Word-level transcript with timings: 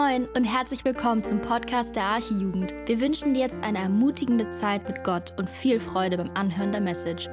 Moin 0.00 0.26
und 0.28 0.44
herzlich 0.44 0.82
willkommen 0.86 1.22
zum 1.22 1.42
Podcast 1.42 1.94
der 1.94 2.04
Archijugend. 2.04 2.72
Wir 2.86 3.00
wünschen 3.00 3.34
dir 3.34 3.40
jetzt 3.40 3.62
eine 3.62 3.80
ermutigende 3.80 4.50
Zeit 4.50 4.88
mit 4.88 5.04
Gott 5.04 5.38
und 5.38 5.46
viel 5.46 5.78
Freude 5.78 6.16
beim 6.16 6.30
Anhören 6.30 6.72
der 6.72 6.80
Message. 6.80 7.26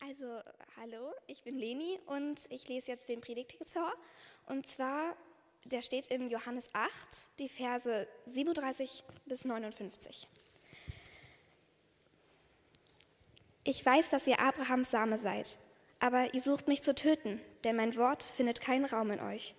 Also, 0.00 0.42
hallo, 0.76 1.12
ich 1.28 1.42
bin 1.44 1.56
Leni 1.56 1.98
und 2.04 2.40
ich 2.50 2.68
lese 2.68 2.88
jetzt 2.88 3.08
den 3.08 3.22
Predigtext 3.22 3.72
vor. 3.72 3.90
Und 4.48 4.66
zwar, 4.66 5.16
der 5.64 5.80
steht 5.80 6.08
im 6.08 6.28
Johannes 6.28 6.68
8, 6.74 6.90
die 7.38 7.48
Verse 7.48 8.06
37 8.26 9.02
bis 9.24 9.46
59. 9.46 10.28
Ich 13.66 13.84
weiß, 13.84 14.10
dass 14.10 14.26
ihr 14.26 14.40
Abrahams 14.40 14.90
Same 14.90 15.18
seid, 15.18 15.58
aber 15.98 16.34
ihr 16.34 16.42
sucht 16.42 16.68
mich 16.68 16.82
zu 16.82 16.94
töten, 16.94 17.40
denn 17.64 17.76
mein 17.76 17.96
Wort 17.96 18.22
findet 18.22 18.60
keinen 18.60 18.84
Raum 18.84 19.10
in 19.10 19.20
euch. 19.20 19.54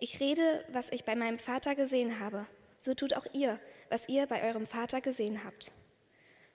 Ich 0.00 0.18
rede, 0.18 0.64
was 0.72 0.90
ich 0.90 1.04
bei 1.04 1.14
meinem 1.14 1.38
Vater 1.38 1.76
gesehen 1.76 2.18
habe, 2.18 2.48
so 2.80 2.94
tut 2.94 3.14
auch 3.14 3.26
ihr, 3.32 3.60
was 3.90 4.08
ihr 4.08 4.26
bei 4.26 4.42
eurem 4.42 4.66
Vater 4.66 5.00
gesehen 5.00 5.44
habt. 5.44 5.70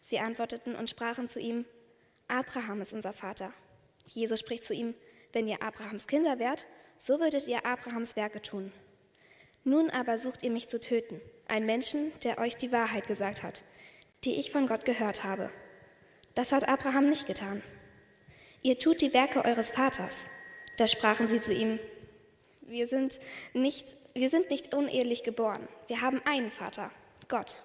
Sie 0.01 0.19
antworteten 0.19 0.75
und 0.75 0.89
sprachen 0.89 1.29
zu 1.29 1.39
ihm, 1.39 1.63
Abraham 2.27 2.81
ist 2.81 2.91
unser 2.91 3.13
Vater. 3.13 3.53
Jesus 4.05 4.41
spricht 4.41 4.65
zu 4.65 4.73
ihm, 4.73 4.93
wenn 5.31 5.47
ihr 5.47 5.61
Abrahams 5.61 6.05
Kinder 6.05 6.37
wärt, 6.37 6.67
so 6.97 7.21
würdet 7.21 7.47
ihr 7.47 7.65
Abrahams 7.65 8.17
Werke 8.17 8.41
tun. 8.41 8.73
Nun 9.63 9.89
aber 9.89 10.17
sucht 10.17 10.43
ihr 10.43 10.51
mich 10.51 10.67
zu 10.67 10.81
töten, 10.81 11.21
einen 11.47 11.65
Menschen, 11.65 12.11
der 12.25 12.39
euch 12.39 12.57
die 12.57 12.73
Wahrheit 12.73 13.07
gesagt 13.07 13.41
hat, 13.41 13.63
die 14.25 14.35
ich 14.37 14.51
von 14.51 14.67
Gott 14.67 14.83
gehört 14.83 15.23
habe. 15.23 15.49
Das 16.37 16.51
hat 16.51 16.69
Abraham 16.69 17.09
nicht 17.09 17.25
getan. 17.25 17.63
Ihr 18.61 18.77
tut 18.77 19.01
die 19.01 19.11
Werke 19.11 19.43
eures 19.43 19.71
Vaters. 19.71 20.19
Da 20.77 20.85
sprachen 20.85 21.27
sie 21.27 21.41
zu 21.41 21.51
ihm, 21.51 21.79
wir 22.61 22.87
sind 22.87 23.19
nicht, 23.55 23.95
wir 24.13 24.29
sind 24.29 24.51
nicht 24.51 24.71
unehelich 24.71 25.23
geboren. 25.23 25.67
Wir 25.87 26.01
haben 26.01 26.21
einen 26.25 26.51
Vater, 26.51 26.91
Gott. 27.27 27.63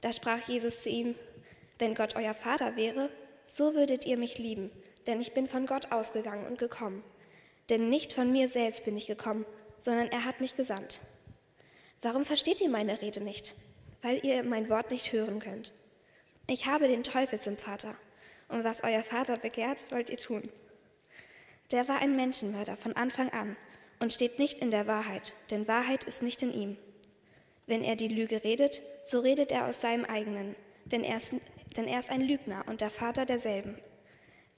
Da 0.00 0.12
sprach 0.12 0.46
Jesus 0.48 0.84
zu 0.84 0.88
ihm, 0.90 1.16
wenn 1.80 1.96
Gott 1.96 2.14
euer 2.14 2.34
Vater 2.34 2.76
wäre, 2.76 3.10
so 3.48 3.74
würdet 3.74 4.06
ihr 4.06 4.16
mich 4.16 4.38
lieben, 4.38 4.70
denn 5.08 5.20
ich 5.20 5.32
bin 5.32 5.48
von 5.48 5.66
Gott 5.66 5.90
ausgegangen 5.90 6.46
und 6.46 6.60
gekommen. 6.60 7.02
Denn 7.68 7.88
nicht 7.88 8.12
von 8.12 8.30
mir 8.30 8.46
selbst 8.46 8.84
bin 8.84 8.96
ich 8.96 9.08
gekommen, 9.08 9.44
sondern 9.80 10.06
er 10.06 10.24
hat 10.24 10.40
mich 10.40 10.54
gesandt. 10.54 11.00
Warum 12.00 12.24
versteht 12.24 12.60
ihr 12.60 12.70
meine 12.70 13.02
Rede 13.02 13.20
nicht? 13.20 13.56
Weil 14.02 14.24
ihr 14.24 14.44
mein 14.44 14.68
Wort 14.68 14.92
nicht 14.92 15.12
hören 15.12 15.40
könnt. 15.40 15.72
Ich 16.50 16.64
habe 16.64 16.88
den 16.88 17.04
Teufel 17.04 17.38
zum 17.38 17.58
Vater, 17.58 17.94
und 18.48 18.64
was 18.64 18.82
euer 18.82 19.02
Vater 19.02 19.36
begehrt, 19.36 19.84
wollt 19.90 20.08
ihr 20.08 20.16
tun. 20.16 20.42
Der 21.70 21.88
war 21.88 21.98
ein 21.98 22.16
Menschenmörder 22.16 22.78
von 22.78 22.96
Anfang 22.96 23.28
an 23.28 23.54
und 24.00 24.14
steht 24.14 24.38
nicht 24.38 24.58
in 24.58 24.70
der 24.70 24.86
Wahrheit, 24.86 25.34
denn 25.50 25.68
Wahrheit 25.68 26.04
ist 26.04 26.22
nicht 26.22 26.42
in 26.42 26.54
ihm. 26.54 26.78
Wenn 27.66 27.84
er 27.84 27.96
die 27.96 28.08
Lüge 28.08 28.44
redet, 28.44 28.80
so 29.04 29.20
redet 29.20 29.52
er 29.52 29.66
aus 29.66 29.82
seinem 29.82 30.06
eigenen, 30.06 30.56
denn 30.86 31.04
er 31.04 31.18
ist, 31.18 31.34
denn 31.76 31.86
er 31.86 31.98
ist 31.98 32.08
ein 32.08 32.22
Lügner 32.22 32.64
und 32.66 32.80
der 32.80 32.88
Vater 32.88 33.26
derselben. 33.26 33.76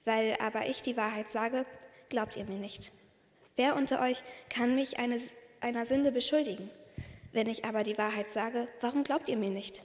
Weil 0.04 0.36
aber 0.40 0.66
ich 0.66 0.82
die 0.82 0.96
Wahrheit 0.96 1.32
sage, 1.32 1.66
glaubt 2.08 2.36
ihr 2.36 2.44
mir 2.44 2.58
nicht. 2.58 2.92
Wer 3.56 3.74
unter 3.74 4.00
euch 4.00 4.22
kann 4.48 4.76
mich 4.76 5.00
eine, 5.00 5.20
einer 5.60 5.86
Sünde 5.86 6.12
beschuldigen? 6.12 6.70
Wenn 7.32 7.48
ich 7.48 7.64
aber 7.64 7.82
die 7.82 7.98
Wahrheit 7.98 8.30
sage, 8.30 8.68
warum 8.80 9.02
glaubt 9.02 9.28
ihr 9.28 9.36
mir 9.36 9.50
nicht? 9.50 9.82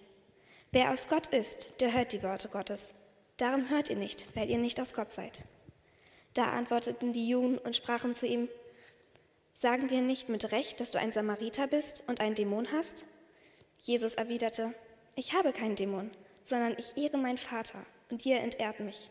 Wer 0.76 0.92
aus 0.92 1.08
Gott 1.08 1.28
ist, 1.28 1.80
der 1.80 1.94
hört 1.94 2.12
die 2.12 2.22
Worte 2.22 2.50
Gottes. 2.50 2.90
Darum 3.38 3.70
hört 3.70 3.90
ihr 3.90 3.96
nicht, 3.96 4.28
weil 4.36 4.50
ihr 4.50 4.58
nicht 4.58 4.78
aus 4.82 4.94
Gott 4.94 5.14
seid. 5.14 5.46
Da 6.34 6.48
antworteten 6.48 7.14
die 7.14 7.30
Juden 7.30 7.58
und 7.58 7.78
sprachen 7.78 8.14
zu 8.14 8.28
ihm, 8.28 8.50
Sagen 9.54 9.90
wir 9.90 10.02
nicht 10.02 10.28
mit 10.28 10.52
Recht, 10.52 10.82
dass 10.82 10.92
du 10.92 11.00
ein 11.00 11.14
Samariter 11.14 11.68
bist 11.68 12.04
und 12.08 12.20
einen 12.20 12.36
Dämon 12.36 12.74
hast? 12.74 13.06
Jesus 13.84 14.16
erwiderte, 14.16 14.74
Ich 15.16 15.32
habe 15.32 15.54
keinen 15.54 15.78
Dämon, 15.78 16.12
sondern 16.44 16.76
ich 16.78 16.98
ehre 17.02 17.18
meinen 17.20 17.38
Vater, 17.38 17.86
und 18.10 18.26
ihr 18.26 18.42
entehrt 18.42 18.82
mich. 18.82 19.10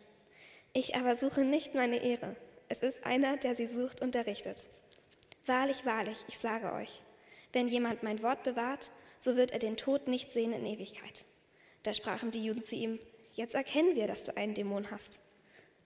Ich 0.75 0.97
aber 0.97 1.17
suche 1.17 1.45
nicht 1.45 1.75
meine 1.75 1.97
Ehre. 1.97 2.37
Es 2.69 2.83
ist 2.83 3.07
einer, 3.07 3.39
der 3.39 3.55
sie 3.55 3.69
sucht 3.69 4.03
und 4.03 4.15
errichtet. 4.15 4.67
Wahrlich, 5.47 5.87
wahrlich, 5.87 6.27
ich 6.29 6.37
sage 6.37 6.75
euch, 6.75 7.01
wenn 7.55 7.69
jemand 7.69 8.03
mein 8.03 8.23
Wort 8.23 8.43
bewahrt, 8.43 8.91
so 9.19 9.35
wird 9.35 9.53
er 9.53 9.61
den 9.61 9.79
Tod 9.79 10.09
nicht 10.09 10.31
sehen 10.31 10.53
in 10.53 10.67
Ewigkeit. 10.67 11.25
Da 11.85 11.93
sprachen 11.93 12.31
die 12.31 12.43
Juden 12.43 12.65
zu 12.65 12.75
ihm, 12.75 12.99
jetzt 13.35 13.55
erkennen 13.55 13.95
wir, 13.95 14.07
dass 14.07 14.25
du 14.25 14.37
einen 14.37 14.55
Dämon 14.55 14.91
hast. 14.91 15.21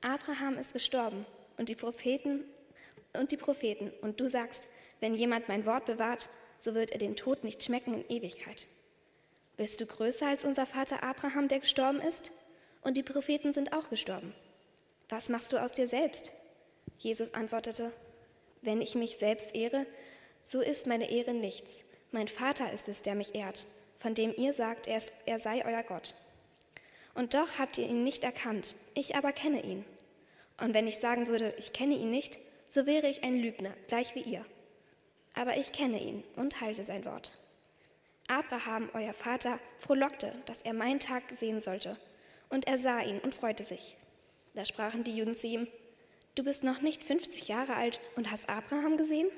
Abraham 0.01 0.57
ist 0.57 0.73
gestorben 0.73 1.27
und 1.57 1.69
die 1.69 1.75
Propheten 1.75 2.45
und 3.15 3.33
die 3.33 3.37
Propheten 3.37 3.91
und 4.01 4.21
du 4.21 4.29
sagst, 4.29 4.69
wenn 5.01 5.15
jemand 5.15 5.49
mein 5.49 5.67
Wort 5.67 5.87
bewahrt, 5.87 6.31
so 6.61 6.75
wird 6.75 6.93
er 6.93 6.99
den 6.99 7.17
Tod 7.17 7.43
nicht 7.43 7.63
schmecken 7.63 7.95
in 7.95 8.17
Ewigkeit. 8.17 8.69
Bist 9.57 9.81
du 9.81 9.87
größer 9.87 10.29
als 10.29 10.45
unser 10.45 10.67
Vater 10.67 11.03
Abraham, 11.03 11.49
der 11.49 11.59
gestorben 11.59 12.01
ist? 12.01 12.31
Und 12.83 12.97
die 12.97 13.03
Propheten 13.03 13.53
sind 13.53 13.73
auch 13.73 13.91
gestorben. 13.91 14.33
Was 15.09 15.29
machst 15.29 15.53
du 15.53 15.61
aus 15.61 15.73
dir 15.73 15.89
selbst? 15.89 16.31
Jesus 16.99 17.35
antwortete, 17.35 17.93
wenn 18.63 18.81
ich 18.81 18.95
mich 18.95 19.17
selbst 19.17 19.53
ehre, 19.53 19.85
so 20.45 20.61
ist 20.61 20.87
meine 20.87 21.11
Ehre 21.11 21.35
nichts. 21.35 21.73
Mein 22.13 22.29
Vater 22.29 22.73
ist 22.73 22.87
es, 22.87 23.03
der 23.03 23.17
mich 23.17 23.35
ehrt 23.35 23.67
von 23.99 24.15
dem 24.15 24.33
ihr 24.37 24.53
sagt, 24.53 24.87
er, 24.87 24.97
ist, 24.97 25.13
er 25.27 25.39
sei 25.39 25.65
euer 25.67 25.83
Gott. 25.83 26.15
Und 27.15 27.35
doch 27.35 27.59
habt 27.59 27.79
ihr 27.79 27.87
ihn 27.87 28.05
nicht 28.05 28.25
erkannt, 28.25 28.75
ich 28.95 29.17
aber 29.17 29.33
kenne 29.33 29.63
ihn. 29.63 29.85
Und 30.61 30.73
wenn 30.73 30.87
ich 30.87 30.99
sagen 30.99 31.27
würde, 31.27 31.55
ich 31.59 31.73
kenne 31.73 31.95
ihn 31.95 32.11
nicht, 32.11 32.39
so 32.69 32.87
wäre 32.87 33.09
ich 33.09 33.25
ein 33.25 33.41
Lügner, 33.41 33.75
gleich 33.89 34.15
wie 34.15 34.23
ihr. 34.23 34.45
Aber 35.35 35.57
ich 35.57 35.73
kenne 35.73 36.01
ihn 36.01 36.25
und 36.37 36.61
halte 36.61 36.85
sein 36.85 37.05
Wort. 37.05 37.37
Abraham, 38.29 38.91
euer 38.93 39.15
Vater, 39.15 39.59
frohlockte, 39.81 40.33
dass 40.47 40.63
er 40.63 40.75
meinen 40.75 41.01
Tag 41.01 41.23
sehen 41.41 41.61
sollte. 41.61 41.97
Und 42.51 42.67
er 42.67 42.79
sah 42.79 43.01
ihn 43.01 43.21
und 43.21 43.35
freute 43.35 43.65
sich. 43.65 43.97
Da 44.55 44.65
sprachen 44.65 45.05
die 45.05 45.17
Juden 45.17 45.35
zu 45.35 45.47
ihm, 45.47 45.67
Du 46.35 46.45
bist 46.45 46.63
noch 46.63 46.83
nicht 46.83 47.03
50 47.03 47.49
Jahre 47.49 47.75
alt 47.75 47.99
und 48.15 48.31
hast 48.31 48.49
Abraham 48.49 48.97
gesehen? 48.97 49.29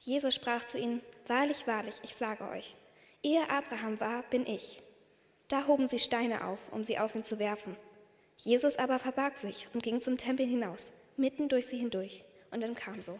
Jesus 0.00 0.34
sprach 0.34 0.66
zu 0.66 0.78
ihnen, 0.78 1.00
Wahrlich, 1.26 1.66
wahrlich, 1.66 1.94
ich 2.02 2.14
sage 2.14 2.46
euch, 2.50 2.76
Ehe 3.24 3.48
Abraham 3.48 3.98
war, 4.00 4.22
bin 4.24 4.46
ich. 4.46 4.82
Da 5.48 5.66
hoben 5.66 5.88
sie 5.88 5.98
Steine 5.98 6.44
auf, 6.44 6.58
um 6.72 6.84
sie 6.84 6.98
auf 6.98 7.14
ihn 7.14 7.24
zu 7.24 7.38
werfen. 7.38 7.74
Jesus 8.36 8.76
aber 8.76 8.98
verbarg 8.98 9.38
sich 9.38 9.66
und 9.72 9.82
ging 9.82 10.02
zum 10.02 10.18
Tempel 10.18 10.46
hinaus, 10.46 10.92
mitten 11.16 11.48
durch 11.48 11.66
sie 11.66 11.78
hindurch, 11.78 12.22
und 12.50 12.62
entkam 12.62 13.00
so. 13.00 13.18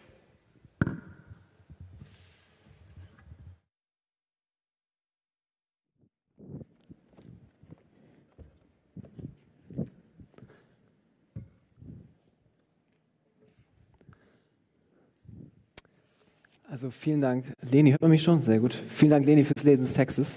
Also 16.85 16.93
vielen 17.01 17.23
Dank, 17.23 17.47
Leni, 17.63 17.93
hört 17.93 18.03
man 18.03 18.11
mich 18.11 18.23
schon? 18.23 18.43
Sehr 18.43 18.61
gut. 18.61 18.79
Vielen 18.91 19.11
Dank, 19.11 19.25
Leni, 19.25 19.43
fürs 19.45 19.65
Lesen 19.65 19.87
des 19.87 19.95
Textes. 19.95 20.29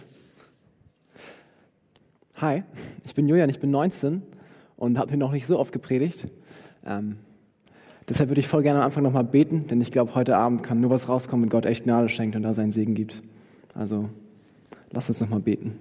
Hi, 2.35 2.63
ich 3.03 3.13
bin 3.13 3.28
Julian, 3.28 3.50
ich 3.50 3.59
bin 3.59 3.69
19 3.69 4.22
und 4.78 4.97
habe 4.97 5.09
hier 5.09 5.18
noch 5.18 5.34
nicht 5.34 5.46
so 5.46 5.59
oft 5.59 5.74
gepredigt. 5.74 6.25
Ähm, 6.85 7.18
deshalb 8.08 8.30
würde 8.30 8.40
ich 8.40 8.47
voll 8.47 8.63
gerne 8.63 8.80
am 8.80 8.85
Anfang 8.85 9.03
nochmal 9.03 9.25
beten, 9.25 9.68
denn 9.68 9.81
ich 9.81 9.91
glaube, 9.91 10.16
heute 10.16 10.38
Abend 10.38 10.63
kann 10.63 10.80
nur 10.80 10.90
was 10.90 11.09
rauskommen, 11.09 11.44
wenn 11.44 11.50
Gott 11.50 11.66
echt 11.66 11.84
Gnade 11.84 12.08
schenkt 12.08 12.38
und 12.38 12.44
da 12.44 12.53
seinen 12.53 12.72
Segen 12.72 12.96
gibt. 12.96 13.22
Also 13.73 14.08
lass 14.91 15.09
uns 15.09 15.20
nochmal 15.20 15.41
beten. 15.41 15.78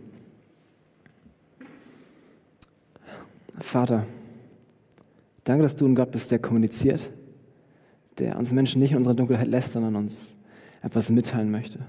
Vater, 3.61 4.05
danke, 5.45 5.63
dass 5.63 5.77
du 5.77 5.87
ein 5.87 5.95
Gott 5.95 6.11
bist, 6.11 6.33
der 6.33 6.41
kommuniziert, 6.41 7.09
der 8.19 8.37
uns 8.37 8.51
Menschen 8.51 8.81
nicht 8.81 8.91
in 8.91 8.97
unserer 8.97 9.15
Dunkelheit 9.15 9.47
lässt, 9.47 9.71
sondern 9.71 9.95
uns 9.95 10.33
etwas 10.87 11.11
mitteilen 11.11 11.51
möchte. 11.51 11.81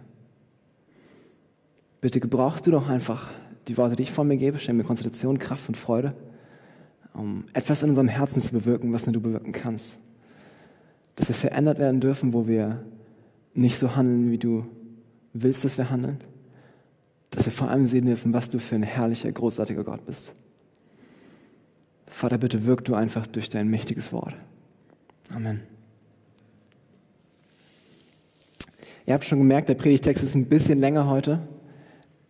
Bitte 2.01 2.19
gebrauchst 2.19 2.65
du 2.65 2.71
doch 2.71 2.89
einfach 2.89 3.29
die 3.67 3.77
Worte, 3.77 3.95
die 3.95 4.03
ich 4.03 4.11
von 4.11 4.27
mir 4.27 4.37
gebe, 4.37 4.57
schenk 4.59 4.77
mir 4.77 4.83
Konzentration, 4.83 5.37
Kraft 5.37 5.67
und 5.67 5.77
Freude, 5.77 6.15
um 7.13 7.45
etwas 7.53 7.83
in 7.83 7.89
unserem 7.89 8.07
Herzen 8.07 8.41
zu 8.41 8.51
bewirken, 8.51 8.93
was 8.93 9.05
nur 9.05 9.13
du 9.13 9.21
bewirken 9.21 9.51
kannst. 9.51 9.99
Dass 11.15 11.27
wir 11.27 11.35
verändert 11.35 11.79
werden 11.79 11.99
dürfen, 11.99 12.33
wo 12.33 12.47
wir 12.47 12.83
nicht 13.53 13.77
so 13.77 13.95
handeln, 13.95 14.31
wie 14.31 14.37
du 14.37 14.65
willst, 15.33 15.63
dass 15.63 15.77
wir 15.77 15.89
handeln. 15.89 16.17
Dass 17.31 17.45
wir 17.45 17.51
vor 17.51 17.69
allem 17.69 17.85
sehen 17.85 18.05
dürfen, 18.05 18.33
was 18.33 18.49
du 18.49 18.59
für 18.59 18.75
ein 18.75 18.83
herrlicher, 18.83 19.31
großartiger 19.31 19.83
Gott 19.83 20.05
bist. 20.05 20.33
Vater, 22.07 22.37
bitte 22.37 22.65
wirk 22.65 22.83
du 22.85 22.95
einfach 22.95 23.27
durch 23.27 23.49
dein 23.49 23.67
mächtiges 23.67 24.11
Wort. 24.11 24.35
Amen. 25.33 25.61
Ihr 29.07 29.13
habt 29.13 29.23
schon 29.23 29.39
gemerkt, 29.39 29.69
der 29.69 29.75
Predigtext 29.75 30.21
ist 30.21 30.35
ein 30.35 30.47
bisschen 30.47 30.79
länger 30.79 31.09
heute. 31.09 31.39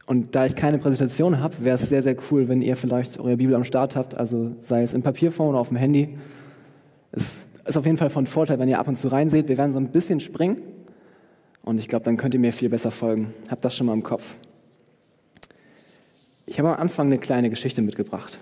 Und 0.06 0.35
da 0.35 0.45
ich 0.45 0.56
keine 0.56 0.77
Präsentation 0.77 1.39
habe, 1.39 1.56
wäre 1.59 1.74
es 1.75 1.89
sehr, 1.89 2.03
sehr 2.03 2.15
cool, 2.29 2.47
wenn 2.47 2.62
ihr 2.62 2.77
vielleicht 2.77 3.19
eure 3.19 3.35
Bibel 3.35 3.56
am 3.56 3.63
Start 3.63 3.95
habt, 3.95 4.15
also 4.15 4.56
sei 4.62 4.83
es 4.83 4.94
in 4.94 5.01
Papierform 5.01 5.50
oder 5.50 5.57
auf 5.57 5.69
dem 5.69 5.77
Handy. 5.77 6.18
Es 7.12 7.39
ist 7.65 7.77
auf 7.77 7.85
jeden 7.85 7.97
Fall 7.97 8.12
von 8.12 8.27
Vorteil, 8.27 8.59
wenn 8.59 8.69
ihr 8.69 8.77
ab 8.77 8.88
und 8.88 8.95
zu 8.95 9.07
reinseht. 9.07 9.50
Wir 9.50 9.57
werden 9.57 9.74
so 9.74 9.79
ein 9.79 9.88
bisschen 9.88 10.19
springen 10.19 10.62
und 11.63 11.79
ich 11.79 11.88
glaube, 11.88 12.06
dann 12.06 12.15
könnt 12.15 12.35
ihr 12.35 12.39
mir 12.39 12.53
viel 12.53 12.69
besser 12.69 12.91
folgen. 12.91 13.33
Habt 13.50 13.65
das 13.65 13.75
schon 13.75 13.88
mal 13.88 13.94
im 13.94 14.03
Kopf. 14.03 14.38
Ich 16.45 16.59
habe 16.59 16.69
am 16.69 16.80
Anfang 16.80 17.07
eine 17.07 17.18
kleine 17.18 17.50
Geschichte 17.50 17.81
mitgebracht. 17.81 18.38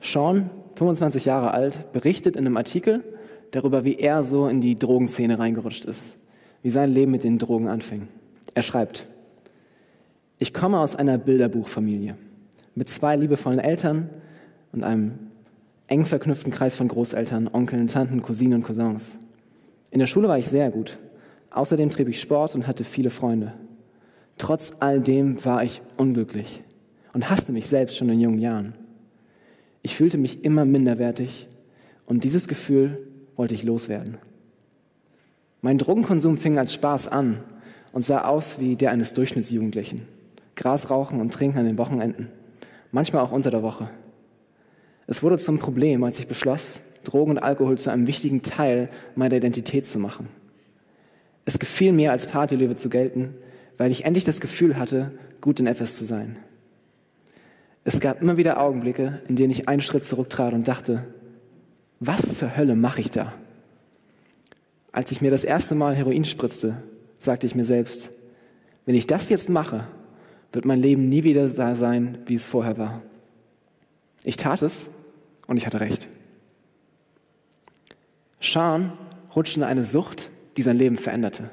Sean, 0.00 0.50
25 0.74 1.24
Jahre 1.24 1.52
alt, 1.52 1.92
berichtet 1.92 2.34
in 2.34 2.46
einem 2.46 2.56
Artikel 2.56 3.04
darüber, 3.52 3.84
wie 3.84 3.94
er 3.94 4.24
so 4.24 4.48
in 4.48 4.60
die 4.60 4.76
Drogenszene 4.76 5.38
reingerutscht 5.38 5.84
ist, 5.84 6.16
wie 6.62 6.70
sein 6.70 6.92
Leben 6.92 7.12
mit 7.12 7.24
den 7.24 7.38
Drogen 7.38 7.68
anfing. 7.68 8.08
Er 8.54 8.62
schreibt, 8.62 9.06
ich 10.38 10.52
komme 10.52 10.80
aus 10.80 10.96
einer 10.96 11.18
Bilderbuchfamilie 11.18 12.16
mit 12.74 12.88
zwei 12.88 13.16
liebevollen 13.16 13.58
Eltern 13.58 14.10
und 14.72 14.84
einem 14.84 15.18
eng 15.88 16.04
verknüpften 16.04 16.52
Kreis 16.52 16.76
von 16.76 16.88
Großeltern, 16.88 17.48
Onkeln, 17.52 17.88
Tanten, 17.88 18.22
Cousinen 18.22 18.54
und 18.54 18.62
Cousins. 18.64 19.18
In 19.90 19.98
der 19.98 20.06
Schule 20.06 20.28
war 20.28 20.38
ich 20.38 20.48
sehr 20.48 20.70
gut. 20.70 20.98
Außerdem 21.50 21.88
trieb 21.88 22.08
ich 22.08 22.20
Sport 22.20 22.54
und 22.54 22.66
hatte 22.66 22.84
viele 22.84 23.10
Freunde. 23.10 23.54
Trotz 24.36 24.72
all 24.80 25.00
dem 25.00 25.42
war 25.44 25.64
ich 25.64 25.80
unglücklich 25.96 26.60
und 27.14 27.30
hasste 27.30 27.52
mich 27.52 27.66
selbst 27.66 27.96
schon 27.96 28.10
in 28.10 28.20
jungen 28.20 28.38
Jahren. 28.38 28.74
Ich 29.80 29.96
fühlte 29.96 30.18
mich 30.18 30.44
immer 30.44 30.66
minderwertig 30.66 31.48
und 32.04 32.24
dieses 32.24 32.46
Gefühl 32.46 32.98
wollte 33.36 33.54
ich 33.54 33.62
loswerden. 33.62 34.18
Mein 35.66 35.78
Drogenkonsum 35.78 36.38
fing 36.38 36.58
als 36.58 36.72
Spaß 36.74 37.08
an 37.08 37.42
und 37.90 38.04
sah 38.04 38.26
aus 38.26 38.60
wie 38.60 38.76
der 38.76 38.92
eines 38.92 39.14
Durchschnittsjugendlichen. 39.14 40.02
Gras 40.54 40.90
rauchen 40.90 41.20
und 41.20 41.34
trinken 41.34 41.58
an 41.58 41.64
den 41.64 41.76
Wochenenden, 41.76 42.28
manchmal 42.92 43.24
auch 43.24 43.32
unter 43.32 43.50
der 43.50 43.64
Woche. 43.64 43.90
Es 45.08 45.24
wurde 45.24 45.38
zum 45.38 45.58
Problem, 45.58 46.04
als 46.04 46.20
ich 46.20 46.28
beschloss, 46.28 46.82
Drogen 47.02 47.32
und 47.32 47.38
Alkohol 47.38 47.78
zu 47.78 47.90
einem 47.90 48.06
wichtigen 48.06 48.42
Teil 48.42 48.90
meiner 49.16 49.34
Identität 49.34 49.88
zu 49.88 49.98
machen. 49.98 50.28
Es 51.46 51.58
gefiel 51.58 51.90
mir, 51.90 52.12
als 52.12 52.28
Partylöwe 52.28 52.76
zu 52.76 52.88
gelten, 52.88 53.34
weil 53.76 53.90
ich 53.90 54.04
endlich 54.04 54.22
das 54.22 54.38
Gefühl 54.38 54.78
hatte, 54.78 55.18
gut 55.40 55.58
in 55.58 55.66
etwas 55.66 55.96
zu 55.96 56.04
sein. 56.04 56.36
Es 57.82 57.98
gab 57.98 58.22
immer 58.22 58.36
wieder 58.36 58.60
Augenblicke, 58.60 59.20
in 59.26 59.34
denen 59.34 59.50
ich 59.50 59.68
einen 59.68 59.82
Schritt 59.82 60.04
zurücktrat 60.04 60.54
und 60.54 60.68
dachte, 60.68 61.08
was 61.98 62.38
zur 62.38 62.56
Hölle 62.56 62.76
mache 62.76 63.00
ich 63.00 63.10
da? 63.10 63.32
Als 64.96 65.12
ich 65.12 65.20
mir 65.20 65.30
das 65.30 65.44
erste 65.44 65.74
Mal 65.74 65.94
Heroin 65.94 66.24
spritzte, 66.24 66.82
sagte 67.18 67.46
ich 67.46 67.54
mir 67.54 67.66
selbst, 67.66 68.08
wenn 68.86 68.94
ich 68.94 69.06
das 69.06 69.28
jetzt 69.28 69.50
mache, 69.50 69.86
wird 70.54 70.64
mein 70.64 70.80
Leben 70.80 71.10
nie 71.10 71.22
wieder 71.22 71.50
so 71.50 71.74
sein, 71.74 72.16
wie 72.24 72.34
es 72.34 72.46
vorher 72.46 72.78
war. 72.78 73.02
Ich 74.24 74.38
tat 74.38 74.62
es 74.62 74.88
und 75.46 75.58
ich 75.58 75.66
hatte 75.66 75.80
recht. 75.80 76.08
Sean 78.40 78.94
rutschte 79.34 79.60
in 79.60 79.64
eine 79.64 79.84
Sucht, 79.84 80.30
die 80.56 80.62
sein 80.62 80.78
Leben 80.78 80.96
veränderte. 80.96 81.50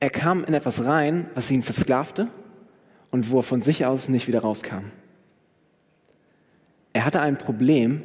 Er 0.00 0.08
kam 0.08 0.44
in 0.44 0.54
etwas 0.54 0.86
rein, 0.86 1.28
was 1.34 1.50
ihn 1.50 1.62
versklavte 1.62 2.28
und 3.10 3.30
wo 3.30 3.40
er 3.40 3.42
von 3.42 3.60
sich 3.60 3.84
aus 3.84 4.08
nicht 4.08 4.26
wieder 4.26 4.40
rauskam. 4.40 4.86
Er 6.94 7.04
hatte 7.04 7.20
ein 7.20 7.36
Problem, 7.36 8.00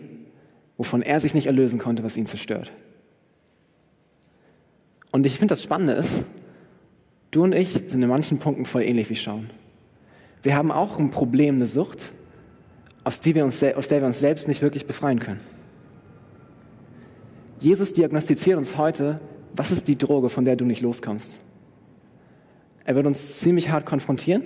wovon 0.75 1.01
er 1.01 1.21
sich 1.21 1.33
nicht 1.33 1.48
erlösen 1.48 1.80
konnte, 1.80 2.03
was 2.03 2.18
ihn 2.18 2.25
zerstört. 2.25 2.74
Und 5.15 5.25
ich 5.25 5.39
finde 5.39 5.53
das 5.53 5.63
Spannende 5.63 5.94
ist, 5.94 6.25
du 7.31 7.45
und 7.45 7.53
ich 7.53 7.71
sind 7.88 8.03
in 8.03 8.09
manchen 8.09 8.38
Punkten 8.38 8.65
voll 8.65 8.83
ähnlich 8.83 9.09
wie 9.09 9.15
Schauen. 9.15 9.50
Wir 10.44 10.57
haben 10.57 10.73
auch 10.73 11.00
ein 11.00 11.09
Problem, 11.09 11.56
eine 11.56 11.67
Sucht, 11.67 12.12
aus, 13.06 13.21
die 13.21 13.33
wir 13.33 13.45
uns, 13.45 13.63
aus 13.63 13.88
der 13.88 14.01
wir 14.01 14.07
uns 14.07 14.19
selbst 14.19 14.50
nicht 14.50 14.62
wirklich 14.62 14.85
befreien 14.85 15.21
können. 15.21 15.39
Jesus 17.62 17.94
diagnostiziert 17.94 18.57
uns 18.57 18.75
heute, 18.75 19.21
was 19.56 19.71
ist 19.71 19.88
die 19.88 19.97
Droge, 19.97 20.27
von 20.27 20.44
der 20.44 20.57
du 20.57 20.65
nicht 20.65 20.81
loskommst. 20.81 21.39
Er 22.83 22.95
wird 22.97 23.07
uns 23.07 23.39
ziemlich 23.39 23.69
hart 23.69 23.85
konfrontieren 23.85 24.44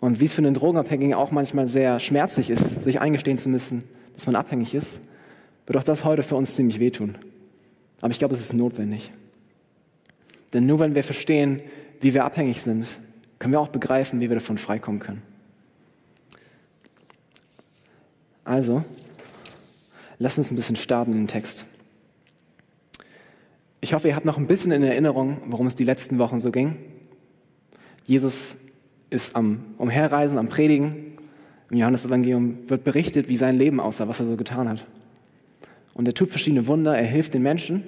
und 0.00 0.18
wie 0.18 0.24
es 0.24 0.32
für 0.32 0.42
einen 0.42 0.54
Drogenabhängigen 0.54 1.14
auch 1.14 1.30
manchmal 1.30 1.68
sehr 1.68 2.00
schmerzlich 2.00 2.50
ist, 2.50 2.82
sich 2.82 3.00
eingestehen 3.00 3.38
zu 3.38 3.48
müssen, 3.48 3.84
dass 4.14 4.26
man 4.26 4.34
abhängig 4.34 4.74
ist, 4.74 5.00
wird 5.66 5.78
auch 5.78 5.84
das 5.84 6.04
heute 6.04 6.24
für 6.24 6.34
uns 6.34 6.56
ziemlich 6.56 6.80
wehtun. 6.80 7.18
Aber 8.00 8.10
ich 8.10 8.18
glaube, 8.18 8.34
es 8.34 8.40
ist 8.40 8.52
notwendig. 8.52 9.12
Denn 10.52 10.66
nur 10.66 10.78
wenn 10.78 10.94
wir 10.94 11.04
verstehen, 11.04 11.60
wie 12.00 12.14
wir 12.14 12.24
abhängig 12.24 12.62
sind, 12.62 12.86
können 13.38 13.52
wir 13.52 13.60
auch 13.60 13.68
begreifen, 13.68 14.20
wie 14.20 14.28
wir 14.28 14.36
davon 14.36 14.58
freikommen 14.58 15.00
können. 15.00 15.22
Also, 18.44 18.84
lass 20.18 20.38
uns 20.38 20.50
ein 20.50 20.56
bisschen 20.56 20.76
starten 20.76 21.12
in 21.12 21.18
den 21.18 21.28
Text. 21.28 21.64
Ich 23.80 23.94
hoffe, 23.94 24.08
ihr 24.08 24.16
habt 24.16 24.26
noch 24.26 24.36
ein 24.36 24.46
bisschen 24.46 24.72
in 24.72 24.82
Erinnerung, 24.82 25.38
worum 25.46 25.66
es 25.66 25.74
die 25.74 25.84
letzten 25.84 26.18
Wochen 26.18 26.40
so 26.40 26.50
ging. 26.50 26.76
Jesus 28.04 28.56
ist 29.08 29.36
am 29.36 29.64
Umherreisen, 29.78 30.36
am 30.36 30.48
Predigen. 30.48 31.18
Im 31.70 31.78
Johannesevangelium 31.78 32.68
wird 32.68 32.84
berichtet, 32.84 33.28
wie 33.28 33.36
sein 33.36 33.56
Leben 33.56 33.80
aussah, 33.80 34.08
was 34.08 34.20
er 34.20 34.26
so 34.26 34.36
getan 34.36 34.68
hat. 34.68 34.84
Und 35.94 36.06
er 36.06 36.14
tut 36.14 36.30
verschiedene 36.30 36.66
Wunder, 36.66 36.96
er 36.96 37.06
hilft 37.06 37.34
den 37.34 37.42
Menschen. 37.42 37.84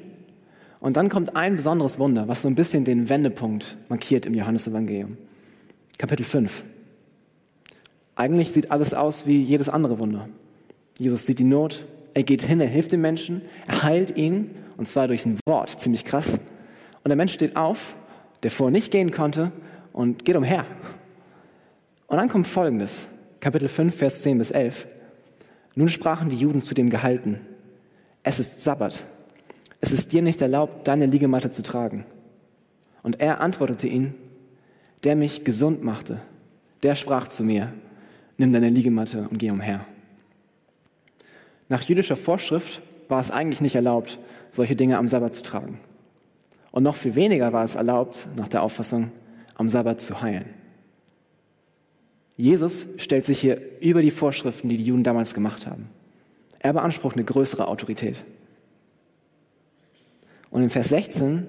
Und 0.83 0.97
dann 0.97 1.09
kommt 1.09 1.37
ein 1.37 1.55
besonderes 1.55 2.01
Wunder, 2.01 2.27
was 2.27 2.43
so 2.43 2.49
ein 2.49 2.57
bisschen 2.57 2.85
den 2.85 3.09
Wendepunkt 3.09 3.77
markiert 3.89 4.27
im 4.27 4.35
Johannesevangelium. 4.35 5.17
Kapitel 5.97 6.25
5. 6.25 6.65
Eigentlich 8.17 8.51
sieht 8.51 8.73
alles 8.73 8.93
aus 8.93 9.25
wie 9.25 9.41
jedes 9.41 9.69
andere 9.69 10.01
Wunder. 10.01 10.29
Jesus 10.99 11.25
sieht 11.25 11.39
die 11.39 11.45
Not, 11.45 11.87
er 12.15 12.25
geht 12.25 12.43
hin, 12.43 12.61
er 12.61 12.67
hilft 12.67 12.91
den 12.91 13.01
Menschen, 13.01 13.43
er 13.69 13.85
heilt 13.85 14.17
ihn, 14.17 14.51
und 14.77 14.89
zwar 14.89 15.07
durch 15.07 15.25
ein 15.25 15.39
Wort, 15.47 15.81
ziemlich 15.81 16.05
krass. 16.05 16.35
Und 16.35 17.09
der 17.09 17.17
Mensch 17.17 17.33
steht 17.33 17.55
auf, 17.55 17.95
der 18.43 18.51
vorher 18.51 18.73
nicht 18.73 18.91
gehen 18.91 19.13
konnte, 19.13 19.53
und 19.93 20.25
geht 20.25 20.35
umher. 20.35 20.67
Und 22.09 22.17
dann 22.17 22.29
kommt 22.29 22.49
Folgendes, 22.49 23.07
Kapitel 23.39 23.69
5, 23.69 23.95
Vers 23.95 24.23
10 24.23 24.39
bis 24.39 24.51
11. 24.51 24.89
Nun 25.77 25.89
sprachen 25.89 26.29
die 26.29 26.39
Juden 26.39 26.61
zu 26.61 26.75
dem 26.75 26.91
Gehalten, 26.91 27.39
es 28.25 28.41
ist 28.41 28.63
Sabbat, 28.63 29.05
es 29.83 29.91
ist 29.91 30.13
dir 30.13 30.23
nicht 30.23 30.41
erlaubt, 30.41 30.87
deine 30.87 31.07
Liegematte 31.07 31.51
zu 31.51 31.63
tragen. 31.63 32.07
Und 33.03 33.21
er 33.21 33.41
antwortete 33.41 33.89
ihnen, 33.89 34.15
der 35.03 35.17
mich 35.17 35.45
gesund 35.45 35.83
machte, 35.83 36.23
der 36.85 36.95
sprach 36.95 37.27
zu 37.29 37.43
mir, 37.43 37.73
nimm 38.39 38.53
deine 38.53 38.71
Liegematte 38.71 39.27
und 39.29 39.39
geh 39.39 39.51
umher. 39.51 39.85
Nach 41.69 41.83
jüdischer 41.83 42.17
Vorschrift 42.17 42.81
war 43.09 43.21
es 43.21 43.33
eigentlich 43.33 43.61
nicht 43.61 43.75
erlaubt, 43.75 44.19
solche 44.53 44.77
Dinge 44.77 44.99
am 44.99 45.09
Sabbat 45.09 45.35
zu 45.35 45.43
tragen. 45.43 45.81
Und 46.71 46.85
noch 46.85 46.97
viel 46.97 47.17
weniger 47.17 47.53
war 47.53 47.65
es 47.65 47.75
erlaubt, 47.75 48.29
nach 48.37 48.49
der 48.49 48.63
Auffassung, 48.63 49.11
am 49.55 49.69
Sabbat 49.69 50.01
zu 50.01 50.23
heilen. 50.23 50.47
Jesus 52.37 52.87
stellt 52.99 53.27
sich 53.27 53.41
hier 53.41 53.61
über 53.81 54.01
die 54.01 54.11
Vorschriften, 54.13 54.69
die 54.69 54.77
die 54.77 54.85
Juden 54.85 55.05
damals 55.05 55.35
gemacht 55.35 55.67
haben. 55.67 55.89
Er 56.61 56.73
beansprucht 56.73 57.17
eine 57.17 57.25
größere 57.25 57.67
Autorität. 57.67 58.23
Und 60.53 60.63
in 60.63 60.71
Vers 60.71 60.91
16 60.91 61.47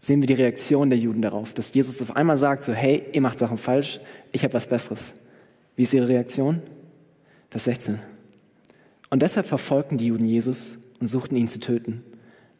sehen 0.00 0.22
wir 0.22 0.26
die 0.28 0.34
Reaktion 0.34 0.88
der 0.88 0.98
Juden 0.98 1.20
darauf, 1.20 1.52
dass 1.52 1.74
Jesus 1.74 2.00
auf 2.00 2.16
einmal 2.16 2.36
sagt, 2.36 2.62
so 2.62 2.72
hey, 2.72 3.04
ihr 3.12 3.20
macht 3.20 3.40
Sachen 3.40 3.58
falsch, 3.58 4.00
ich 4.32 4.44
habe 4.44 4.54
was 4.54 4.68
Besseres. 4.68 5.12
Wie 5.76 5.82
ist 5.82 5.92
ihre 5.92 6.08
Reaktion? 6.08 6.62
Vers 7.50 7.64
16. 7.64 7.98
Und 9.10 9.22
deshalb 9.22 9.46
verfolgten 9.46 9.98
die 9.98 10.06
Juden 10.06 10.24
Jesus 10.24 10.78
und 11.00 11.08
suchten 11.08 11.36
ihn 11.36 11.48
zu 11.48 11.58
töten, 11.58 12.04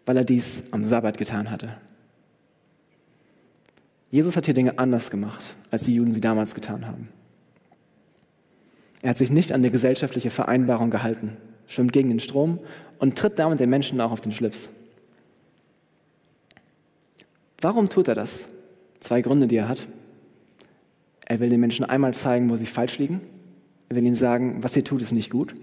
weil 0.07 0.17
er 0.17 0.25
dies 0.25 0.65
am 0.73 0.85
Sabbat 0.85 1.17
getan 1.17 1.51
hatte. 1.53 1.77
Jesus 4.11 4.37
hat 4.37 4.47
hier 4.47 4.55
Dinge 4.55 4.77
anders 4.81 5.09
gemacht, 5.13 5.55
als 5.71 5.85
die 5.85 5.95
Juden 5.95 6.13
sie 6.13 6.21
damals 6.21 6.57
getan 6.57 6.85
haben. 6.85 7.09
Er 9.03 9.11
hat 9.11 9.19
sich 9.19 9.31
nicht 9.31 9.53
an 9.53 9.63
die 9.63 9.71
gesellschaftliche 9.71 10.31
Vereinbarung 10.31 10.91
gehalten, 10.91 11.37
schwimmt 11.69 11.93
gegen 11.93 12.09
den 12.09 12.19
Strom 12.19 12.59
und 12.99 13.17
tritt 13.17 13.39
damit 13.39 13.61
den 13.61 13.71
Menschen 13.71 14.01
auch 14.01 14.11
auf 14.11 14.21
den 14.21 14.33
Schlips. 14.33 14.69
Warum 17.61 17.89
tut 17.89 18.09
er 18.09 18.15
das? 18.15 18.49
Zwei 19.01 19.23
Gründe, 19.23 19.47
die 19.47 19.57
er 19.57 19.69
hat. 19.69 19.87
Er 21.27 21.41
will 21.41 21.49
den 21.49 21.61
Menschen 21.61 21.85
einmal 21.85 22.15
zeigen, 22.15 22.51
wo 22.51 22.57
sie 22.57 22.67
falsch 22.67 22.99
liegen. 22.99 23.21
Er 23.89 23.97
will 23.97 24.05
ihnen 24.05 24.17
sagen, 24.17 24.63
was 24.63 24.77
ihr 24.77 24.85
tut, 24.85 25.03
ist 25.03 25.13
nicht 25.13 25.31
gut. 25.31 25.55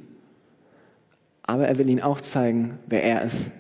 Aber 1.44 1.68
er 1.68 1.78
will 1.78 1.90
ihnen 1.90 2.02
auch 2.02 2.22
zeigen, 2.22 2.80
wer 2.88 3.04
er 3.04 3.24
ist. 3.24 3.52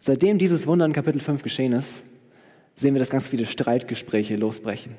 Seitdem 0.00 0.38
dieses 0.38 0.66
Wunder 0.66 0.84
in 0.84 0.92
Kapitel 0.92 1.20
5 1.20 1.42
geschehen 1.42 1.72
ist, 1.72 2.04
sehen 2.74 2.94
wir, 2.94 2.98
dass 2.98 3.10
ganz 3.10 3.28
viele 3.28 3.46
Streitgespräche 3.46 4.36
losbrechen. 4.36 4.96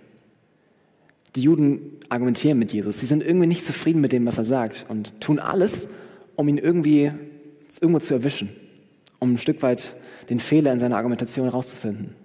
Die 1.36 1.42
Juden 1.42 2.00
argumentieren 2.10 2.58
mit 2.58 2.72
Jesus. 2.72 3.00
Sie 3.02 3.06
sind 3.06 3.22
irgendwie 3.22 3.48
nicht 3.48 3.66
zufrieden 3.66 4.02
mit 4.02 4.14
dem, 4.14 4.26
was 4.26 4.38
er 4.38 4.46
sagt 4.46 4.86
und 4.88 5.20
tun 5.22 5.40
alles, 5.40 5.88
um 6.36 6.48
ihn 6.48 6.58
irgendwie 6.58 7.12
irgendwo 7.82 8.00
zu 8.00 8.14
erwischen, 8.14 8.50
um 9.20 9.34
ein 9.34 9.38
Stück 9.38 9.62
weit 9.62 9.96
den 10.30 10.40
Fehler 10.40 10.72
in 10.72 10.80
seiner 10.80 10.98
Argumentation 10.98 11.46
herauszufinden. 11.46 12.16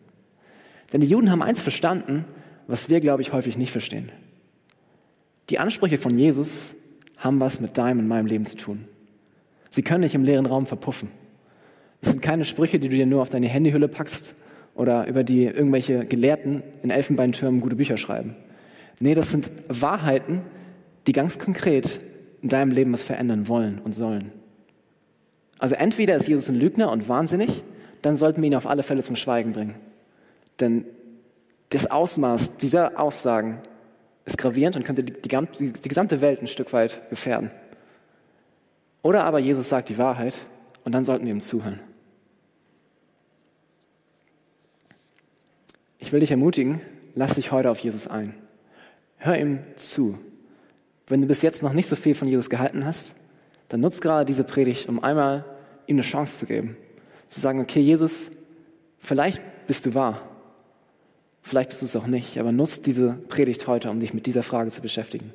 Denn 0.92 1.00
die 1.00 1.06
Juden 1.06 1.30
haben 1.30 1.42
eins 1.42 1.62
verstanden, 1.62 2.24
was 2.66 2.88
wir, 2.88 3.00
glaube 3.00 3.22
ich, 3.22 3.32
häufig 3.32 3.56
nicht 3.56 3.72
verstehen. 3.72 4.10
Die 5.50 5.58
Ansprüche 5.58 5.98
von 5.98 6.16
Jesus 6.16 6.74
haben 7.18 7.40
was 7.40 7.60
mit 7.60 7.76
deinem 7.76 8.00
und 8.00 8.08
meinem 8.08 8.26
Leben 8.26 8.46
zu 8.46 8.56
tun. 8.56 8.84
Sie 9.70 9.82
können 9.82 10.02
nicht 10.02 10.14
im 10.14 10.24
leeren 10.24 10.46
Raum 10.46 10.66
verpuffen. 10.66 11.10
Es 12.00 12.08
sind 12.08 12.22
keine 12.22 12.44
Sprüche, 12.44 12.78
die 12.78 12.88
du 12.88 12.96
dir 12.96 13.06
nur 13.06 13.22
auf 13.22 13.30
deine 13.30 13.48
Handyhülle 13.48 13.88
packst 13.88 14.34
oder 14.74 15.06
über 15.06 15.22
die 15.22 15.44
irgendwelche 15.44 16.04
Gelehrten 16.06 16.62
in 16.82 16.90
Elfenbeintürmen 16.90 17.60
gute 17.60 17.76
Bücher 17.76 17.96
schreiben. 17.98 18.36
Nee, 19.00 19.14
das 19.14 19.30
sind 19.30 19.50
Wahrheiten, 19.68 20.42
die 21.06 21.12
ganz 21.12 21.38
konkret 21.38 22.00
in 22.42 22.48
deinem 22.48 22.70
Leben 22.70 22.92
was 22.92 23.02
verändern 23.02 23.48
wollen 23.48 23.80
und 23.80 23.94
sollen. 23.94 24.32
Also 25.58 25.74
entweder 25.74 26.16
ist 26.16 26.28
Jesus 26.28 26.48
ein 26.48 26.54
Lügner 26.54 26.90
und 26.90 27.08
wahnsinnig, 27.08 27.62
dann 28.02 28.16
sollten 28.16 28.42
wir 28.42 28.48
ihn 28.48 28.54
auf 28.54 28.66
alle 28.66 28.82
Fälle 28.82 29.02
zum 29.02 29.16
Schweigen 29.16 29.52
bringen. 29.52 29.74
Denn 30.58 30.84
das 31.70 31.90
Ausmaß 31.90 32.56
dieser 32.58 32.98
Aussagen 32.98 33.60
ist 34.24 34.38
gravierend 34.38 34.76
und 34.76 34.84
könnte 34.84 35.04
die, 35.04 35.12
die, 35.12 35.72
die 35.72 35.88
gesamte 35.88 36.20
Welt 36.20 36.42
ein 36.42 36.48
Stück 36.48 36.72
weit 36.72 37.08
gefährden. 37.10 37.50
Oder 39.02 39.24
aber 39.24 39.38
Jesus 39.38 39.68
sagt 39.68 39.88
die 39.88 39.98
Wahrheit 39.98 40.36
und 40.84 40.92
dann 40.92 41.04
sollten 41.04 41.24
wir 41.24 41.32
ihm 41.32 41.40
zuhören. 41.40 41.80
Ich 45.98 46.12
will 46.12 46.20
dich 46.20 46.30
ermutigen, 46.30 46.80
lass 47.14 47.34
dich 47.34 47.52
heute 47.52 47.70
auf 47.70 47.78
Jesus 47.78 48.06
ein. 48.06 48.34
Hör 49.18 49.38
ihm 49.38 49.60
zu. 49.76 50.18
Wenn 51.06 51.20
du 51.20 51.26
bis 51.26 51.42
jetzt 51.42 51.62
noch 51.62 51.72
nicht 51.72 51.88
so 51.88 51.96
viel 51.96 52.14
von 52.14 52.28
Jesus 52.28 52.50
gehalten 52.50 52.84
hast, 52.84 53.14
dann 53.68 53.80
nutz 53.80 54.00
gerade 54.00 54.24
diese 54.24 54.44
Predigt, 54.44 54.88
um 54.88 55.02
einmal 55.02 55.44
ihm 55.86 55.96
eine 55.96 56.02
Chance 56.02 56.38
zu 56.38 56.46
geben. 56.46 56.76
Zu 57.30 57.40
sagen, 57.40 57.60
okay, 57.60 57.80
Jesus, 57.80 58.30
vielleicht 58.98 59.40
bist 59.66 59.86
du 59.86 59.94
wahr. 59.94 60.20
Vielleicht 61.42 61.70
bist 61.70 61.82
du 61.82 61.86
es 61.86 61.96
auch 61.96 62.06
nicht, 62.06 62.38
aber 62.38 62.52
nutz 62.52 62.80
diese 62.80 63.14
Predigt 63.28 63.66
heute, 63.66 63.90
um 63.90 64.00
dich 64.00 64.12
mit 64.12 64.26
dieser 64.26 64.42
Frage 64.42 64.70
zu 64.70 64.82
beschäftigen. 64.82 65.32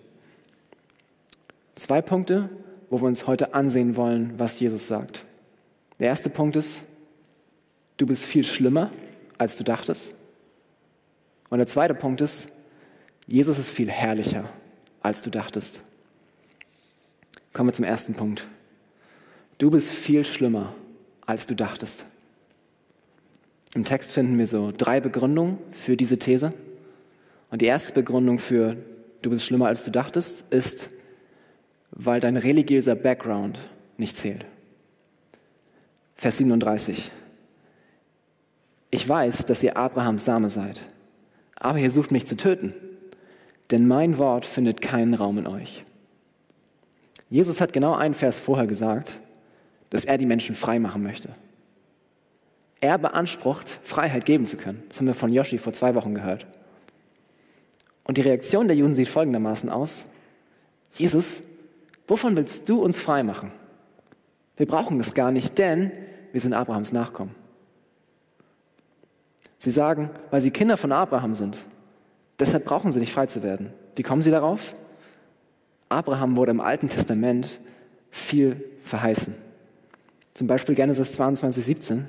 Zwei 1.75 2.01
Punkte, 2.01 2.49
wo 2.89 3.01
wir 3.01 3.07
uns 3.07 3.27
heute 3.27 3.53
ansehen 3.53 3.95
wollen, 3.95 4.33
was 4.37 4.59
Jesus 4.59 4.87
sagt. 4.87 5.25
Der 5.99 6.07
erste 6.07 6.29
Punkt 6.29 6.55
ist, 6.55 6.83
du 7.97 8.05
bist 8.05 8.23
viel 8.23 8.43
schlimmer, 8.43 8.91
als 9.37 9.55
du 9.55 9.63
dachtest. 9.63 10.13
Und 11.49 11.57
der 11.57 11.67
zweite 11.67 11.93
Punkt 11.93 12.21
ist, 12.21 12.49
Jesus 13.27 13.57
ist 13.57 13.69
viel 13.69 13.89
herrlicher, 13.89 14.49
als 15.01 15.21
du 15.21 15.29
dachtest. 15.29 15.81
Kommen 17.53 17.69
wir 17.69 17.73
zum 17.73 17.85
ersten 17.85 18.13
Punkt. 18.13 18.45
Du 19.57 19.71
bist 19.71 19.89
viel 19.89 20.25
schlimmer, 20.25 20.73
als 21.25 21.45
du 21.45 21.55
dachtest. 21.55 22.05
Im 23.73 23.83
Text 23.83 24.11
finden 24.11 24.37
wir 24.37 24.47
so 24.47 24.71
drei 24.75 25.01
Begründungen 25.01 25.57
für 25.71 25.97
diese 25.97 26.17
These. 26.17 26.53
Und 27.51 27.61
die 27.61 27.65
erste 27.65 27.93
Begründung 27.93 28.39
für 28.39 28.77
du 29.21 29.29
bist 29.29 29.45
schlimmer, 29.45 29.67
als 29.67 29.83
du 29.83 29.91
dachtest, 29.91 30.41
ist, 30.51 30.89
weil 31.91 32.19
dein 32.19 32.37
religiöser 32.37 32.95
Background 32.95 33.59
nicht 33.97 34.17
zählt. 34.17 34.45
Vers 36.15 36.37
37. 36.37 37.11
Ich 38.91 39.07
weiß, 39.07 39.45
dass 39.45 39.63
ihr 39.63 39.75
Abrahams 39.75 40.23
Same 40.23 40.49
seid, 40.49 40.81
aber 41.55 41.79
ihr 41.79 41.91
sucht 41.91 42.11
mich 42.11 42.25
zu 42.27 42.37
töten, 42.37 42.73
denn 43.71 43.87
mein 43.87 44.17
Wort 44.17 44.45
findet 44.45 44.81
keinen 44.81 45.13
Raum 45.13 45.37
in 45.37 45.47
euch. 45.47 45.83
Jesus 47.29 47.59
hat 47.59 47.73
genau 47.73 47.95
einen 47.95 48.13
Vers 48.13 48.39
vorher 48.39 48.67
gesagt, 48.67 49.19
dass 49.89 50.05
er 50.05 50.17
die 50.17 50.25
Menschen 50.25 50.55
frei 50.55 50.79
machen 50.79 51.03
möchte. 51.03 51.29
Er 52.81 52.97
beansprucht, 52.97 53.79
Freiheit 53.83 54.25
geben 54.25 54.45
zu 54.45 54.57
können. 54.57 54.83
Das 54.89 54.99
haben 54.99 55.07
wir 55.07 55.13
von 55.13 55.31
Yoshi 55.31 55.57
vor 55.57 55.73
zwei 55.73 55.95
Wochen 55.95 56.13
gehört. 56.13 56.45
Und 58.03 58.17
die 58.17 58.21
Reaktion 58.21 58.67
der 58.67 58.77
Juden 58.77 58.95
sieht 58.95 59.09
folgendermaßen 59.09 59.69
aus. 59.69 60.05
Jesus, 60.91 61.41
wovon 62.07 62.35
willst 62.35 62.69
du 62.69 62.83
uns 62.83 62.99
frei 62.99 63.23
machen? 63.23 63.51
Wir 64.57 64.67
brauchen 64.67 64.99
es 64.99 65.13
gar 65.13 65.31
nicht, 65.31 65.57
denn 65.57 65.91
wir 66.31 66.41
sind 66.41 66.53
Abrahams 66.53 66.91
Nachkommen. 66.91 67.33
Sie 69.57 69.71
sagen, 69.71 70.11
weil 70.29 70.41
sie 70.41 70.51
Kinder 70.51 70.77
von 70.77 70.91
Abraham 70.91 71.33
sind, 71.33 71.57
deshalb 72.39 72.65
brauchen 72.65 72.91
sie 72.91 72.99
nicht 72.99 73.13
frei 73.13 73.25
zu 73.25 73.41
werden. 73.41 73.73
Wie 73.95 74.03
kommen 74.03 74.21
sie 74.21 74.31
darauf? 74.31 74.75
Abraham 75.89 76.35
wurde 76.35 76.51
im 76.51 76.61
Alten 76.61 76.89
Testament 76.89 77.59
viel 78.11 78.63
verheißen. 78.83 79.44
Zum 80.35 80.47
Beispiel 80.47 80.75
Genesis 80.75 81.13
22, 81.13 81.63
17. 81.63 82.07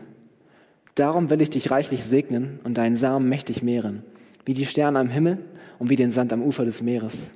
Darum 0.97 1.31
will 1.31 1.41
ich 1.41 1.51
dich 1.51 1.71
reichlich 1.71 2.05
segnen 2.05 2.59
und 2.65 2.77
deinen 2.77 2.97
Samen 2.97 3.29
mächtig 3.29 3.63
mehren, 3.63 4.03
wie 4.45 4.53
die 4.53 4.67
Sterne 4.67 4.99
am 4.99 5.09
Himmel 5.09 5.39
und 5.79 5.91
wie 5.91 5.97
den 5.97 6.11
Sand 6.11 6.33
am 6.33 6.43
Ufer 6.43 6.65
des 6.65 6.83
Meeres. 6.83 7.31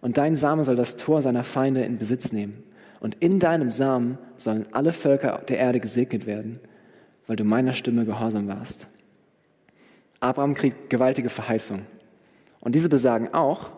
Und 0.00 0.18
dein 0.18 0.34
Same 0.34 0.64
soll 0.64 0.74
das 0.74 0.96
Tor 0.96 1.22
seiner 1.22 1.44
Feinde 1.44 1.84
in 1.84 1.98
Besitz 1.98 2.32
nehmen. 2.32 2.64
Und 2.98 3.14
in 3.20 3.38
deinem 3.38 3.70
Samen 3.70 4.18
sollen 4.36 4.66
alle 4.72 4.92
Völker 4.92 5.40
der 5.48 5.58
Erde 5.58 5.78
gesegnet 5.78 6.26
werden, 6.26 6.58
weil 7.28 7.36
du 7.36 7.44
meiner 7.44 7.72
Stimme 7.72 8.04
gehorsam 8.04 8.48
warst. 8.48 8.88
Abraham 10.18 10.54
kriegt 10.54 10.90
gewaltige 10.90 11.28
Verheißung. 11.28 11.82
Und 12.58 12.74
diese 12.74 12.88
besagen 12.88 13.32
auch, 13.32 13.70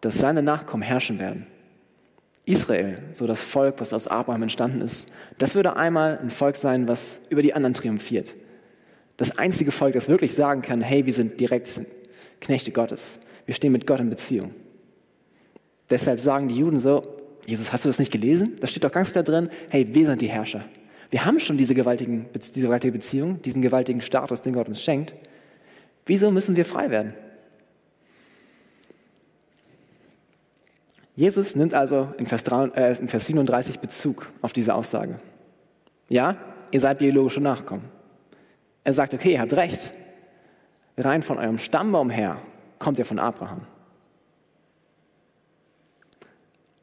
dass 0.00 0.16
seine 0.16 0.42
Nachkommen 0.42 0.82
herrschen 0.82 1.18
werden. 1.18 1.46
Israel, 2.50 2.98
so 3.14 3.26
das 3.26 3.40
Volk, 3.40 3.76
was 3.78 3.92
aus 3.92 4.08
Abraham 4.08 4.42
entstanden 4.42 4.80
ist, 4.80 5.08
das 5.38 5.54
würde 5.54 5.76
einmal 5.76 6.18
ein 6.18 6.30
Volk 6.30 6.56
sein, 6.56 6.88
was 6.88 7.20
über 7.30 7.42
die 7.42 7.54
anderen 7.54 7.74
triumphiert. 7.74 8.34
Das 9.16 9.38
einzige 9.38 9.70
Volk, 9.70 9.94
das 9.94 10.08
wirklich 10.08 10.34
sagen 10.34 10.62
kann, 10.62 10.80
hey, 10.80 11.06
wir 11.06 11.12
sind 11.12 11.38
direkt 11.38 11.80
Knechte 12.40 12.72
Gottes. 12.72 13.20
Wir 13.46 13.54
stehen 13.54 13.72
mit 13.72 13.86
Gott 13.86 14.00
in 14.00 14.10
Beziehung. 14.10 14.54
Deshalb 15.90 16.20
sagen 16.20 16.48
die 16.48 16.56
Juden 16.56 16.80
so, 16.80 17.16
Jesus, 17.46 17.72
hast 17.72 17.84
du 17.84 17.88
das 17.88 17.98
nicht 17.98 18.12
gelesen? 18.12 18.56
Da 18.60 18.66
steht 18.66 18.84
doch 18.84 18.92
ganz 18.92 19.12
klar 19.12 19.24
drin, 19.24 19.50
hey, 19.68 19.86
wir 19.92 20.06
sind 20.06 20.20
die 20.20 20.28
Herrscher. 20.28 20.64
Wir 21.10 21.24
haben 21.24 21.40
schon 21.40 21.58
diese, 21.58 21.74
gewaltigen, 21.74 22.26
diese 22.34 22.66
gewaltige 22.66 22.92
Beziehung, 22.92 23.42
diesen 23.42 23.60
gewaltigen 23.62 24.00
Status, 24.00 24.42
den 24.42 24.54
Gott 24.54 24.68
uns 24.68 24.82
schenkt. 24.82 25.14
Wieso 26.06 26.30
müssen 26.30 26.56
wir 26.56 26.64
frei 26.64 26.90
werden? 26.90 27.14
Jesus 31.20 31.54
nimmt 31.54 31.74
also 31.74 32.14
in 32.16 32.24
Vers, 32.24 32.44
3, 32.44 32.68
äh, 32.68 32.96
in 32.98 33.06
Vers 33.06 33.26
37 33.26 33.80
Bezug 33.80 34.30
auf 34.40 34.54
diese 34.54 34.74
Aussage. 34.74 35.20
Ja, 36.08 36.38
ihr 36.70 36.80
seid 36.80 36.96
biologische 36.96 37.42
Nachkommen. 37.42 37.84
Er 38.84 38.94
sagt, 38.94 39.12
okay, 39.12 39.32
ihr 39.32 39.40
habt 39.42 39.52
recht. 39.52 39.92
Rein 40.96 41.22
von 41.22 41.36
eurem 41.36 41.58
Stammbaum 41.58 42.08
her 42.08 42.38
kommt 42.78 42.98
ihr 42.98 43.04
von 43.04 43.18
Abraham. 43.18 43.66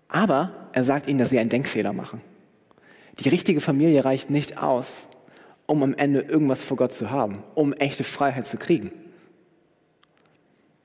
Aber 0.07 0.51
er 0.71 0.83
sagt 0.83 1.07
ihnen, 1.07 1.17
dass 1.17 1.31
sie 1.31 1.39
einen 1.39 1.49
Denkfehler 1.49 1.91
machen. 1.91 2.21
Die 3.19 3.29
richtige 3.29 3.59
Familie 3.59 4.05
reicht 4.05 4.29
nicht 4.29 4.59
aus, 4.61 5.07
um 5.65 5.81
am 5.81 5.95
Ende 5.95 6.21
irgendwas 6.21 6.63
vor 6.63 6.77
Gott 6.77 6.93
zu 6.93 7.09
haben, 7.09 7.41
um 7.55 7.73
echte 7.73 8.03
Freiheit 8.03 8.45
zu 8.45 8.57
kriegen. 8.57 8.91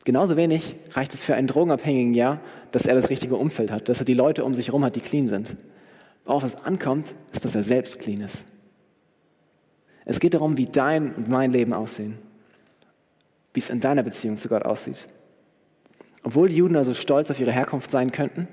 Genauso 0.04 0.37
wenig 0.37 0.76
reicht 0.90 1.14
es 1.14 1.23
für 1.23 1.35
einen 1.35 1.47
Drogenabhängigen 1.47 2.14
ja, 2.14 2.40
dass 2.73 2.87
er 2.87 2.94
das 2.94 3.09
richtige 3.11 3.37
Umfeld 3.37 3.71
hat, 3.71 3.88
dass 3.88 4.00
er 4.00 4.04
die 4.04 4.14
Leute 4.14 4.44
um 4.44 4.54
sich 4.54 4.68
herum 4.68 4.85
hat, 4.85 4.97
die 4.97 5.00
clean 5.00 5.28
sind. 5.28 5.56
Worauf 6.25 6.42
es 6.42 6.56
ankommt, 6.56 7.06
ist, 7.32 7.44
dass 7.44 7.54
er 7.54 7.62
selbst 7.62 8.00
clean 8.00 8.21
ist. 8.21 8.44
Es 10.04 10.18
geht 10.18 10.35
darum, 10.35 10.56
wie 10.56 10.66
dein 10.66 11.14
und 11.14 11.28
mein 11.28 11.52
Leben 11.52 11.73
aussehen, 11.73 12.18
wie 13.54 13.61
es 13.61 13.71
in 13.71 13.80
deiner 13.80 14.02
Beziehung 14.02 14.37
zu 14.37 14.49
Gott 14.49 14.64
aussieht. 14.64 15.06
Obwohl 16.25 16.49
die 16.49 16.56
Juden 16.56 16.76
also 16.76 16.94
stolz 16.94 17.30
auf 17.30 17.38
ihre 17.38 17.52
Herkunft 17.52 17.90
sein 17.90 18.11
könnten, 18.11 18.49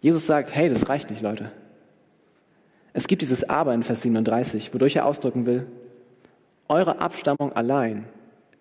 Jesus 0.00 0.26
sagt, 0.26 0.54
hey, 0.54 0.68
das 0.68 0.88
reicht 0.88 1.10
nicht, 1.10 1.22
Leute. 1.22 1.48
Es 2.92 3.08
gibt 3.08 3.22
dieses 3.22 3.48
Aber 3.48 3.74
in 3.74 3.82
Vers 3.82 4.02
37, 4.02 4.72
wodurch 4.72 4.96
er 4.96 5.06
ausdrücken 5.06 5.46
will, 5.46 5.66
eure 6.68 7.00
Abstammung 7.00 7.52
allein 7.52 8.04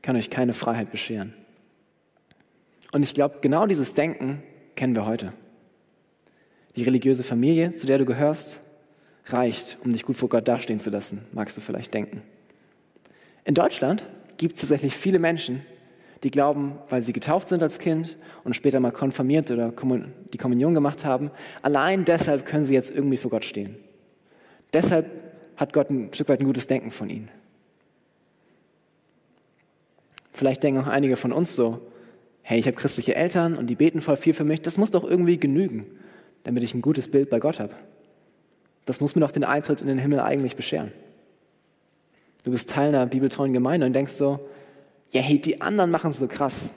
kann 0.01 0.15
euch 0.15 0.29
keine 0.29 0.53
Freiheit 0.53 0.91
bescheren. 0.91 1.34
Und 2.92 3.04
ich 3.04 3.13
glaube, 3.13 3.39
genau 3.42 3.68
dieses 3.68 3.94
Denken 3.94 4.44
kennen 4.75 4.96
wir 4.96 5.06
heute. 5.06 5.34
Die 6.75 6.84
religiöse 6.84 7.24
Familie, 7.24 7.74
zu 7.74 7.88
der 7.88 7.98
du 7.98 8.06
gehörst, 8.06 8.60
reicht, 9.27 9.77
um 9.84 9.92
dich 9.92 10.04
gut 10.04 10.18
vor 10.18 10.30
Gott 10.30 10.48
dastehen 10.48 10.80
zu 10.80 10.89
lassen, 10.89 11.25
magst 11.32 11.58
du 11.58 11.62
vielleicht 11.62 11.94
denken. 11.94 12.22
In 13.44 13.54
Deutschland 13.54 14.04
gibt 14.38 14.56
es 14.56 14.62
tatsächlich 14.62 14.96
viele 14.96 15.20
Menschen, 15.20 15.65
die 16.24 16.32
glauben, 16.32 16.80
weil 16.89 17.04
sie 17.04 17.13
getauft 17.13 17.50
sind 17.50 17.62
als 17.62 17.80
Kind 17.80 18.18
und 18.44 18.56
später 18.56 18.80
mal 18.80 18.92
konfirmiert 18.92 19.51
oder 19.51 19.72
die 20.34 20.38
Kommunion 20.38 20.74
gemacht 20.74 21.06
haben, 21.06 21.32
allein 21.62 22.06
deshalb 22.06 22.46
können 22.46 22.65
sie 22.65 22.74
jetzt 22.74 22.89
irgendwie 22.89 23.18
vor 23.18 23.32
Gott 23.32 23.46
stehen. 23.46 23.75
Deshalb 24.74 25.10
hat 25.56 25.74
Gott 25.74 25.89
ein 25.89 26.13
Stück 26.13 26.30
weit 26.30 26.39
ein 26.39 26.46
gutes 26.46 26.68
Denken 26.68 26.92
von 26.92 27.10
ihnen. 27.10 27.30
Vielleicht 30.34 30.63
denken 30.63 30.82
auch 30.82 30.88
einige 30.88 31.15
von 31.15 31.32
uns 31.32 31.56
so, 31.56 31.80
hey, 32.48 32.60
ich 32.60 32.68
habe 32.68 32.78
christliche 32.78 33.16
Eltern 33.16 33.58
und 33.58 33.68
die 33.68 33.75
beten 33.75 34.02
voll 34.02 34.18
viel 34.18 34.36
für 34.36 34.44
mich, 34.44 34.62
das 34.62 34.78
muss 34.78 34.92
doch 34.92 35.04
irgendwie 35.04 35.38
genügen, 35.38 35.88
damit 36.44 36.62
ich 36.62 36.75
ein 36.75 36.82
gutes 36.84 37.10
Bild 37.10 37.32
bei 37.32 37.40
Gott 37.40 37.60
habe. 37.60 37.74
Das 38.86 39.00
muss 39.00 39.16
mir 39.16 39.22
doch 39.22 39.32
den 39.32 39.44
Eintritt 39.44 39.82
in 39.82 39.88
den 39.88 39.98
Himmel 39.98 40.20
eigentlich 40.20 40.56
bescheren. 40.56 40.92
Du 42.44 42.52
bist 42.52 42.70
Teil 42.70 42.90
einer 42.90 43.08
bibeltreuen 43.08 43.52
Gemeinde 43.52 43.88
und 43.88 43.94
denkst 43.94 44.12
so, 44.12 44.48
ja, 45.10 45.22
hey, 45.22 45.42
die 45.42 45.60
anderen 45.60 45.90
machen 45.90 46.12
es 46.12 46.20
so 46.20 46.28
krass. 46.28 46.72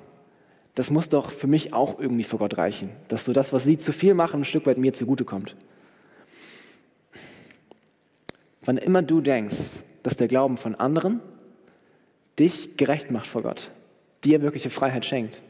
Das 0.75 0.91
muss 0.91 1.11
doch 1.11 1.31
für 1.31 1.47
mich 1.47 1.75
auch 1.75 2.01
irgendwie 2.01 2.25
vor 2.25 2.39
Gott 2.39 2.57
reichen, 2.57 2.89
dass 3.09 3.27
so 3.27 3.35
das, 3.35 3.53
was 3.53 3.65
sie 3.65 3.77
zu 3.77 3.93
viel 3.93 4.15
machen, 4.15 4.41
ein 4.41 4.45
Stück 4.47 4.65
weit 4.65 4.79
mir 4.79 4.95
zugutekommt. 4.95 5.55
Wann 8.63 8.79
immer 8.79 9.03
du 9.03 9.21
denkst, 9.21 9.83
dass 10.03 10.17
der 10.17 10.29
Glauben 10.29 10.57
von 10.57 10.75
anderen 10.77 11.21
dich 12.39 12.79
gerecht 12.79 13.11
macht 13.11 13.27
vor 13.27 13.43
Gott, 13.43 13.71
dir 14.25 14.41
wirkliche 14.41 14.71
Freiheit 14.71 15.05
schenkt, 15.05 15.43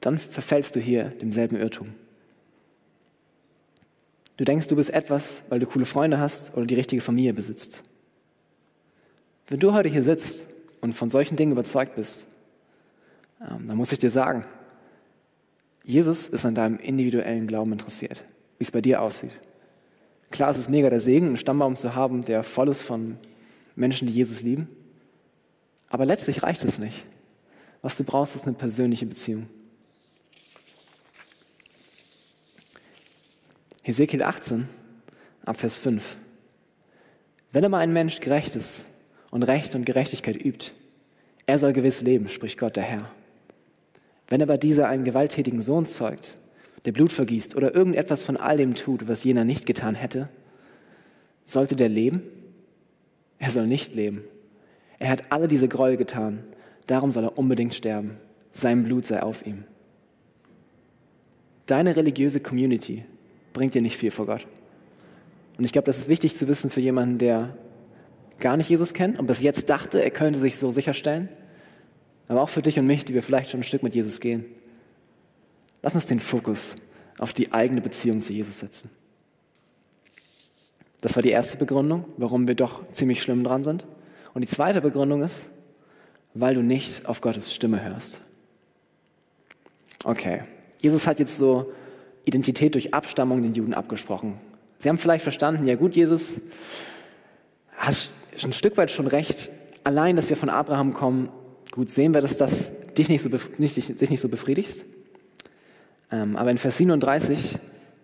dann 0.00 0.18
verfällst 0.18 0.74
du 0.76 0.80
hier 0.80 1.04
demselben 1.04 1.56
Irrtum. 1.56 1.94
Du 4.36 4.44
denkst, 4.44 4.66
du 4.68 4.76
bist 4.76 4.90
etwas, 4.90 5.42
weil 5.48 5.60
du 5.60 5.66
coole 5.66 5.86
Freunde 5.86 6.18
hast 6.18 6.56
oder 6.56 6.66
die 6.66 6.74
richtige 6.74 7.02
Familie 7.02 7.34
besitzt. 7.34 7.82
Wenn 9.48 9.60
du 9.60 9.72
heute 9.72 9.88
hier 9.88 10.02
sitzt 10.02 10.46
und 10.80 10.94
von 10.94 11.10
solchen 11.10 11.36
Dingen 11.36 11.52
überzeugt 11.52 11.94
bist, 11.94 12.26
ähm, 13.40 13.68
dann 13.68 13.76
muss 13.76 13.92
ich 13.92 13.98
dir 13.98 14.10
sagen, 14.10 14.44
Jesus 15.84 16.28
ist 16.28 16.44
an 16.44 16.54
deinem 16.54 16.78
individuellen 16.78 17.46
Glauben 17.46 17.72
interessiert, 17.72 18.24
wie 18.58 18.64
es 18.64 18.70
bei 18.70 18.80
dir 18.80 19.02
aussieht. 19.02 19.38
Klar, 20.30 20.50
es 20.50 20.58
ist 20.58 20.70
mega 20.70 20.88
der 20.88 21.00
Segen, 21.00 21.26
einen 21.26 21.36
Stammbaum 21.36 21.76
zu 21.76 21.94
haben, 21.94 22.24
der 22.24 22.42
voll 22.42 22.68
ist 22.68 22.82
von 22.82 23.18
Menschen, 23.76 24.06
die 24.06 24.14
Jesus 24.14 24.42
lieben. 24.42 24.68
Aber 25.88 26.06
letztlich 26.06 26.42
reicht 26.42 26.64
es 26.64 26.78
nicht. 26.78 27.04
Was 27.82 27.96
du 27.96 28.04
brauchst, 28.04 28.34
ist 28.34 28.46
eine 28.46 28.56
persönliche 28.56 29.06
Beziehung. 29.06 29.48
Hesekiel 33.84 34.22
18, 34.22 34.68
Abvers 35.44 35.76
5. 35.76 36.16
Wenn 37.50 37.64
aber 37.64 37.78
ein 37.78 37.92
Mensch 37.92 38.20
gerecht 38.20 38.54
ist 38.54 38.86
und 39.32 39.42
Recht 39.42 39.74
und 39.74 39.84
Gerechtigkeit 39.84 40.36
übt, 40.36 40.70
er 41.46 41.58
soll 41.58 41.72
gewiss 41.72 42.00
leben, 42.00 42.28
spricht 42.28 42.60
Gott 42.60 42.76
der 42.76 42.84
Herr. 42.84 43.10
Wenn 44.28 44.40
aber 44.40 44.56
dieser 44.56 44.86
einen 44.86 45.02
gewalttätigen 45.02 45.62
Sohn 45.62 45.84
zeugt, 45.86 46.38
der 46.84 46.92
Blut 46.92 47.10
vergießt 47.10 47.56
oder 47.56 47.74
irgendetwas 47.74 48.22
von 48.22 48.36
all 48.36 48.56
dem 48.56 48.76
tut, 48.76 49.08
was 49.08 49.24
jener 49.24 49.44
nicht 49.44 49.66
getan 49.66 49.96
hätte, 49.96 50.28
sollte 51.44 51.74
der 51.74 51.88
leben? 51.88 52.22
Er 53.40 53.50
soll 53.50 53.66
nicht 53.66 53.96
leben. 53.96 54.22
Er 55.00 55.08
hat 55.08 55.24
alle 55.30 55.48
diese 55.48 55.66
Gräuel 55.66 55.96
getan, 55.96 56.44
darum 56.86 57.10
soll 57.10 57.24
er 57.24 57.36
unbedingt 57.36 57.74
sterben. 57.74 58.16
Sein 58.52 58.84
Blut 58.84 59.06
sei 59.06 59.20
auf 59.24 59.44
ihm. 59.44 59.64
Deine 61.66 61.96
religiöse 61.96 62.38
Community 62.38 63.04
bringt 63.52 63.74
dir 63.74 63.82
nicht 63.82 63.96
viel 63.96 64.10
vor 64.10 64.26
Gott. 64.26 64.46
Und 65.58 65.64
ich 65.64 65.72
glaube, 65.72 65.86
das 65.86 65.98
ist 65.98 66.08
wichtig 66.08 66.36
zu 66.36 66.48
wissen 66.48 66.70
für 66.70 66.80
jemanden, 66.80 67.18
der 67.18 67.56
gar 68.38 68.56
nicht 68.56 68.68
Jesus 68.68 68.94
kennt 68.94 69.18
und 69.18 69.26
bis 69.26 69.40
jetzt 69.40 69.70
dachte, 69.70 70.02
er 70.02 70.10
könnte 70.10 70.38
sich 70.38 70.56
so 70.56 70.70
sicherstellen. 70.72 71.28
Aber 72.28 72.42
auch 72.42 72.48
für 72.48 72.62
dich 72.62 72.78
und 72.78 72.86
mich, 72.86 73.04
die 73.04 73.14
wir 73.14 73.22
vielleicht 73.22 73.50
schon 73.50 73.60
ein 73.60 73.64
Stück 73.64 73.82
mit 73.82 73.94
Jesus 73.94 74.20
gehen. 74.20 74.44
Lass 75.82 75.94
uns 75.94 76.06
den 76.06 76.20
Fokus 76.20 76.76
auf 77.18 77.32
die 77.32 77.52
eigene 77.52 77.80
Beziehung 77.80 78.22
zu 78.22 78.32
Jesus 78.32 78.60
setzen. 78.60 78.90
Das 81.00 81.16
war 81.16 81.22
die 81.22 81.30
erste 81.30 81.56
Begründung, 81.56 82.04
warum 82.16 82.46
wir 82.46 82.54
doch 82.54 82.90
ziemlich 82.92 83.22
schlimm 83.22 83.44
dran 83.44 83.64
sind. 83.64 83.86
Und 84.34 84.42
die 84.42 84.48
zweite 84.48 84.80
Begründung 84.80 85.22
ist, 85.22 85.50
weil 86.34 86.54
du 86.54 86.62
nicht 86.62 87.06
auf 87.06 87.20
Gottes 87.20 87.52
Stimme 87.52 87.82
hörst. 87.82 88.20
Okay, 90.04 90.42
Jesus 90.80 91.06
hat 91.06 91.18
jetzt 91.18 91.36
so 91.36 91.72
Identität 92.24 92.74
durch 92.74 92.94
Abstammung 92.94 93.42
den 93.42 93.54
Juden 93.54 93.74
abgesprochen. 93.74 94.38
Sie 94.78 94.88
haben 94.88 94.98
vielleicht 94.98 95.22
verstanden, 95.22 95.66
ja 95.66 95.76
gut, 95.76 95.94
Jesus, 95.94 96.40
hast 97.76 98.14
ein 98.42 98.52
Stück 98.52 98.76
weit 98.76 98.90
schon 98.90 99.06
recht. 99.06 99.50
Allein, 99.84 100.16
dass 100.16 100.28
wir 100.28 100.36
von 100.36 100.48
Abraham 100.48 100.94
kommen, 100.94 101.28
gut 101.70 101.90
sehen 101.90 102.14
wir, 102.14 102.20
dass 102.20 102.36
das 102.36 102.72
dich 102.96 103.08
nicht 103.08 103.22
so, 103.22 103.28
nicht, 103.58 103.76
dich 103.76 104.10
nicht 104.10 104.20
so 104.20 104.28
befriedigst. 104.28 104.84
Ähm, 106.10 106.36
aber 106.36 106.50
in 106.50 106.58
Vers 106.58 106.78
37 106.78 107.58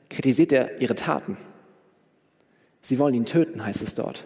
kritisiert 0.08 0.52
er 0.52 0.80
ihre 0.80 0.94
Taten. 0.94 1.36
Sie 2.82 2.98
wollen 2.98 3.14
ihn 3.14 3.26
töten, 3.26 3.64
heißt 3.64 3.82
es 3.82 3.94
dort. 3.94 4.24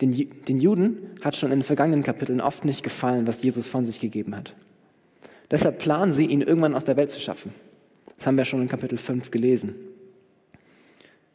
Den, 0.00 0.12
den 0.46 0.58
Juden 0.58 1.10
hat 1.22 1.36
schon 1.36 1.52
in 1.52 1.60
den 1.60 1.64
vergangenen 1.64 2.02
Kapiteln 2.02 2.40
oft 2.40 2.64
nicht 2.64 2.82
gefallen, 2.82 3.26
was 3.26 3.42
Jesus 3.42 3.68
von 3.68 3.86
sich 3.86 4.00
gegeben 4.00 4.36
hat. 4.36 4.54
Deshalb 5.50 5.78
planen 5.78 6.12
sie, 6.12 6.26
ihn 6.26 6.42
irgendwann 6.42 6.74
aus 6.74 6.84
der 6.84 6.96
Welt 6.96 7.10
zu 7.10 7.20
schaffen. 7.20 7.52
Das 8.16 8.26
haben 8.26 8.36
wir 8.36 8.44
schon 8.44 8.62
in 8.62 8.68
Kapitel 8.68 8.98
5 8.98 9.30
gelesen. 9.30 9.74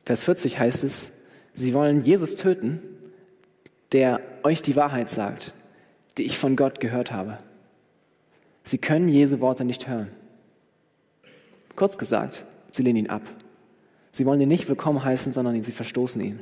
Vers 0.05 0.23
40 0.23 0.57
heißt 0.57 0.83
es, 0.83 1.11
sie 1.53 1.73
wollen 1.73 2.01
Jesus 2.01 2.35
töten, 2.35 2.79
der 3.91 4.21
euch 4.43 4.61
die 4.61 4.75
Wahrheit 4.75 5.09
sagt, 5.09 5.53
die 6.17 6.23
ich 6.23 6.37
von 6.37 6.55
Gott 6.55 6.79
gehört 6.79 7.11
habe. 7.11 7.37
Sie 8.63 8.77
können 8.77 9.07
Jesu 9.07 9.39
Worte 9.39 9.65
nicht 9.65 9.87
hören. 9.87 10.09
Kurz 11.75 11.97
gesagt, 11.97 12.43
sie 12.71 12.83
lehnen 12.83 13.05
ihn 13.05 13.09
ab. 13.09 13.21
Sie 14.11 14.25
wollen 14.25 14.41
ihn 14.41 14.49
nicht 14.49 14.67
willkommen 14.67 15.03
heißen, 15.03 15.33
sondern 15.33 15.61
sie 15.63 15.71
verstoßen 15.71 16.21
ihn. 16.21 16.39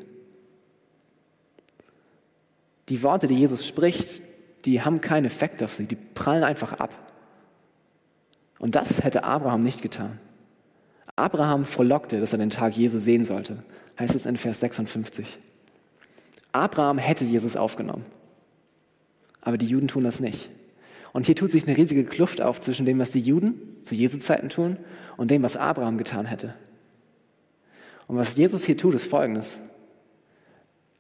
Die 2.90 3.04
Worte, 3.04 3.28
die 3.28 3.36
Jesus 3.36 3.68
spricht, 3.68 4.24
die 4.66 4.82
haben 4.82 5.02
keinen 5.02 5.26
Effekt 5.26 5.62
auf 5.62 5.74
sie, 5.74 5.88
die 5.88 5.96
prallen 5.96 6.44
einfach 6.44 6.74
ab. 6.74 6.94
Und 8.60 8.76
das 8.76 9.04
hätte 9.04 9.24
Abraham 9.24 9.62
nicht 9.62 9.82
getan. 9.82 10.20
Abraham 11.18 11.66
frohlockte, 11.66 12.20
dass 12.20 12.32
er 12.32 12.38
den 12.38 12.52
Tag 12.52 12.78
Jesu 12.78 13.00
sehen 13.00 13.26
sollte, 13.26 13.64
heißt 14.00 14.16
es 14.16 14.26
in 14.26 14.38
Vers 14.38 14.62
56. 14.62 15.40
Abraham 16.54 17.00
hätte 17.00 17.26
Jesus 17.26 17.58
aufgenommen, 17.58 18.06
aber 19.42 19.58
die 19.58 19.66
Juden 19.66 19.88
tun 19.88 20.04
das 20.04 20.20
nicht. 20.20 20.50
Und 21.14 21.26
hier 21.26 21.36
tut 21.36 21.52
sich 21.52 21.68
eine 21.68 21.76
riesige 21.76 22.06
Kluft 22.06 22.42
auf 22.42 22.62
zwischen 22.62 22.86
dem, 22.86 23.00
was 23.00 23.12
die 23.12 23.20
Juden 23.20 23.56
zu 23.84 23.96
Jesu 23.96 24.20
Zeiten 24.20 24.50
tun 24.50 24.78
und 25.18 25.32
dem, 25.32 25.42
was 25.42 25.58
Abraham 25.58 25.98
getan 25.98 26.28
hätte. 26.28 26.52
Und 28.08 28.18
was 28.18 28.36
Jesus 28.36 28.64
hier 28.64 28.78
tut, 28.78 28.94
ist 28.94 29.08
folgendes. 29.08 29.60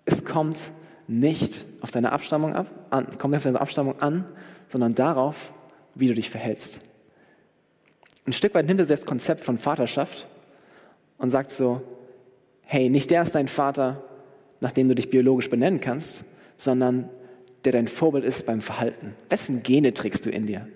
Es 0.06 0.26
kommt 0.26 0.72
nicht 1.08 1.66
auf 1.82 1.92
deine 1.92 2.12
Abstammung 2.12 2.56
ab, 2.56 2.68
an, 2.90 3.18
kommt 3.20 3.32
nicht 3.32 3.40
auf 3.40 3.44
deine 3.44 3.62
Abstammung 3.62 4.02
an, 4.02 4.26
sondern 4.70 4.96
darauf, 4.96 5.54
wie 5.94 6.08
du 6.08 6.16
dich 6.16 6.30
verhältst. 6.30 6.82
Ein 8.28 8.34
Stück 8.34 8.54
weit 8.54 8.66
nimmt 8.66 8.82
er 8.82 8.86
das 8.86 9.06
Konzept 9.06 9.46
von 9.46 9.58
Vaterschaft 9.58 10.28
und 11.18 11.30
sagt 11.30 11.52
so, 11.52 11.82
hey, 12.64 12.90
nicht 12.90 13.10
der 13.10 13.22
ist 13.22 13.36
dein 13.36 13.48
Vater, 13.48 14.04
nach 14.60 14.74
dem 14.74 14.90
du 14.90 14.96
dich 14.96 15.10
biologisch 15.10 15.50
benennen 15.50 15.80
kannst, 15.80 16.26
sondern 16.58 17.10
der 17.64 17.72
dein 17.72 17.88
Vorbild 17.88 18.26
ist 18.26 18.46
beim 18.46 18.60
Verhalten. 18.60 19.16
Wessen 19.30 19.64
Gene 19.64 19.94
trägst 19.94 20.26
du 20.26 20.30
in 20.30 20.46
dir? 20.46 20.68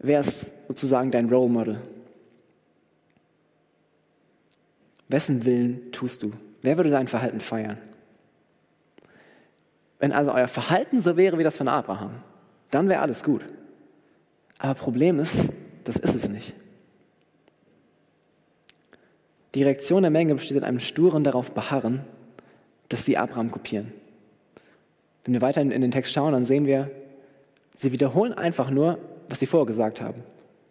Wer 0.00 0.20
ist 0.20 0.50
sozusagen 0.66 1.12
dein 1.12 1.28
Role 1.28 1.48
Model? 1.48 1.80
Wessen 5.06 5.44
Willen 5.44 5.92
tust 5.92 6.24
du? 6.24 6.32
Wer 6.60 6.76
würde 6.76 6.90
dein 6.90 7.06
Verhalten 7.06 7.40
feiern? 7.40 7.78
Wenn 10.00 10.12
also 10.12 10.32
euer 10.32 10.48
Verhalten 10.48 11.00
so 11.00 11.16
wäre 11.16 11.38
wie 11.38 11.44
das 11.44 11.56
von 11.56 11.68
Abraham, 11.68 12.14
dann 12.72 12.88
wäre 12.88 13.00
alles 13.00 13.22
gut. 13.22 13.44
Aber 14.58 14.74
Problem 14.74 15.20
ist, 15.20 15.36
das 15.84 15.96
ist 15.96 16.14
es 16.16 16.28
nicht. 16.28 16.54
Die 19.54 19.64
Reaktion 19.64 20.02
der 20.02 20.10
Menge 20.10 20.34
besteht 20.34 20.56
in 20.56 20.64
einem 20.64 20.80
sturen 20.80 21.24
darauf 21.24 21.52
beharren, 21.52 22.00
dass 22.88 23.04
sie 23.04 23.16
Abraham 23.16 23.50
kopieren. 23.50 23.92
Wenn 25.24 25.34
wir 25.34 25.40
weiter 25.40 25.60
in 25.60 25.70
den 25.70 25.90
Text 25.90 26.12
schauen, 26.12 26.32
dann 26.32 26.44
sehen 26.44 26.66
wir, 26.66 26.90
sie 27.76 27.92
wiederholen 27.92 28.32
einfach 28.32 28.70
nur, 28.70 28.98
was 29.28 29.40
sie 29.40 29.46
vorher 29.46 29.66
gesagt 29.66 30.00
haben. 30.00 30.22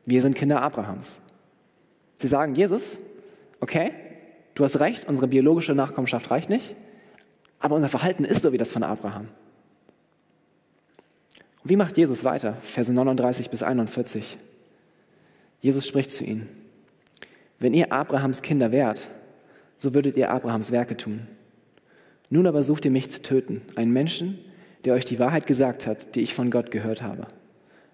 Wir 0.05 0.21
sind 0.21 0.35
Kinder 0.35 0.61
Abrahams. 0.61 1.19
Sie 2.17 2.27
sagen, 2.27 2.55
Jesus, 2.55 2.99
okay, 3.59 3.91
du 4.55 4.63
hast 4.63 4.79
recht, 4.79 5.07
unsere 5.07 5.27
biologische 5.27 5.73
Nachkommenschaft 5.73 6.29
reicht 6.31 6.49
nicht, 6.49 6.75
aber 7.59 7.75
unser 7.75 7.89
Verhalten 7.89 8.25
ist 8.25 8.41
so 8.41 8.51
wie 8.51 8.57
das 8.57 8.71
von 8.71 8.83
Abraham. 8.83 9.27
Und 11.63 11.69
wie 11.69 11.75
macht 11.75 11.97
Jesus 11.97 12.23
weiter? 12.23 12.57
Verse 12.63 12.91
39 12.91 13.49
bis 13.49 13.63
41. 13.63 14.37
Jesus 15.61 15.87
spricht 15.87 16.11
zu 16.11 16.23
ihnen. 16.23 16.49
Wenn 17.59 17.73
ihr 17.73 17.91
Abrahams 17.91 18.41
Kinder 18.41 18.71
wärt, 18.71 19.09
so 19.77 19.93
würdet 19.93 20.17
ihr 20.17 20.31
Abrahams 20.31 20.71
Werke 20.71 20.97
tun. 20.97 21.27
Nun 22.29 22.47
aber 22.47 22.63
sucht 22.63 22.85
ihr 22.85 22.91
mich 22.91 23.09
zu 23.09 23.21
töten, 23.21 23.61
einen 23.75 23.91
Menschen, 23.91 24.39
der 24.85 24.93
euch 24.93 25.05
die 25.05 25.19
Wahrheit 25.19 25.47
gesagt 25.47 25.85
hat, 25.87 26.15
die 26.15 26.21
ich 26.21 26.33
von 26.33 26.51
Gott 26.51 26.71
gehört 26.71 27.01
habe. 27.01 27.27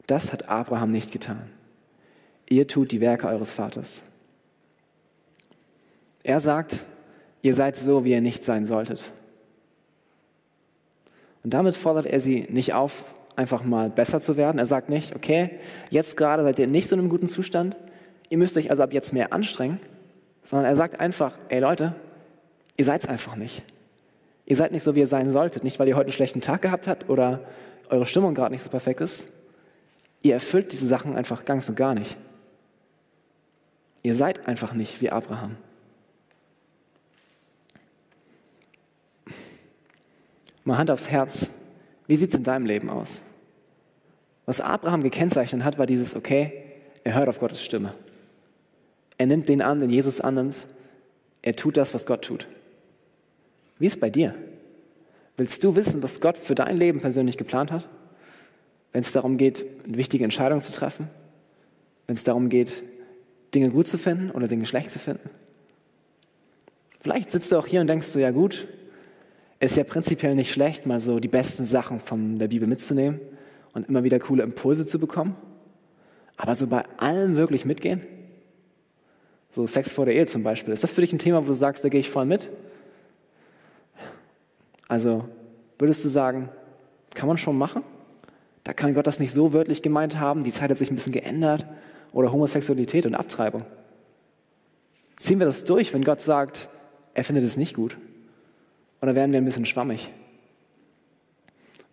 Das 0.08 0.32
hat 0.32 0.50
Abraham 0.50 0.92
nicht 0.92 1.12
getan. 1.12 1.50
Ihr 2.48 2.68
tut 2.68 2.92
die 2.92 3.02
Werke 3.02 3.28
eures 3.28 3.52
Vaters. 3.52 4.04
Er 6.24 6.40
sagt, 6.40 6.84
ihr 7.42 7.56
seid 7.56 7.76
so, 7.76 8.04
wie 8.04 8.12
ihr 8.12 8.22
nicht 8.22 8.44
sein 8.44 8.66
solltet. 8.66 9.12
Und 11.44 11.54
damit 11.54 11.76
fordert 11.76 12.08
er 12.08 12.20
sie 12.20 12.48
nicht 12.50 12.74
auf, 12.74 13.04
einfach 13.36 13.64
mal 13.64 13.90
besser 13.90 14.20
zu 14.20 14.38
werden. 14.38 14.60
Er 14.60 14.66
sagt 14.66 14.90
nicht, 14.90 15.16
okay, 15.16 15.52
jetzt 15.90 16.18
gerade 16.18 16.44
seid 16.44 16.60
ihr 16.60 16.68
nicht 16.68 16.88
so 16.88 16.96
in 16.96 17.02
einem 17.02 17.10
guten 17.10 17.28
Zustand, 17.28 17.78
ihr 18.30 18.38
müsst 18.38 18.58
euch 18.58 18.70
also 18.70 18.84
ab 18.84 18.94
jetzt 18.94 19.14
mehr 19.14 19.34
anstrengen, 19.34 19.80
sondern 20.44 20.70
er 20.70 20.76
sagt 20.76 21.00
einfach, 21.00 21.38
ey 21.50 21.60
Leute, 21.60 21.96
ihr 22.78 22.86
seid 22.86 23.04
es 23.04 23.10
einfach 23.10 23.36
nicht. 23.36 23.64
Ihr 24.46 24.56
seid 24.56 24.72
nicht 24.72 24.84
so, 24.84 24.96
wie 24.96 25.00
ihr 25.00 25.08
sein 25.08 25.32
solltet. 25.32 25.64
Nicht, 25.64 25.80
weil 25.80 25.88
ihr 25.88 25.96
heute 25.96 26.08
einen 26.08 26.14
schlechten 26.14 26.42
Tag 26.42 26.62
gehabt 26.62 26.88
habt 26.88 27.10
oder 27.10 27.42
eure 27.90 28.06
Stimmung 28.06 28.36
gerade 28.36 28.54
nicht 28.54 28.64
so 28.64 28.70
perfekt 28.70 29.02
ist, 29.02 29.28
ihr 30.22 30.34
erfüllt 30.34 30.72
diese 30.72 30.88
Sachen 30.88 31.16
einfach 31.16 31.46
ganz 31.46 31.68
und 31.70 31.76
gar 31.76 31.94
nicht. 31.96 32.18
Ihr 34.04 34.16
seid 34.16 34.48
einfach 34.48 34.74
nicht 34.74 35.02
wie 35.02 35.10
Abraham. 35.10 35.58
Mal 40.64 40.78
Hand 40.78 40.92
aufs 40.92 41.10
Herz. 41.10 41.50
Wie 42.08 42.16
sieht 42.16 42.30
es 42.30 42.36
in 42.36 42.44
deinem 42.44 42.66
Leben 42.66 42.90
aus? 42.90 43.22
Was 44.46 44.62
Abraham 44.62 45.02
gekennzeichnet 45.02 45.64
hat, 45.64 45.80
war 45.80 45.88
dieses, 45.88 46.16
okay, 46.16 46.54
er 47.04 47.16
hört 47.16 47.30
auf 47.30 47.40
Gottes 47.40 47.64
Stimme. 47.64 47.94
Er 49.18 49.26
nimmt 49.26 49.50
den 49.50 49.62
an, 49.62 49.82
den 49.82 49.90
Jesus 49.90 50.20
annimmt. 50.20 50.66
Er 51.42 51.56
tut 51.56 51.78
das, 51.78 51.94
was 51.94 52.06
Gott 52.06 52.24
tut. 52.24 52.48
Wie 53.80 53.86
ist 53.86 53.96
es 53.96 54.00
bei 54.00 54.10
dir? 54.10 54.36
Willst 55.38 55.64
du 55.64 55.76
wissen, 55.76 56.02
was 56.02 56.22
Gott 56.22 56.38
für 56.38 56.56
dein 56.56 56.78
Leben 56.78 57.02
persönlich 57.02 57.38
geplant 57.38 57.72
hat? 57.72 57.88
Wenn 58.94 59.02
es 59.02 59.12
darum 59.12 59.38
geht, 59.38 59.66
wichtige 59.86 60.24
Entscheidung 60.24 60.62
zu 60.62 60.72
treffen? 60.72 61.10
Wenn 62.08 62.16
es 62.16 62.24
darum 62.24 62.50
geht, 62.50 62.84
Dinge 63.54 63.70
gut 63.70 63.88
zu 63.88 63.98
finden 63.98 64.32
oder 64.32 64.48
Dinge 64.48 64.66
schlecht 64.66 64.92
zu 64.92 65.00
finden? 65.00 65.30
Vielleicht 67.02 67.32
sitzt 67.32 67.52
du 67.52 67.58
auch 67.58 67.68
hier 67.68 67.82
und 67.82 67.88
denkst 67.88 68.08
so, 68.08 68.20
ja 68.20 68.32
gut, 68.32 68.68
ist 69.60 69.78
ja 69.78 69.84
prinzipiell 69.84 70.36
nicht 70.36 70.52
schlecht, 70.52 70.86
mal 70.86 71.00
so 71.00 71.20
die 71.20 71.28
besten 71.28 71.66
Sachen 71.66 72.00
von 72.00 72.40
der 72.40 72.48
Bibel 72.48 72.68
mitzunehmen 72.68 73.20
und 73.74 73.90
immer 73.90 74.04
wieder 74.04 74.20
coole 74.20 74.44
Impulse 74.44 74.86
zu 74.86 75.00
bekommen. 75.00 75.36
Aber 76.38 76.56
so 76.56 76.68
bei 76.68 76.86
allem 76.98 77.36
wirklich 77.36 77.66
mitgehen? 77.66 78.02
So 79.56 79.66
Sex 79.66 79.90
vor 79.90 80.04
der 80.04 80.16
Ehe 80.16 80.26
zum 80.26 80.44
Beispiel. 80.44 80.74
Ist 80.74 80.84
das 80.84 80.92
für 80.92 81.00
dich 81.00 81.14
ein 81.14 81.18
Thema, 81.18 81.42
wo 81.42 81.48
du 81.48 81.54
sagst, 81.54 81.82
da 81.82 81.88
gehe 81.88 82.02
ich 82.02 82.10
voll 82.10 82.26
mit? 82.26 82.50
Also 84.90 85.30
würdest 85.80 86.04
du 86.04 86.10
sagen, 86.10 86.50
kann 87.14 87.30
man 87.30 87.38
schon 87.38 87.58
machen? 87.58 87.82
Da 88.66 88.74
kann 88.74 88.94
Gott 88.94 89.08
das 89.08 89.18
nicht 89.18 89.32
so 89.32 89.54
wörtlich 89.54 89.82
gemeint 89.82 90.20
haben, 90.20 90.44
die 90.44 90.52
Zeit 90.52 90.72
hat 90.72 90.78
sich 90.78 90.92
ein 90.92 90.96
bisschen 90.96 91.14
geändert. 91.14 91.66
Oder 92.12 92.34
Homosexualität 92.34 93.06
und 93.06 93.16
Abtreibung. 93.16 93.66
Ziehen 95.16 95.40
wir 95.40 95.46
das 95.46 95.64
durch, 95.64 95.94
wenn 95.94 96.04
Gott 96.04 96.20
sagt, 96.20 96.68
er 97.14 97.24
findet 97.24 97.46
es 97.46 97.56
nicht 97.56 97.78
gut? 97.78 97.96
Oder 99.02 99.16
werden 99.16 99.32
wir 99.32 99.40
ein 99.40 99.46
bisschen 99.46 99.66
schwammig? 99.66 100.12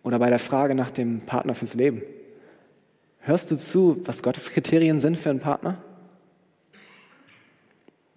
Oder 0.03 0.19
bei 0.19 0.29
der 0.29 0.39
Frage 0.39 0.75
nach 0.75 0.91
dem 0.91 1.21
Partner 1.21 1.55
fürs 1.55 1.75
Leben. 1.75 2.01
Hörst 3.19 3.51
du 3.51 3.55
zu, 3.55 4.01
was 4.03 4.21
Gottes 4.21 4.49
Kriterien 4.49 4.99
sind 4.99 5.17
für 5.17 5.29
einen 5.29 5.39
Partner? 5.39 5.81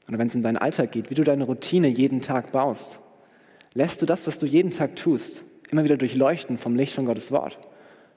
Oder 0.08 0.18
wenn 0.18 0.28
es 0.28 0.34
in 0.34 0.42
deinen 0.42 0.56
Alltag 0.56 0.92
geht, 0.92 1.10
wie 1.10 1.14
du 1.14 1.24
deine 1.24 1.44
Routine 1.44 1.88
jeden 1.88 2.22
Tag 2.22 2.52
baust. 2.52 2.98
Lässt 3.74 4.00
du 4.00 4.06
das, 4.06 4.26
was 4.26 4.38
du 4.38 4.46
jeden 4.46 4.70
Tag 4.70 4.96
tust, 4.96 5.44
immer 5.70 5.84
wieder 5.84 5.96
durchleuchten 5.96 6.58
vom 6.58 6.76
Licht 6.76 6.94
von 6.94 7.06
Gottes 7.06 7.32
Wort? 7.32 7.58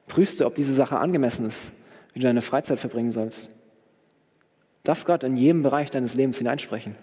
Prüfst 0.07 0.39
du, 0.39 0.45
ob 0.45 0.55
diese 0.55 0.73
Sache 0.73 0.97
angemessen 0.97 1.45
ist, 1.45 1.71
wie 2.13 2.19
du 2.19 2.27
deine 2.27 2.41
Freizeit 2.41 2.79
verbringen 2.79 3.11
sollst? 3.11 3.55
Darf 4.83 5.05
Gott 5.05 5.23
in 5.23 5.35
jedem 5.35 5.61
Bereich 5.61 5.89
deines 5.89 6.15
Lebens 6.15 6.37
hineinsprechen? 6.37 6.95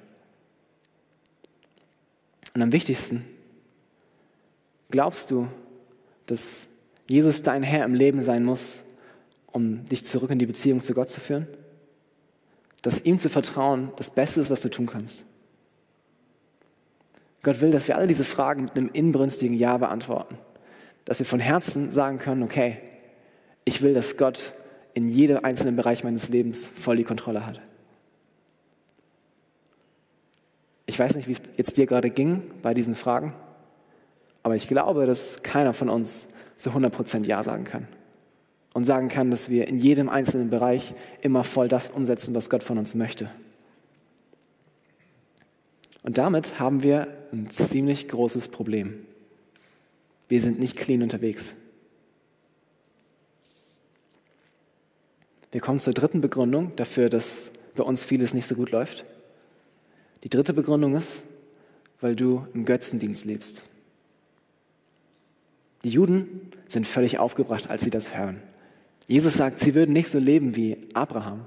Und 2.55 2.63
am 2.63 2.73
wichtigsten, 2.73 3.25
glaubst 4.91 5.31
du, 5.31 5.49
dass 6.27 6.67
Jesus 7.07 7.43
dein 7.43 7.63
Herr 7.63 7.85
im 7.85 7.95
Leben 7.95 8.23
sein 8.23 8.45
muss, 8.45 8.83
um 9.53 9.85
dich 9.85 10.05
zurück 10.05 10.31
in 10.31 10.39
die 10.39 10.47
Beziehung 10.47 10.81
zu 10.81 10.95
Gott 10.95 11.11
zu 11.11 11.21
führen? 11.21 11.47
Dass 12.87 13.01
ihm 13.01 13.19
zu 13.19 13.29
vertrauen 13.29 13.91
das 13.97 14.11
Beste 14.11 14.41
ist, 14.41 14.49
was 14.49 14.61
du 14.61 14.69
tun 14.69 14.87
kannst? 14.87 15.27
Gott 17.43 17.61
will, 17.61 17.73
dass 17.73 17.89
wir 17.89 17.97
alle 17.97 18.07
diese 18.07 18.23
Fragen 18.23 18.63
mit 18.63 18.77
einem 18.77 18.91
inbrünstigen 18.93 19.57
Ja 19.57 19.77
beantworten. 19.77 20.39
Dass 21.05 21.19
wir 21.19 21.27
von 21.27 21.41
Herzen 21.41 21.91
sagen 21.91 22.21
können, 22.21 22.45
okay, 22.45 22.79
ich 23.65 23.83
will, 23.83 23.93
dass 23.93 24.17
Gott 24.17 24.53
in 24.95 25.09
jedem 25.09 25.45
einzelnen 25.45 25.75
Bereich 25.75 26.05
meines 26.05 26.29
Lebens 26.29 26.71
voll 26.79 26.97
die 26.97 27.03
Kontrolle 27.03 27.45
hat. 27.45 27.61
Ich 30.87 30.97
weiß 30.97 31.17
nicht, 31.17 31.27
wie 31.27 31.33
es 31.33 31.41
jetzt 31.57 31.79
dir 31.79 31.87
gerade 31.87 32.11
ging 32.11 32.53
bei 32.63 32.73
diesen 32.73 32.95
Fragen, 32.95 33.35
aber 34.45 34.55
ich 34.55 34.69
glaube, 34.69 35.07
dass 35.07 35.43
keiner 35.43 35.73
von 35.73 35.89
uns 35.89 36.29
zu 36.57 36.71
100% 36.71 37.25
Ja 37.25 37.43
sagen 37.43 37.65
kann. 37.65 37.89
Und 38.77 38.85
sagen 38.85 39.09
kann, 39.09 39.31
dass 39.31 39.49
wir 39.49 39.69
in 39.69 39.79
jedem 39.79 40.11
einzelnen 40.11 40.51
Bereich 40.51 40.93
immer 41.23 41.45
voll 41.45 41.67
das 41.67 41.89
umsetzen, 41.89 42.35
was 42.35 42.51
Gott 42.51 42.63
von 42.63 42.77
uns 42.77 42.95
möchte. 42.95 43.31
Und 46.03 46.19
damit 46.19 46.61
haben 46.61 46.83
wir 46.83 47.09
ein 47.33 47.49
ziemlich 47.49 48.07
großes 48.07 48.49
Problem. 48.49 49.07
Wir 50.29 50.43
sind 50.43 50.59
nicht 50.59 50.77
clean 50.77 51.03
unterwegs. 51.03 51.55
Wir 55.53 55.63
kommen 55.63 55.81
zur 55.81 55.95
dritten 55.95 56.21
Begründung 56.21 56.77
dafür, 56.77 57.09
dass 57.09 57.53
bei 57.77 57.83
uns 57.83 58.05
vieles 58.05 58.35
nicht 58.35 58.47
so 58.47 58.57
gut 58.57 58.73
läuft. 58.73 59.07
Die 60.23 60.29
dritte 60.29 60.53
Begründung 60.53 60.97
ist, 60.97 61.25
weil 62.03 62.15
du 62.15 62.47
im 62.53 62.67
Götzendienst 62.67 63.25
lebst. 63.25 63.63
Die 65.83 65.89
Juden 65.89 66.53
sind 66.69 66.87
völlig 66.87 67.19
aufgebracht, 67.19 67.71
als 67.71 67.81
sie 67.81 67.91
das 67.91 68.15
hören. 68.15 68.43
Jesus 69.07 69.35
sagt, 69.35 69.61
sie 69.61 69.75
würden 69.75 69.93
nicht 69.93 70.11
so 70.11 70.19
leben 70.19 70.57
wie 70.57 70.79
Abraham. 70.95 71.47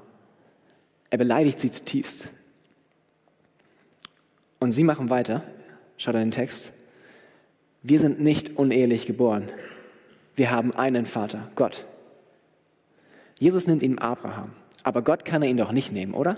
Er 1.10 1.18
beleidigt 1.18 1.60
sie 1.60 1.72
zutiefst. 1.72 2.28
Und 4.60 4.72
sie 4.72 4.84
machen 4.84 5.10
weiter. 5.10 5.44
Schaut 5.98 6.16
an 6.16 6.22
den 6.22 6.32
Text. 6.32 6.72
Wir 7.82 8.00
sind 8.00 8.20
nicht 8.20 8.58
unehelich 8.58 9.06
geboren. 9.06 9.50
Wir 10.36 10.52
haben 10.52 10.74
einen 10.74 11.06
Vater, 11.06 11.50
Gott. 11.56 11.86
Jesus 13.38 13.68
nimmt 13.68 13.84
ihn 13.84 14.00
Abraham, 14.00 14.52
aber 14.84 15.02
Gott 15.02 15.26
kann 15.26 15.42
er 15.42 15.50
ihn 15.50 15.58
doch 15.58 15.72
nicht 15.72 15.92
nehmen, 15.92 16.14
oder? 16.14 16.38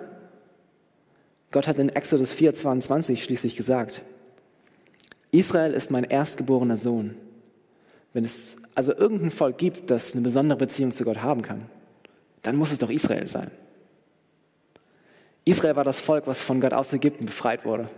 Gott 1.52 1.68
hat 1.68 1.80
in 1.80 1.90
Exodus 1.90 2.32
4,22 2.34 3.18
schließlich 3.18 3.56
gesagt: 3.56 4.04
Israel 5.32 5.74
ist 5.74 5.92
mein 5.92 6.04
erstgeborener 6.04 6.78
Sohn. 6.78 7.16
Wenn 8.14 8.24
es 8.24 8.56
also 8.76 8.94
irgendein 8.94 9.32
Volk 9.32 9.58
gibt, 9.58 9.90
das 9.90 10.14
eine 10.14 10.22
besondere 10.22 10.58
Beziehung 10.58 10.94
zu 10.94 11.04
Gott 11.04 11.22
haben 11.22 11.42
kann, 11.42 11.66
dann 12.42 12.56
muss 12.56 12.72
es 12.72 12.80
doch 12.80 12.90
Israel 12.90 13.28
sein. 13.28 13.52
Israel 15.46 15.76
war 15.76 15.84
das 15.84 16.00
Volk, 16.00 16.28
was 16.28 16.42
von 16.42 16.62
Gott 16.62 16.74
aus 16.74 16.94
Ägypten 16.94 17.26
befreit 17.26 17.66
wurde 17.66 17.90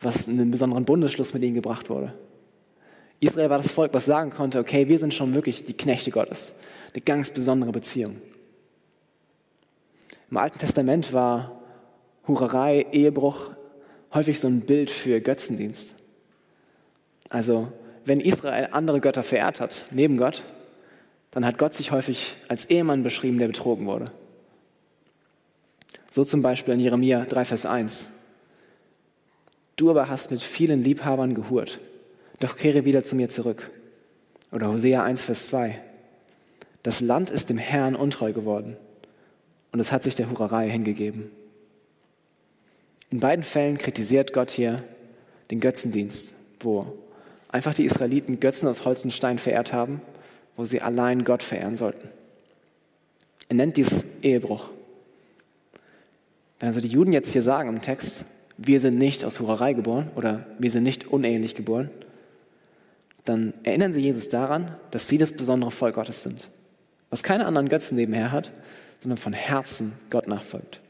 was 0.00 0.26
in 0.26 0.40
einen 0.40 0.50
besonderen 0.50 0.84
Bundesschluss 0.84 1.34
mit 1.34 1.42
ihnen 1.42 1.54
gebracht 1.54 1.90
wurde. 1.90 2.12
Israel 3.20 3.50
war 3.50 3.58
das 3.58 3.70
Volk, 3.70 3.94
was 3.94 4.04
sagen 4.04 4.30
konnte, 4.30 4.58
okay, 4.58 4.88
wir 4.88 4.98
sind 4.98 5.14
schon 5.14 5.34
wirklich 5.34 5.64
die 5.64 5.76
Knechte 5.76 6.10
Gottes. 6.10 6.52
Eine 6.92 7.02
ganz 7.02 7.30
besondere 7.30 7.72
Beziehung. 7.72 8.20
Im 10.30 10.36
Alten 10.36 10.58
Testament 10.58 11.12
war 11.12 11.62
Hurerei, 12.26 12.86
Ehebruch 12.92 13.50
häufig 14.12 14.38
so 14.38 14.48
ein 14.48 14.60
Bild 14.60 14.90
für 14.90 15.20
Götzendienst. 15.20 15.94
Also, 17.28 17.72
wenn 18.06 18.20
Israel 18.20 18.68
andere 18.70 19.00
Götter 19.00 19.22
verehrt 19.22 19.60
hat, 19.60 19.84
neben 19.90 20.16
Gott, 20.16 20.44
dann 21.32 21.44
hat 21.44 21.58
Gott 21.58 21.74
sich 21.74 21.90
häufig 21.90 22.36
als 22.48 22.64
Ehemann 22.64 23.02
beschrieben, 23.02 23.38
der 23.38 23.48
betrogen 23.48 23.86
wurde. 23.86 24.10
So 26.10 26.24
zum 26.24 26.40
Beispiel 26.40 26.74
in 26.74 26.80
Jeremia 26.80 27.26
3, 27.26 27.44
Vers 27.44 27.66
1. 27.66 28.08
Du 29.74 29.90
aber 29.90 30.08
hast 30.08 30.30
mit 30.30 30.42
vielen 30.42 30.82
Liebhabern 30.82 31.34
gehurt, 31.34 31.78
doch 32.38 32.56
kehre 32.56 32.84
wieder 32.86 33.04
zu 33.04 33.16
mir 33.16 33.28
zurück. 33.28 33.70
Oder 34.52 34.68
Hosea 34.68 35.02
1, 35.02 35.22
Vers 35.22 35.48
2. 35.48 35.78
Das 36.82 37.00
Land 37.00 37.30
ist 37.30 37.50
dem 37.50 37.58
Herrn 37.58 37.96
untreu 37.96 38.32
geworden 38.32 38.76
und 39.72 39.80
es 39.80 39.90
hat 39.90 40.04
sich 40.04 40.14
der 40.14 40.30
Hurerei 40.30 40.70
hingegeben. 40.70 41.30
In 43.10 43.20
beiden 43.20 43.44
Fällen 43.44 43.76
kritisiert 43.76 44.32
Gott 44.32 44.50
hier 44.50 44.84
den 45.50 45.60
Götzendienst, 45.60 46.34
wo 46.60 46.86
einfach 47.56 47.74
die 47.74 47.84
Israeliten 47.84 48.38
Götzen 48.38 48.68
aus 48.68 48.84
Holz 48.84 49.02
und 49.04 49.12
Stein 49.12 49.38
verehrt 49.38 49.72
haben, 49.72 50.00
wo 50.56 50.64
sie 50.64 50.80
allein 50.80 51.24
Gott 51.24 51.42
verehren 51.42 51.76
sollten. 51.76 52.08
Er 53.48 53.56
nennt 53.56 53.76
dies 53.76 54.04
Ehebruch. 54.22 54.70
Wenn 56.58 56.68
also 56.68 56.80
die 56.80 56.88
Juden 56.88 57.12
jetzt 57.12 57.32
hier 57.32 57.42
sagen 57.42 57.68
im 57.68 57.82
Text, 57.82 58.24
wir 58.56 58.80
sind 58.80 58.96
nicht 58.98 59.24
aus 59.24 59.40
Hurerei 59.40 59.72
geboren 59.72 60.10
oder 60.16 60.46
wir 60.58 60.70
sind 60.70 60.82
nicht 60.82 61.08
unehelich 61.08 61.54
geboren, 61.54 61.90
dann 63.24 63.52
erinnern 63.62 63.92
sie 63.92 64.00
Jesus 64.00 64.28
daran, 64.28 64.74
dass 64.90 65.08
sie 65.08 65.18
das 65.18 65.32
besondere 65.32 65.70
Volk 65.70 65.96
Gottes 65.96 66.22
sind, 66.22 66.48
was 67.10 67.22
keine 67.22 67.46
anderen 67.46 67.68
Götzen 67.68 67.96
nebenher 67.96 68.32
hat, 68.32 68.52
sondern 69.00 69.18
von 69.18 69.32
Herzen 69.32 69.92
Gott 70.10 70.28
nachfolgt. 70.28 70.80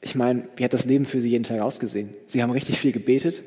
Ich 0.00 0.14
meine, 0.14 0.48
wie 0.56 0.64
hat 0.64 0.72
das 0.72 0.84
Leben 0.84 1.06
für 1.06 1.20
sie 1.20 1.30
jeden 1.30 1.44
Tag 1.44 1.60
ausgesehen? 1.60 2.14
Sie 2.26 2.42
haben 2.42 2.50
richtig 2.50 2.78
viel 2.78 2.92
gebetet, 2.92 3.42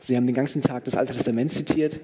sie 0.00 0.16
haben 0.16 0.26
den 0.26 0.34
ganzen 0.34 0.62
Tag 0.62 0.84
das 0.84 0.96
Alte 0.96 1.12
Testament 1.12 1.52
zitiert, 1.52 2.00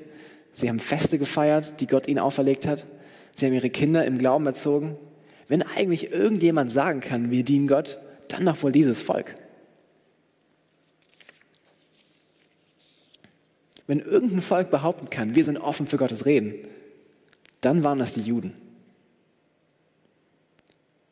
sie 0.54 0.68
haben 0.68 0.80
Feste 0.80 1.18
gefeiert, 1.18 1.80
die 1.80 1.86
Gott 1.86 2.08
ihnen 2.08 2.18
auferlegt 2.18 2.66
hat, 2.66 2.86
sie 3.34 3.46
haben 3.46 3.52
ihre 3.54 3.70
Kinder 3.70 4.04
im 4.04 4.18
Glauben 4.18 4.46
erzogen. 4.46 4.96
Wenn 5.48 5.62
eigentlich 5.62 6.10
irgendjemand 6.10 6.70
sagen 6.70 7.00
kann, 7.00 7.30
wir 7.30 7.44
dienen 7.44 7.68
Gott, 7.68 7.98
dann 8.28 8.46
doch 8.46 8.62
wohl 8.62 8.72
dieses 8.72 9.00
Volk. 9.02 9.34
Wenn 13.86 14.00
irgendein 14.00 14.40
Volk 14.40 14.70
behaupten 14.70 15.10
kann, 15.10 15.34
wir 15.34 15.44
sind 15.44 15.58
offen 15.58 15.86
für 15.86 15.98
Gottes 15.98 16.24
Reden, 16.24 16.54
dann 17.60 17.84
waren 17.84 18.00
es 18.00 18.14
die 18.14 18.22
Juden. 18.22 18.54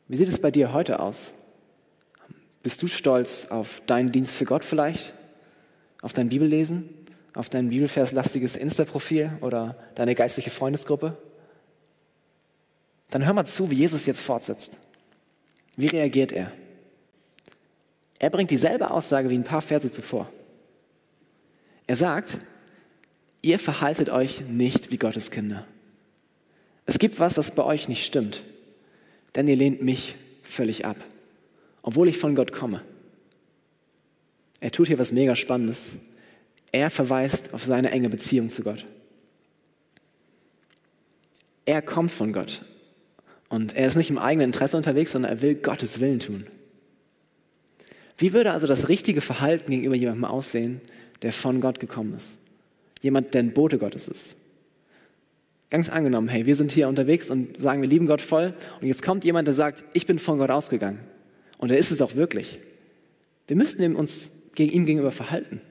Wie 0.07 0.17
sieht 0.17 0.27
es 0.27 0.39
bei 0.39 0.51
dir 0.51 0.73
heute 0.73 0.99
aus? 0.99 1.33
Bist 2.61 2.81
du 2.81 2.87
stolz 2.87 3.47
auf 3.49 3.81
deinen 3.85 4.11
Dienst 4.11 4.33
für 4.33 4.45
Gott 4.45 4.63
vielleicht? 4.63 5.13
Auf 6.03 6.11
dein 6.13 6.29
Bibellesen? 6.29 6.89
Auf 7.33 7.49
dein 7.49 7.69
Bibelverslastiges 7.69 8.57
Insta-Profil 8.57 9.31
oder 9.41 9.77
deine 9.95 10.13
geistliche 10.13 10.51
Freundesgruppe? 10.51 11.17
Dann 13.09 13.25
hör 13.25 13.33
mal 13.33 13.45
zu, 13.45 13.71
wie 13.71 13.75
Jesus 13.75 14.05
jetzt 14.05 14.21
fortsetzt. 14.21 14.77
Wie 15.77 15.87
reagiert 15.87 16.31
er? 16.31 16.51
Er 18.19 18.29
bringt 18.29 18.51
dieselbe 18.51 18.91
Aussage 18.91 19.29
wie 19.29 19.37
ein 19.37 19.45
paar 19.45 19.61
Verse 19.61 19.89
zuvor. 19.89 20.29
Er 21.87 21.95
sagt, 21.95 22.37
ihr 23.41 23.57
verhaltet 23.57 24.09
euch 24.09 24.41
nicht 24.41 24.91
wie 24.91 24.97
Gottes 24.97 25.31
Kinder. 25.31 25.65
Es 26.85 26.99
gibt 26.99 27.17
was, 27.17 27.37
was 27.37 27.51
bei 27.51 27.63
euch 27.63 27.87
nicht 27.87 28.05
stimmt, 28.05 28.43
denn 29.35 29.47
ihr 29.47 29.55
lehnt 29.55 29.81
mich 29.81 30.15
völlig 30.41 30.85
ab, 30.85 30.97
obwohl 31.81 32.09
ich 32.09 32.17
von 32.17 32.35
Gott 32.35 32.51
komme. 32.51 32.81
Er 34.63 34.71
tut 34.71 34.87
hier 34.87 34.97
was 34.97 35.11
mega 35.11 35.35
Spannendes. 35.35 35.97
Er 36.71 36.89
verweist 36.89 37.53
auf 37.53 37.65
seine 37.65 37.91
enge 37.91 38.07
Beziehung 38.07 38.49
zu 38.49 38.63
Gott. 38.63 38.85
Er 41.65 41.81
kommt 41.81 42.11
von 42.11 42.31
Gott 42.31 42.61
und 43.49 43.75
er 43.75 43.87
ist 43.87 43.97
nicht 43.97 44.09
im 44.09 44.17
eigenen 44.17 44.45
Interesse 44.45 44.77
unterwegs, 44.77 45.11
sondern 45.11 45.33
er 45.33 45.41
will 45.41 45.55
Gottes 45.55 45.99
Willen 45.99 46.21
tun. 46.21 46.47
Wie 48.17 48.31
würde 48.31 48.53
also 48.53 48.65
das 48.65 48.87
richtige 48.87 49.19
Verhalten 49.19 49.69
gegenüber 49.69 49.95
jemandem 49.95 50.23
aussehen, 50.23 50.79
der 51.23 51.33
von 51.33 51.59
Gott 51.59 51.81
gekommen 51.81 52.15
ist? 52.15 52.37
Jemand, 53.01 53.33
der 53.33 53.43
ein 53.43 53.53
Bote 53.53 53.77
Gottes 53.77 54.07
ist. 54.07 54.37
Ganz 55.71 55.89
angenommen, 55.89 56.29
hey, 56.29 56.45
wir 56.45 56.55
sind 56.55 56.71
hier 56.71 56.87
unterwegs 56.87 57.29
und 57.29 57.59
sagen, 57.59 57.81
wir 57.81 57.89
lieben 57.89 58.05
Gott 58.05 58.21
voll 58.21 58.53
und 58.79 58.87
jetzt 58.87 59.03
kommt 59.03 59.25
jemand, 59.25 59.45
der 59.45 59.55
sagt, 59.55 59.83
ich 59.91 60.07
bin 60.07 60.19
von 60.19 60.37
Gott 60.37 60.51
ausgegangen. 60.51 60.99
Und 61.57 61.69
er 61.69 61.77
ist 61.77 61.91
es 61.91 62.01
auch 62.01 62.15
wirklich. 62.15 62.59
Wir 63.47 63.57
müssten 63.57 63.97
uns 63.97 64.31
gegen 64.55 64.71
ihm 64.71 64.85
gegenüber 64.85 65.11
verhalten. 65.11 65.61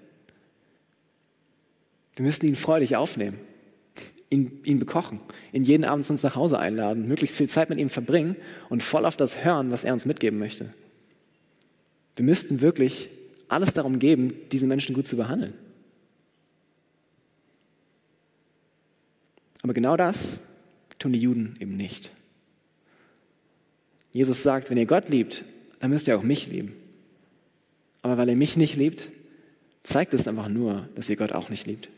Wir 2.16 2.24
müssen 2.24 2.46
ihn 2.46 2.56
freudig 2.56 2.96
aufnehmen, 2.96 3.38
ihn, 4.28 4.60
ihn 4.64 4.78
bekochen, 4.78 5.20
ihn 5.52 5.64
jeden 5.64 5.84
Abend 5.84 6.04
zu 6.04 6.12
uns 6.12 6.22
nach 6.22 6.36
Hause 6.36 6.58
einladen, 6.58 7.08
möglichst 7.08 7.36
viel 7.36 7.48
Zeit 7.48 7.70
mit 7.70 7.78
ihm 7.78 7.88
verbringen 7.88 8.36
und 8.68 8.82
voll 8.82 9.06
auf 9.06 9.16
das 9.16 9.44
hören, 9.44 9.70
was 9.70 9.84
er 9.84 9.92
uns 9.94 10.04
mitgeben 10.04 10.38
möchte. 10.38 10.74
Wir 12.16 12.24
müssten 12.24 12.60
wirklich 12.60 13.08
alles 13.48 13.72
darum 13.72 13.98
geben, 13.98 14.34
diese 14.50 14.66
Menschen 14.66 14.94
gut 14.94 15.06
zu 15.06 15.16
behandeln. 15.16 15.54
Aber 19.62 19.74
genau 19.74 19.96
das 19.96 20.40
tun 20.98 21.12
die 21.12 21.20
Juden 21.20 21.56
eben 21.60 21.76
nicht. 21.76 22.10
Jesus 24.12 24.42
sagt, 24.42 24.68
wenn 24.68 24.76
ihr 24.76 24.86
Gott 24.86 25.08
liebt, 25.08 25.44
dann 25.80 25.90
müsst 25.90 26.08
ihr 26.08 26.18
auch 26.18 26.22
mich 26.22 26.48
lieben. 26.48 26.74
Aber 28.02 28.18
weil 28.18 28.28
ihr 28.28 28.36
mich 28.36 28.56
nicht 28.56 28.76
liebt, 28.76 29.08
zeigt 29.84 30.14
es 30.14 30.28
einfach 30.28 30.48
nur, 30.48 30.88
dass 30.94 31.08
ihr 31.08 31.16
Gott 31.16 31.32
auch 31.32 31.48
nicht 31.48 31.66
liebt. 31.66 31.88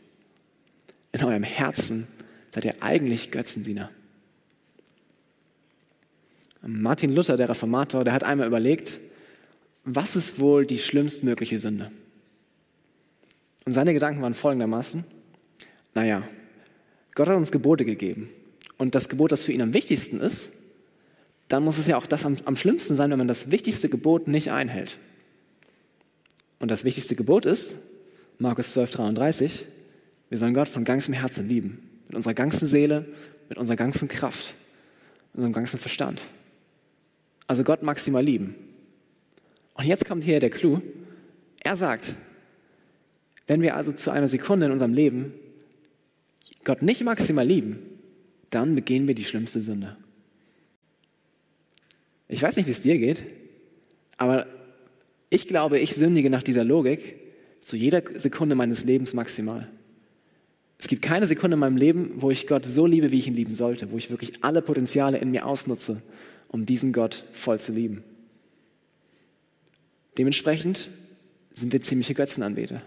In 1.11 1.23
eurem 1.23 1.43
Herzen 1.43 2.07
seid 2.51 2.65
ihr 2.65 2.75
eigentlich 2.81 3.31
Götzendiener. 3.31 3.89
Martin 6.61 7.13
Luther, 7.13 7.37
der 7.37 7.49
Reformator, 7.49 8.03
der 8.03 8.13
hat 8.13 8.23
einmal 8.23 8.47
überlegt, 8.47 8.99
was 9.83 10.15
ist 10.15 10.39
wohl 10.39 10.65
die 10.65 10.79
schlimmstmögliche 10.79 11.59
Sünde? 11.59 11.91
Und 13.65 13.73
seine 13.73 13.93
Gedanken 13.93 14.21
waren 14.21 14.33
folgendermaßen, 14.33 15.03
naja, 15.93 16.27
Gott 17.13 17.27
hat 17.27 17.37
uns 17.37 17.51
Gebote 17.51 17.85
gegeben. 17.85 18.29
Und 18.77 18.95
das 18.95 19.09
Gebot, 19.09 19.31
das 19.31 19.43
für 19.43 19.53
ihn 19.53 19.61
am 19.61 19.73
wichtigsten 19.73 20.19
ist, 20.19 20.51
dann 21.47 21.63
muss 21.63 21.77
es 21.77 21.87
ja 21.87 21.97
auch 21.97 22.07
das 22.07 22.25
am, 22.25 22.37
am 22.45 22.57
schlimmsten 22.57 22.95
sein, 22.95 23.11
wenn 23.11 23.19
man 23.19 23.27
das 23.27 23.51
wichtigste 23.51 23.87
Gebot 23.87 24.27
nicht 24.27 24.51
einhält. 24.51 24.97
Und 26.65 26.71
das 26.71 26.83
wichtigste 26.83 27.15
Gebot 27.15 27.45
ist, 27.45 27.75
Markus 28.39 28.71
12, 28.71 28.89
33, 28.89 29.65
wir 30.29 30.39
sollen 30.39 30.55
Gott 30.55 30.67
von 30.67 30.83
ganzem 30.83 31.13
Herzen 31.13 31.47
lieben, 31.47 31.91
mit 32.07 32.15
unserer 32.15 32.33
ganzen 32.33 32.67
Seele, 32.67 33.05
mit 33.49 33.59
unserer 33.59 33.75
ganzen 33.75 34.07
Kraft, 34.07 34.55
mit 35.27 35.35
unserem 35.35 35.53
ganzen 35.53 35.77
Verstand. 35.77 36.23
Also 37.45 37.63
Gott 37.63 37.83
maximal 37.83 38.25
lieben. 38.25 38.55
Und 39.75 39.85
jetzt 39.85 40.07
kommt 40.07 40.23
hier 40.23 40.39
der 40.39 40.49
Clou. 40.49 40.81
Er 41.63 41.75
sagt, 41.75 42.15
wenn 43.45 43.61
wir 43.61 43.75
also 43.75 43.91
zu 43.91 44.09
einer 44.09 44.27
Sekunde 44.27 44.65
in 44.65 44.71
unserem 44.71 44.95
Leben 44.95 45.35
Gott 46.63 46.81
nicht 46.81 47.03
maximal 47.03 47.45
lieben, 47.45 47.77
dann 48.49 48.73
begehen 48.73 49.07
wir 49.07 49.13
die 49.13 49.25
schlimmste 49.25 49.61
Sünde. 49.61 49.97
Ich 52.27 52.41
weiß 52.41 52.55
nicht, 52.55 52.65
wie 52.65 52.71
es 52.71 52.81
dir 52.81 52.97
geht, 52.97 53.23
aber 54.17 54.47
ich 55.35 55.47
glaube, 55.49 55.79
ich 55.79 55.93
sündige 55.95 56.29
nach 56.29 56.43
dieser 56.43 56.63
Logik 56.63 57.17
zu 57.61 57.75
jeder 57.75 58.01
Sekunde 58.15 58.55
meines 58.55 58.85
Lebens 58.85 59.13
maximal. 59.13 59.67
Es 60.77 60.87
gibt 60.87 61.01
keine 61.01 61.25
Sekunde 61.25 61.55
in 61.55 61.59
meinem 61.59 61.77
Leben, 61.77 62.13
wo 62.17 62.31
ich 62.31 62.47
Gott 62.47 62.65
so 62.65 62.85
liebe, 62.85 63.11
wie 63.11 63.19
ich 63.19 63.27
ihn 63.27 63.35
lieben 63.35 63.53
sollte, 63.53 63.91
wo 63.91 63.97
ich 63.97 64.09
wirklich 64.09 64.43
alle 64.43 64.61
Potenziale 64.61 65.17
in 65.17 65.31
mir 65.31 65.45
ausnutze, 65.45 66.01
um 66.47 66.65
diesen 66.65 66.93
Gott 66.93 67.25
voll 67.33 67.59
zu 67.59 67.73
lieben. 67.73 68.03
Dementsprechend 70.17 70.89
sind 71.53 71.73
wir 71.73 71.81
ziemliche 71.81 72.13
Götzenanbeter. 72.13 72.81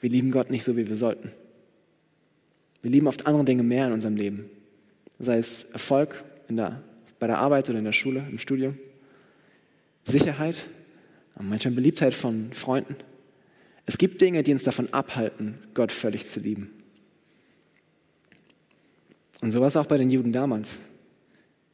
Wir 0.00 0.10
lieben 0.10 0.32
Gott 0.32 0.50
nicht 0.50 0.64
so, 0.64 0.76
wie 0.76 0.88
wir 0.88 0.96
sollten. 0.96 1.30
Wir 2.82 2.90
lieben 2.90 3.06
oft 3.06 3.26
andere 3.26 3.44
Dinge 3.44 3.62
mehr 3.62 3.86
in 3.86 3.92
unserem 3.92 4.16
Leben. 4.16 4.46
Sei 5.20 5.38
es 5.38 5.64
Erfolg 5.72 6.24
der, 6.48 6.82
bei 7.20 7.28
der 7.28 7.38
Arbeit 7.38 7.68
oder 7.70 7.78
in 7.78 7.84
der 7.84 7.92
Schule, 7.92 8.26
im 8.28 8.38
Studium, 8.38 8.76
Sicherheit, 10.02 10.56
manchmal 11.38 11.74
Beliebtheit 11.74 12.14
von 12.14 12.52
Freunden. 12.52 12.96
Es 13.86 13.98
gibt 13.98 14.20
Dinge, 14.20 14.42
die 14.42 14.52
uns 14.52 14.62
davon 14.62 14.92
abhalten, 14.92 15.58
Gott 15.74 15.92
völlig 15.92 16.26
zu 16.26 16.40
lieben. 16.40 16.70
Und 19.40 19.50
so 19.50 19.60
war 19.60 19.68
es 19.68 19.76
auch 19.76 19.86
bei 19.86 19.96
den 19.96 20.10
Juden 20.10 20.32
damals. 20.32 20.80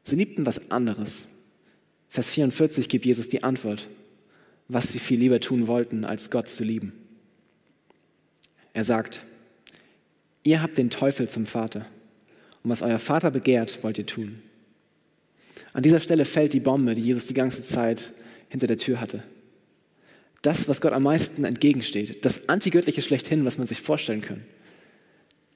Sie 0.05 0.16
liebten 0.16 0.47
was 0.47 0.71
anderes. 0.71 1.27
Vers 2.09 2.31
44 2.31 2.88
gibt 2.88 3.05
Jesus 3.05 3.29
die 3.29 3.42
Antwort, 3.42 3.88
was 4.69 4.92
sie 4.92 5.01
viel 5.01 5.19
lieber 5.19 5.40
tun 5.40 5.66
wollten, 5.66 6.05
als 6.05 6.31
Gott 6.31 6.49
zu 6.49 6.62
lieben. 6.62 6.92
Er 8.73 8.85
sagt, 8.85 9.23
Ihr 10.47 10.62
habt 10.62 10.79
den 10.79 10.90
Teufel 10.90 11.29
zum 11.29 11.45
Vater. 11.45 11.87
Und 12.62 12.71
was 12.71 12.81
euer 12.81 13.01
Vater 13.01 13.33
begehrt, 13.33 13.83
wollt 13.83 13.99
ihr 13.99 14.07
tun. 14.07 14.42
An 15.73 15.83
dieser 15.83 15.99
Stelle 15.99 16.25
fällt 16.25 16.53
die 16.53 16.61
Bombe, 16.61 16.95
die 16.95 17.03
Jesus 17.03 17.27
die 17.27 17.35
ganze 17.35 17.64
Zeit 17.64 18.12
hinter 18.49 18.69
der 18.69 18.77
Tür 18.77 19.01
hatte. 19.01 19.25
Das, 20.47 20.69
was 20.69 20.81
Gott 20.81 20.93
am 20.93 21.03
meisten 21.03 21.45
entgegensteht, 21.45 22.25
das 22.25 22.49
Antigöttliche 22.49 23.03
schlechthin, 23.03 23.45
was 23.45 23.59
man 23.59 23.67
sich 23.67 23.83
vorstellen 23.83 24.21
kann. 24.21 24.43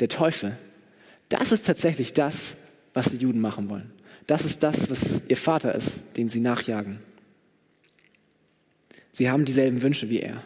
Der 0.00 0.08
Teufel, 0.08 0.58
das 1.28 1.52
ist 1.52 1.64
tatsächlich 1.64 2.12
das, 2.12 2.56
was 2.92 3.08
die 3.08 3.18
Juden 3.18 3.40
machen 3.40 3.70
wollen. 3.70 3.92
Das 4.26 4.44
ist 4.44 4.64
das, 4.64 4.90
was 4.90 5.22
ihr 5.28 5.36
Vater 5.36 5.76
ist, 5.76 6.02
dem 6.16 6.28
sie 6.28 6.40
nachjagen. 6.40 6.98
Sie 9.12 9.30
haben 9.30 9.44
dieselben 9.44 9.80
Wünsche 9.80 10.10
wie 10.10 10.18
er. 10.18 10.42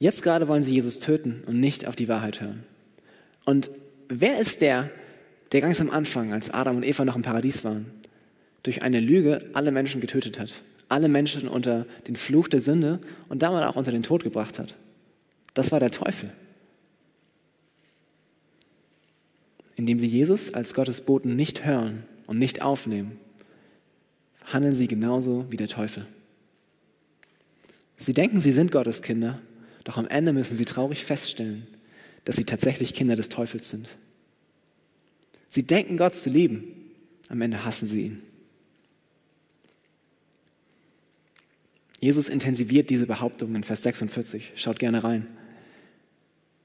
Jetzt 0.00 0.24
gerade 0.24 0.48
wollen 0.48 0.64
sie 0.64 0.74
Jesus 0.74 0.98
töten 0.98 1.44
und 1.46 1.60
nicht 1.60 1.86
auf 1.86 1.94
die 1.94 2.08
Wahrheit 2.08 2.40
hören. 2.40 2.64
Und 3.44 3.70
wer 4.08 4.40
ist 4.40 4.60
der, 4.60 4.90
der 5.52 5.60
ganz 5.60 5.80
am 5.80 5.90
Anfang, 5.90 6.32
als 6.32 6.50
Adam 6.50 6.78
und 6.78 6.82
Eva 6.82 7.04
noch 7.04 7.14
im 7.14 7.22
Paradies 7.22 7.62
waren, 7.62 7.92
durch 8.64 8.82
eine 8.82 8.98
Lüge 8.98 9.50
alle 9.52 9.70
Menschen 9.70 10.00
getötet 10.00 10.40
hat, 10.40 10.52
alle 10.90 11.08
Menschen 11.08 11.48
unter 11.48 11.86
den 12.06 12.16
Fluch 12.16 12.48
der 12.48 12.60
Sünde 12.60 13.00
und 13.28 13.42
damit 13.42 13.62
auch 13.62 13.76
unter 13.76 13.92
den 13.92 14.02
Tod 14.02 14.22
gebracht 14.22 14.58
hat? 14.58 14.74
Das 15.54 15.72
war 15.72 15.80
der 15.80 15.90
Teufel. 15.90 16.32
Indem 19.76 19.98
sie 19.98 20.06
Jesus 20.06 20.52
als 20.52 20.74
Gottes 20.74 21.00
Boten 21.00 21.36
nicht 21.36 21.64
hören 21.64 22.04
und 22.26 22.38
nicht 22.38 22.62
aufnehmen, 22.62 23.18
handeln 24.44 24.74
sie 24.74 24.88
genauso 24.88 25.46
wie 25.50 25.56
der 25.56 25.68
Teufel. 25.68 26.06
Sie 27.96 28.12
denken, 28.12 28.40
sie 28.40 28.52
sind 28.52 28.72
Gottes 28.72 29.02
Kinder, 29.02 29.38
doch 29.84 29.96
am 29.96 30.08
Ende 30.08 30.32
müssen 30.32 30.56
sie 30.56 30.64
traurig 30.64 31.04
feststellen, 31.04 31.66
dass 32.24 32.36
sie 32.36 32.44
tatsächlich 32.44 32.94
Kinder 32.94 33.16
des 33.16 33.28
Teufels 33.28 33.70
sind. 33.70 33.88
Sie 35.48 35.66
denken 35.66 35.96
Gott 35.96 36.14
zu 36.14 36.30
lieben, 36.30 36.64
am 37.28 37.40
Ende 37.40 37.64
hassen 37.64 37.86
sie 37.86 38.02
ihn. 38.02 38.22
Jesus 42.00 42.30
intensiviert 42.30 42.88
diese 42.88 43.06
Behauptung 43.06 43.54
in 43.54 43.62
Vers 43.62 43.82
46. 43.82 44.52
Schaut 44.56 44.78
gerne 44.78 45.04
rein. 45.04 45.26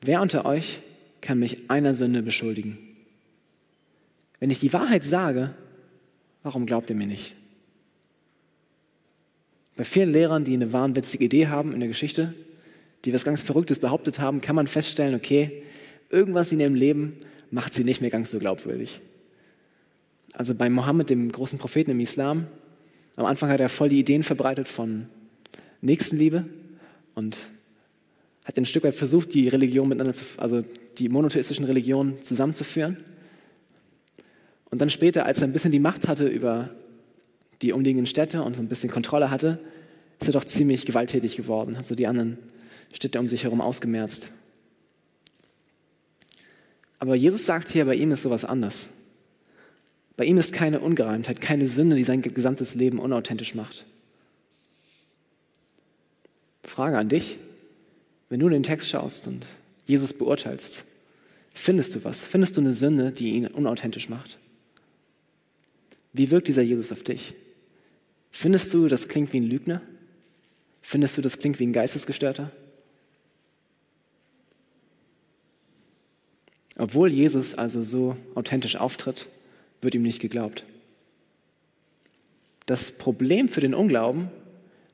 Wer 0.01 0.21
unter 0.21 0.45
euch 0.45 0.79
kann 1.21 1.39
mich 1.39 1.69
einer 1.69 1.93
Sünde 1.93 2.23
beschuldigen? 2.23 2.77
Wenn 4.39 4.49
ich 4.49 4.59
die 4.59 4.71
Wahrheit 4.73 5.03
sage, 5.03 5.53
warum 6.43 6.65
glaubt 6.65 6.89
ihr 6.89 6.95
mir 6.95 7.07
nicht? 7.07 7.35
Bei 9.75 9.83
vielen 9.83 10.13
Lehrern, 10.13 10.45
die 10.45 10.53
eine 10.53 10.71
wahnwitzige 10.71 11.25
Idee 11.25 11.47
haben 11.47 11.73
in 11.73 11.79
der 11.79 11.89
Geschichte, 11.89 12.33
die 13.03 13.13
was 13.13 13.25
ganz 13.25 13.41
Verrücktes 13.41 13.79
behauptet 13.79 14.19
haben, 14.19 14.39
kann 14.39 14.55
man 14.55 14.67
feststellen, 14.67 15.15
okay, 15.15 15.63
irgendwas 16.09 16.51
in 16.51 16.61
ihrem 16.61 16.75
Leben 16.75 17.17
macht 17.51 17.73
sie 17.73 17.83
nicht 17.83 17.99
mehr 17.99 18.09
ganz 18.09 18.31
so 18.31 18.39
glaubwürdig. 18.39 19.01
Also 20.31 20.55
bei 20.55 20.69
Mohammed, 20.69 21.09
dem 21.09 21.31
großen 21.31 21.59
Propheten 21.59 21.91
im 21.91 21.99
Islam, 21.99 22.47
am 23.15 23.25
Anfang 23.25 23.49
hat 23.49 23.59
er 23.59 23.69
voll 23.69 23.89
die 23.89 23.99
Ideen 23.99 24.23
verbreitet 24.23 24.67
von 24.67 25.07
Nächstenliebe 25.81 26.45
und 27.13 27.37
hat 28.43 28.57
ein 28.57 28.65
Stück 28.65 28.83
weit 28.83 28.95
versucht, 28.95 29.33
die 29.33 29.47
Religion 29.47 29.87
miteinander 29.87 30.13
zu, 30.13 30.23
also 30.37 30.63
die 30.97 31.09
monotheistischen 31.09 31.65
Religionen 31.65 32.21
zusammenzuführen. 32.21 32.97
Und 34.69 34.81
dann 34.81 34.89
später, 34.89 35.25
als 35.25 35.41
er 35.41 35.47
ein 35.47 35.53
bisschen 35.53 35.71
die 35.71 35.79
Macht 35.79 36.07
hatte 36.07 36.27
über 36.27 36.69
die 37.61 37.73
umliegenden 37.73 38.05
Städte 38.05 38.43
und 38.43 38.55
so 38.55 38.61
ein 38.61 38.67
bisschen 38.67 38.89
Kontrolle 38.89 39.31
hatte, 39.31 39.59
ist 40.19 40.27
er 40.27 40.33
doch 40.33 40.45
ziemlich 40.45 40.85
gewalttätig 40.85 41.35
geworden, 41.35 41.77
hat 41.77 41.85
so 41.85 41.95
die 41.95 42.07
anderen 42.07 42.37
Städte 42.93 43.19
um 43.19 43.27
sich 43.27 43.43
herum 43.43 43.61
ausgemerzt. 43.61 44.29
Aber 46.99 47.15
Jesus 47.15 47.45
sagt 47.45 47.69
hier, 47.69 47.85
bei 47.85 47.95
ihm 47.95 48.11
ist 48.11 48.23
sowas 48.23 48.45
anders. 48.45 48.89
Bei 50.17 50.25
ihm 50.25 50.37
ist 50.37 50.53
keine 50.53 50.79
Ungereimtheit, 50.79 51.41
keine 51.41 51.67
Sünde, 51.67 51.95
die 51.95 52.03
sein 52.03 52.21
gesamtes 52.21 52.75
Leben 52.75 52.99
unauthentisch 52.99 53.53
macht. 53.53 53.85
Frage 56.65 56.97
an 56.97 57.09
dich, 57.09 57.37
wenn 58.29 58.39
du 58.39 58.47
in 58.47 58.53
den 58.53 58.63
Text 58.63 58.89
schaust 58.89 59.27
und 59.27 59.45
Jesus 59.85 60.13
beurteilst, 60.13 60.83
findest 61.53 61.95
du 61.95 62.03
was? 62.03 62.25
Findest 62.25 62.57
du 62.57 62.61
eine 62.61 62.73
Sünde, 62.73 63.11
die 63.11 63.31
ihn 63.31 63.47
unauthentisch 63.47 64.09
macht? 64.09 64.37
Wie 66.11 66.31
wirkt 66.31 66.47
dieser 66.47 66.61
Jesus 66.61 66.91
auf 66.91 67.03
dich? 67.03 67.35
Findest 68.31 68.73
du, 68.73 68.87
das 68.87 69.07
klingt 69.07 69.31
wie 69.33 69.39
ein 69.39 69.49
Lügner? 69.49 69.81
Findest 70.81 71.17
du, 71.17 71.21
das 71.21 71.39
klingt 71.39 71.59
wie 71.59 71.67
ein 71.67 71.73
Geistesgestörter? 71.73 72.51
Obwohl 76.77 77.09
Jesus 77.09 77.53
also 77.53 77.83
so 77.83 78.17
authentisch 78.33 78.75
auftritt, 78.75 79.27
wird 79.81 79.95
ihm 79.95 80.01
nicht 80.01 80.19
geglaubt. 80.19 80.65
Das 82.65 82.91
Problem 82.91 83.47
für 83.49 83.61
den 83.61 83.73
Unglauben 83.73 84.29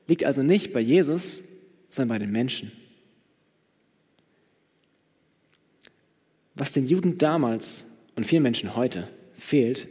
liegt 0.06 0.24
also 0.24 0.42
nicht 0.42 0.72
bei 0.72 0.80
Jesus, 0.80 1.42
sondern 1.92 2.08
bei 2.08 2.18
den 2.18 2.32
Menschen. 2.32 2.72
Was 6.54 6.72
den 6.72 6.86
Juden 6.86 7.18
damals 7.18 7.86
und 8.16 8.26
vielen 8.26 8.42
Menschen 8.42 8.74
heute 8.74 9.08
fehlt, 9.38 9.86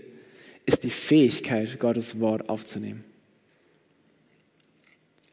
ist 0.65 0.83
die 0.83 0.89
Fähigkeit, 0.89 1.79
Gottes 1.79 2.19
Wort 2.19 2.49
aufzunehmen. 2.49 3.03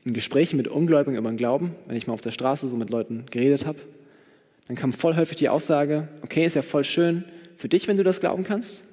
In 0.04 0.12
Gesprächen 0.12 0.56
mit 0.56 0.68
Ungläubigen 0.68 1.18
über 1.18 1.30
den 1.30 1.38
Glauben, 1.38 1.74
wenn 1.86 1.96
ich 1.96 2.06
mal 2.06 2.12
auf 2.12 2.20
der 2.20 2.32
Straße 2.32 2.68
so 2.68 2.76
mit 2.76 2.90
Leuten 2.90 3.24
geredet 3.30 3.64
habe, 3.66 3.78
dann 4.66 4.76
kam 4.76 4.92
voll 4.92 5.16
häufig 5.16 5.38
die 5.38 5.48
Aussage, 5.48 6.08
okay, 6.22 6.44
ist 6.44 6.54
ja 6.54 6.62
voll 6.62 6.84
schön 6.84 7.24
für 7.56 7.68
dich, 7.68 7.88
wenn 7.88 7.96
du 7.96 8.04
das 8.04 8.20
glauben 8.20 8.44
kannst, 8.44 8.84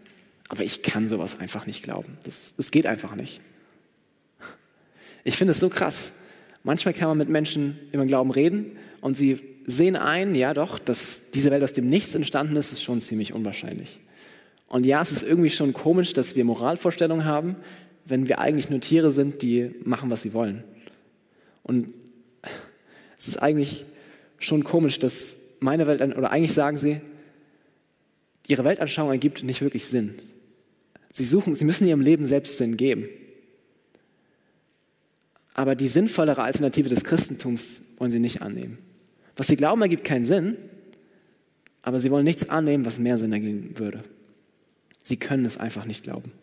aber 0.47 0.63
ich 0.63 0.81
kann 0.81 1.09
sowas 1.09 1.39
einfach 1.39 1.65
nicht 1.65 1.83
glauben. 1.83 2.17
Das, 2.23 2.55
das 2.55 2.71
geht 2.71 2.85
einfach 2.85 3.15
nicht. 3.15 3.41
Ich 5.25 5.35
finde 5.35 5.51
es 5.51 5.59
so 5.59 5.69
krass. 5.69 6.11
Manchmal 6.65 6.95
kann 6.95 7.09
man 7.09 7.19
mit 7.19 7.29
Menschen 7.29 7.77
über 7.91 8.07
Glauben 8.07 8.31
reden 8.31 8.71
und 8.99 9.15
sie 9.15 9.39
sehen 9.67 9.95
ein, 9.95 10.33
ja 10.33 10.55
doch, 10.55 10.79
dass 10.79 11.21
diese 11.31 11.51
Welt 11.51 11.61
aus 11.61 11.73
dem 11.73 11.87
Nichts 11.89 12.15
entstanden 12.15 12.55
ist, 12.55 12.71
ist 12.71 12.81
schon 12.81 13.01
ziemlich 13.01 13.33
unwahrscheinlich. 13.33 13.99
Und 14.67 14.83
ja, 14.83 14.99
es 15.03 15.11
ist 15.11 15.21
irgendwie 15.21 15.51
schon 15.51 15.73
komisch, 15.73 16.13
dass 16.13 16.35
wir 16.35 16.43
Moralvorstellungen 16.43 17.23
haben, 17.23 17.57
wenn 18.05 18.27
wir 18.27 18.39
eigentlich 18.39 18.71
nur 18.71 18.79
Tiere 18.79 19.11
sind, 19.11 19.43
die 19.43 19.75
machen, 19.83 20.09
was 20.09 20.23
sie 20.23 20.33
wollen. 20.33 20.63
Und 21.61 21.93
es 23.19 23.27
ist 23.27 23.37
eigentlich 23.37 23.85
schon 24.39 24.63
komisch, 24.63 24.97
dass 24.97 25.35
meine 25.59 25.85
Welt, 25.85 26.01
oder 26.01 26.31
eigentlich 26.31 26.53
sagen 26.53 26.77
sie, 26.77 26.99
ihre 28.47 28.63
Weltanschauung 28.63 29.11
ergibt 29.11 29.43
nicht 29.43 29.61
wirklich 29.61 29.85
Sinn. 29.85 30.15
Sie 31.13 31.25
suchen, 31.25 31.55
sie 31.55 31.65
müssen 31.65 31.87
ihrem 31.87 32.01
Leben 32.01 32.25
selbst 32.25 32.57
Sinn 32.57 32.75
geben. 32.75 33.07
Aber 35.55 35.75
die 35.75 35.87
sinnvollere 35.87 36.43
Alternative 36.43 36.89
des 36.89 37.05
Christentums 37.05 37.81
wollen 37.97 38.11
sie 38.11 38.19
nicht 38.19 38.41
annehmen. 38.41 38.77
Was 39.37 39.47
sie 39.47 39.55
glauben, 39.55 39.81
ergibt 39.81 40.03
keinen 40.03 40.25
Sinn, 40.25 40.57
aber 41.81 42.01
sie 42.01 42.11
wollen 42.11 42.25
nichts 42.25 42.49
annehmen, 42.49 42.85
was 42.85 42.99
mehr 42.99 43.17
Sinn 43.17 43.31
ergeben 43.31 43.79
würde. 43.79 44.03
Sie 45.03 45.15
können 45.15 45.45
es 45.45 45.55
einfach 45.55 45.85
nicht 45.85 46.03
glauben. 46.03 46.33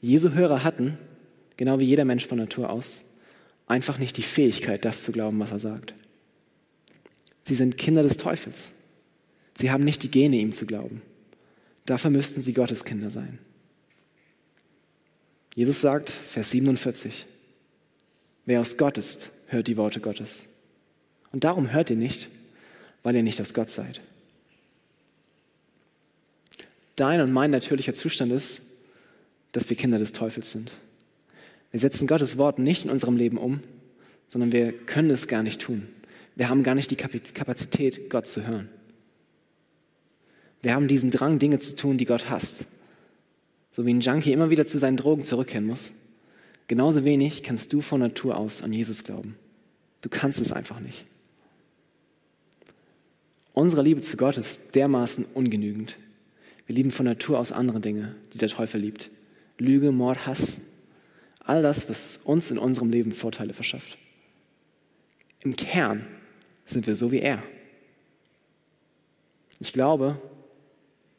Jesu 0.00 0.30
Hörer 0.30 0.62
hatten, 0.62 0.98
genau 1.56 1.80
wie 1.80 1.84
jeder 1.84 2.04
Mensch 2.04 2.26
von 2.28 2.38
Natur 2.38 2.70
aus, 2.70 3.04
einfach 3.66 3.98
nicht 3.98 4.16
die 4.16 4.22
Fähigkeit, 4.22 4.84
das 4.84 5.02
zu 5.02 5.10
glauben, 5.10 5.40
was 5.40 5.50
er 5.50 5.58
sagt. 5.58 5.94
Sie 7.42 7.56
sind 7.56 7.76
Kinder 7.76 8.04
des 8.04 8.18
Teufels. 8.18 8.72
Sie 9.56 9.72
haben 9.72 9.82
nicht 9.82 10.04
die 10.04 10.10
Gene, 10.10 10.36
ihm 10.36 10.52
zu 10.52 10.64
glauben. 10.64 11.02
Dafür 11.86 12.10
müssten 12.10 12.40
sie 12.40 12.52
Gottes 12.52 12.84
Kinder 12.84 13.10
sein. 13.10 13.38
Jesus 15.54 15.80
sagt, 15.80 16.10
Vers 16.10 16.50
47, 16.50 17.26
wer 18.44 18.60
aus 18.60 18.76
Gott 18.76 18.98
ist, 18.98 19.30
hört 19.46 19.68
die 19.68 19.76
Worte 19.76 20.00
Gottes. 20.00 20.46
Und 21.32 21.44
darum 21.44 21.72
hört 21.72 21.90
ihr 21.90 21.96
nicht, 21.96 22.28
weil 23.02 23.14
ihr 23.14 23.22
nicht 23.22 23.40
aus 23.40 23.54
Gott 23.54 23.70
seid. 23.70 24.00
Dein 26.96 27.20
und 27.20 27.32
mein 27.32 27.50
natürlicher 27.50 27.94
Zustand 27.94 28.32
ist, 28.32 28.62
dass 29.52 29.68
wir 29.68 29.76
Kinder 29.76 29.98
des 29.98 30.12
Teufels 30.12 30.50
sind. 30.50 30.72
Wir 31.70 31.80
setzen 31.80 32.06
Gottes 32.06 32.38
Wort 32.38 32.58
nicht 32.58 32.84
in 32.84 32.90
unserem 32.90 33.16
Leben 33.16 33.38
um, 33.38 33.60
sondern 34.28 34.52
wir 34.52 34.72
können 34.72 35.10
es 35.10 35.28
gar 35.28 35.42
nicht 35.42 35.60
tun. 35.60 35.88
Wir 36.36 36.48
haben 36.48 36.62
gar 36.62 36.74
nicht 36.74 36.90
die 36.90 36.96
Kapazität, 36.96 38.10
Gott 38.10 38.26
zu 38.26 38.46
hören. 38.46 38.68
Wir 40.62 40.74
haben 40.74 40.88
diesen 40.88 41.10
Drang, 41.10 41.38
Dinge 41.38 41.58
zu 41.58 41.76
tun, 41.76 41.98
die 41.98 42.06
Gott 42.06 42.30
hasst. 42.30 42.64
So 43.74 43.84
wie 43.84 43.92
ein 43.92 44.00
Junkie 44.00 44.32
immer 44.32 44.50
wieder 44.50 44.66
zu 44.66 44.78
seinen 44.78 44.96
Drogen 44.96 45.24
zurückkehren 45.24 45.66
muss. 45.66 45.92
Genauso 46.68 47.04
wenig 47.04 47.42
kannst 47.42 47.72
du 47.72 47.80
von 47.80 48.00
Natur 48.00 48.36
aus 48.36 48.62
an 48.62 48.72
Jesus 48.72 49.04
glauben. 49.04 49.36
Du 50.00 50.08
kannst 50.08 50.40
es 50.40 50.52
einfach 50.52 50.80
nicht. 50.80 51.04
Unsere 53.52 53.82
Liebe 53.82 54.00
zu 54.00 54.16
Gott 54.16 54.36
ist 54.36 54.60
dermaßen 54.74 55.24
ungenügend. 55.34 55.96
Wir 56.66 56.74
lieben 56.76 56.90
von 56.90 57.04
Natur 57.04 57.38
aus 57.38 57.52
andere 57.52 57.80
Dinge, 57.80 58.14
die 58.32 58.38
der 58.38 58.48
Teufel 58.48 58.80
liebt. 58.80 59.10
Lüge, 59.58 59.92
Mord, 59.92 60.26
Hass. 60.26 60.60
All 61.40 61.62
das, 61.62 61.88
was 61.88 62.18
uns 62.24 62.50
in 62.50 62.58
unserem 62.58 62.90
Leben 62.90 63.12
Vorteile 63.12 63.52
verschafft. 63.52 63.98
Im 65.40 65.56
Kern 65.56 66.06
sind 66.64 66.86
wir 66.86 66.96
so 66.96 67.12
wie 67.12 67.20
er. 67.20 67.42
Ich 69.60 69.72
glaube, 69.72 70.20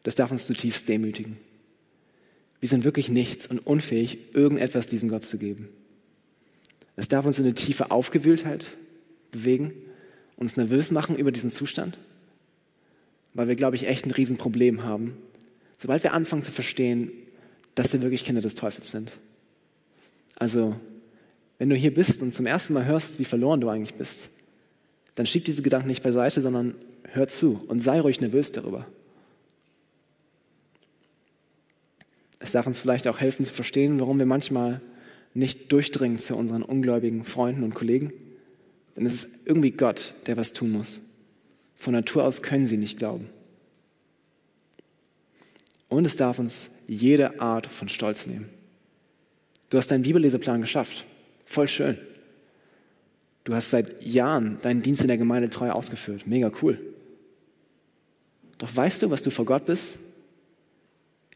das 0.04 0.16
darf 0.16 0.32
uns 0.32 0.48
zutiefst 0.48 0.90
demütigen. 0.90 1.38
Wir 2.60 2.70
sind 2.70 2.84
wirklich 2.84 3.10
nichts 3.10 3.48
und 3.48 3.60
unfähig, 3.60 4.18
irgendetwas 4.34 4.88
diesem 4.88 5.10
Gott 5.10 5.24
zu 5.24 5.38
geben. 5.38 5.70
Es 6.96 7.08
darf 7.08 7.26
uns 7.26 7.40
in 7.40 7.46
eine 7.46 7.56
tiefe 7.56 7.92
Aufgewühltheit 7.92 8.68
bewegen, 9.32 9.74
uns 10.38 10.58
nervös 10.58 10.92
machen 10.92 11.18
über 11.18 11.32
diesen 11.32 11.50
Zustand, 11.50 11.98
weil 13.34 13.48
wir, 13.48 13.56
glaube 13.56 13.76
ich, 13.76 13.88
echt 13.88 14.06
ein 14.06 14.12
Riesenproblem 14.12 14.84
haben, 14.84 15.18
sobald 15.78 16.04
wir 16.04 16.14
anfangen 16.14 16.44
zu 16.44 16.52
verstehen, 16.52 17.12
dass 17.76 17.92
wir 17.92 18.02
wirklich 18.02 18.24
Kinder 18.24 18.42
des 18.42 18.56
Teufels 18.56 18.92
sind. 18.92 19.12
Also, 20.38 20.76
wenn 21.58 21.70
du 21.70 21.76
hier 21.76 21.94
bist 21.94 22.22
und 22.22 22.34
zum 22.34 22.46
ersten 22.46 22.74
Mal 22.74 22.86
hörst, 22.86 23.20
wie 23.20 23.26
verloren 23.26 23.62
du 23.62 23.70
eigentlich 23.70 23.96
bist, 23.96 24.30
dann 25.16 25.26
schieb 25.26 25.46
diese 25.46 25.62
Gedanken 25.62 25.88
nicht 25.88 26.04
beiseite, 26.04 26.42
sondern 26.42 26.76
hör 27.12 27.28
zu 27.28 27.62
und 27.68 27.82
sei 27.82 28.00
ruhig 28.02 28.20
nervös 28.20 28.52
darüber. 28.52 28.88
Es 32.40 32.52
darf 32.52 32.68
uns 32.68 32.80
vielleicht 32.80 33.08
auch 33.08 33.20
helfen 33.20 33.46
zu 33.46 33.54
verstehen, 33.54 34.00
warum 34.00 34.20
wir 34.20 34.26
manchmal 34.26 34.82
nicht 35.34 35.72
durchdringen 35.72 36.20
zu 36.20 36.36
unseren 36.36 36.64
ungläubigen 36.64 37.24
Freunden 37.24 37.64
und 37.64 37.76
Kollegen. 37.76 38.14
Denn 38.96 39.06
es 39.06 39.14
ist 39.14 39.30
irgendwie 39.46 39.72
Gott, 39.72 40.14
der 40.28 40.38
was 40.38 40.54
tun 40.54 40.72
muss. 40.72 41.02
Von 41.76 41.94
Natur 41.94 42.24
aus 42.24 42.42
können 42.42 42.66
sie 42.66 42.78
nicht 42.78 42.98
glauben. 42.98 43.30
Und 45.90 46.06
es 46.06 46.16
darf 46.16 46.40
uns 46.40 46.70
jede 46.88 47.40
Art 47.42 47.68
von 47.68 47.90
Stolz 47.90 48.26
nehmen. 48.28 48.50
Du 49.70 49.78
hast 49.78 49.88
deinen 49.88 50.04
Bibelleseplan 50.04 50.62
geschafft. 50.62 51.06
Voll 51.46 51.68
schön. 51.68 51.98
Du 53.44 53.54
hast 53.54 53.70
seit 53.70 54.04
Jahren 54.04 54.58
deinen 54.62 54.82
Dienst 54.82 55.02
in 55.02 55.08
der 55.08 55.18
Gemeinde 55.18 55.50
treu 55.50 55.72
ausgeführt. 55.72 56.26
Mega 56.26 56.52
cool. 56.62 56.80
Doch 58.58 58.74
weißt 58.76 59.04
du, 59.04 59.12
was 59.12 59.22
du 59.22 59.30
vor 59.30 59.46
Gott 59.46 59.66
bist? 59.66 59.98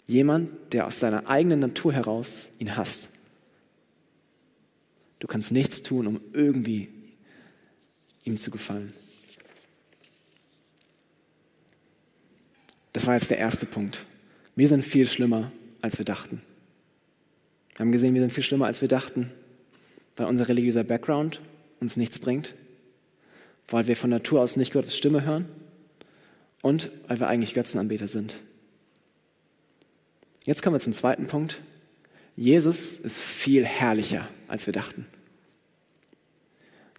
Jemand, 0.10 0.74
der 0.74 0.88
aus 0.88 1.00
seiner 1.00 1.30
eigenen 1.30 1.60
Natur 1.60 1.94
heraus 1.94 2.48
ihn 2.58 2.76
hasst. 2.76 3.10
Du 5.20 5.28
kannst 5.28 5.52
nichts 5.52 5.84
tun, 5.84 6.08
um 6.08 6.20
irgendwie 6.34 6.90
ihm 8.24 8.36
zu 8.36 8.50
gefallen. 8.50 8.92
Das 12.92 13.06
war 13.06 13.14
jetzt 13.14 13.30
der 13.30 13.38
erste 13.38 13.68
Punkt. 13.68 14.04
Wir 14.56 14.68
sind 14.68 14.84
viel 14.84 15.08
schlimmer, 15.08 15.52
als 15.80 16.00
wir 16.00 16.06
dachten. 16.06 16.42
Wir 17.76 17.82
haben 17.82 17.92
gesehen, 17.92 18.16
wir 18.16 18.22
sind 18.22 18.34
viel 18.34 18.44
schlimmer, 18.44 18.66
als 18.66 18.82
wir 18.82 18.88
dachten, 18.88 19.32
weil 20.18 20.26
unser 20.26 20.48
religiöser 20.48 20.84
Background 20.84 21.40
uns 21.82 21.98
nichts 21.98 22.18
bringt, 22.18 22.56
weil 23.68 23.86
wir 23.86 23.96
von 23.96 24.10
Natur 24.10 24.42
aus 24.42 24.56
nicht 24.56 24.74
Gottes 24.74 24.98
Stimme 24.98 25.24
hören 25.24 25.46
und 26.64 26.90
weil 27.08 27.20
wir 27.20 27.28
eigentlich 27.28 27.54
Götzenanbeter 27.54 28.08
sind. 28.08 28.40
Jetzt 30.50 30.64
kommen 30.64 30.76
wir 30.76 30.80
zum 30.80 30.94
zweiten 30.94 31.28
Punkt. 31.28 31.62
Jesus 32.36 32.94
ist 32.94 33.20
viel 33.20 33.64
herrlicher, 33.64 34.28
als 34.48 34.66
wir 34.66 34.74
dachten. 34.74 35.06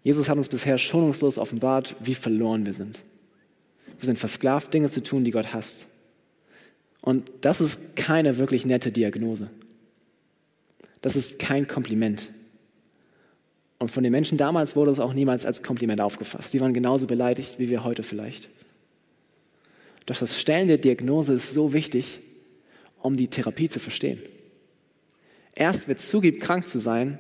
Jesus 0.05 0.29
hat 0.29 0.39
uns 0.39 0.49
bisher 0.49 0.79
schonungslos 0.79 1.37
offenbart, 1.37 1.97
wie 1.99 2.15
verloren 2.15 2.65
wir 2.65 2.75
sind. 2.75 3.01
Wir 3.99 4.07
sind 4.07 4.21
versklavt, 4.21 4.73
Dinge 4.73 4.93
zu 4.93 5.03
tun, 5.03 5.25
die 5.25 5.33
Gott 5.33 5.53
hasst. 5.53 5.89
Und 7.01 7.29
das 7.41 7.61
ist 7.61 7.97
keine 7.97 8.39
wirklich 8.39 8.67
nette 8.67 8.93
Diagnose. 8.93 9.51
Das 11.03 11.17
ist 11.17 11.41
kein 11.41 11.67
Kompliment. 11.67 12.31
Und 13.81 13.91
von 13.91 14.05
den 14.05 14.13
Menschen 14.13 14.39
damals 14.39 14.77
wurde 14.77 14.93
es 14.93 15.01
auch 15.01 15.13
niemals 15.13 15.45
als 15.45 15.65
Kompliment 15.65 16.01
aufgefasst. 16.01 16.55
Die 16.55 16.61
waren 16.61 16.73
genauso 16.73 17.09
beleidigt 17.09 17.59
wie 17.59 17.69
wir 17.69 17.83
heute 17.83 18.05
vielleicht. 18.05 18.49
Doch 20.07 20.17
das 20.17 20.39
Stellen 20.39 20.69
der 20.69 20.79
Diagnose 20.79 21.33
ist 21.33 21.53
so 21.53 21.73
wichtig, 21.73 22.21
um 23.03 23.17
die 23.17 23.29
Therapie 23.29 23.69
zu 23.69 23.81
verstehen. 23.81 24.21
Erst 25.55 25.89
wer 25.89 25.97
zugibt, 25.97 26.41
krank 26.41 26.67
zu 26.69 26.79
sein, 26.79 27.19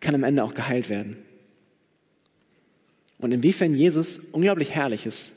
kann 0.00 0.14
am 0.14 0.24
Ende 0.24 0.44
auch 0.44 0.54
geheilt 0.54 0.88
werden. 0.88 1.16
Und 3.18 3.32
inwiefern 3.32 3.74
Jesus 3.74 4.20
unglaublich 4.32 4.74
herrlich 4.74 5.06
ist 5.06 5.34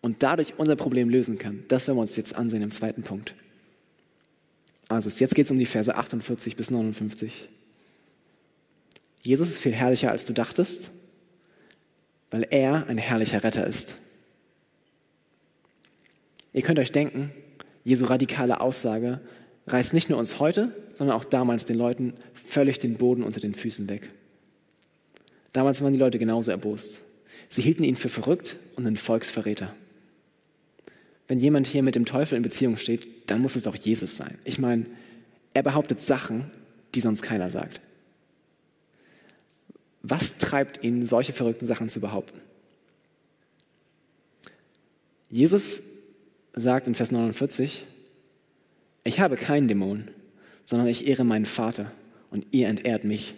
und 0.00 0.22
dadurch 0.22 0.54
unser 0.58 0.76
Problem 0.76 1.08
lösen 1.08 1.38
kann, 1.38 1.64
das 1.68 1.86
werden 1.86 1.96
wir 1.96 2.02
uns 2.02 2.16
jetzt 2.16 2.34
ansehen 2.34 2.62
im 2.62 2.70
zweiten 2.70 3.02
Punkt. 3.02 3.34
Also 4.88 5.08
jetzt 5.08 5.34
geht 5.34 5.44
es 5.44 5.50
um 5.50 5.58
die 5.58 5.66
Verse 5.66 5.94
48 5.94 6.56
bis 6.56 6.70
59. 6.70 7.48
Jesus 9.22 9.48
ist 9.48 9.58
viel 9.58 9.74
herrlicher, 9.74 10.10
als 10.10 10.24
du 10.24 10.32
dachtest, 10.32 10.90
weil 12.30 12.46
er 12.50 12.86
ein 12.86 12.98
herrlicher 12.98 13.44
Retter 13.44 13.66
ist. 13.66 13.96
Ihr 16.52 16.62
könnt 16.62 16.78
euch 16.78 16.90
denken, 16.90 17.32
Jesu 17.84 18.04
radikale 18.04 18.60
Aussage 18.60 19.20
reißt 19.66 19.92
nicht 19.92 20.10
nur 20.10 20.18
uns 20.18 20.38
heute, 20.38 20.74
sondern 20.96 21.16
auch 21.16 21.24
damals 21.24 21.64
den 21.64 21.76
Leuten 21.76 22.14
völlig 22.34 22.78
den 22.78 22.94
Boden 22.94 23.22
unter 23.22 23.40
den 23.40 23.54
Füßen 23.54 23.88
weg. 23.88 24.10
Damals 25.52 25.82
waren 25.82 25.92
die 25.92 25.98
Leute 25.98 26.18
genauso 26.18 26.50
erbost. 26.50 27.02
Sie 27.48 27.62
hielten 27.62 27.84
ihn 27.84 27.96
für 27.96 28.08
verrückt 28.08 28.56
und 28.76 28.86
einen 28.86 28.96
Volksverräter. 28.96 29.74
Wenn 31.26 31.40
jemand 31.40 31.66
hier 31.66 31.82
mit 31.82 31.94
dem 31.94 32.06
Teufel 32.06 32.36
in 32.36 32.42
Beziehung 32.42 32.76
steht, 32.76 33.30
dann 33.30 33.40
muss 33.40 33.56
es 33.56 33.62
doch 33.62 33.76
Jesus 33.76 34.16
sein. 34.16 34.38
Ich 34.44 34.58
meine, 34.58 34.86
er 35.54 35.62
behauptet 35.62 36.00
Sachen, 36.00 36.50
die 36.94 37.00
sonst 37.00 37.22
keiner 37.22 37.50
sagt. 37.50 37.80
Was 40.02 40.36
treibt 40.38 40.82
ihn, 40.82 41.06
solche 41.06 41.32
verrückten 41.32 41.66
Sachen 41.66 41.88
zu 41.88 42.00
behaupten? 42.00 42.40
Jesus 45.28 45.82
sagt 46.54 46.86
in 46.86 46.94
Vers 46.94 47.10
49, 47.10 47.84
ich 49.04 49.20
habe 49.20 49.36
keinen 49.36 49.68
Dämon, 49.68 50.08
sondern 50.64 50.88
ich 50.88 51.06
ehre 51.06 51.24
meinen 51.24 51.46
Vater 51.46 51.92
und 52.30 52.46
ihr 52.50 52.68
entehrt 52.68 53.04
mich. 53.04 53.34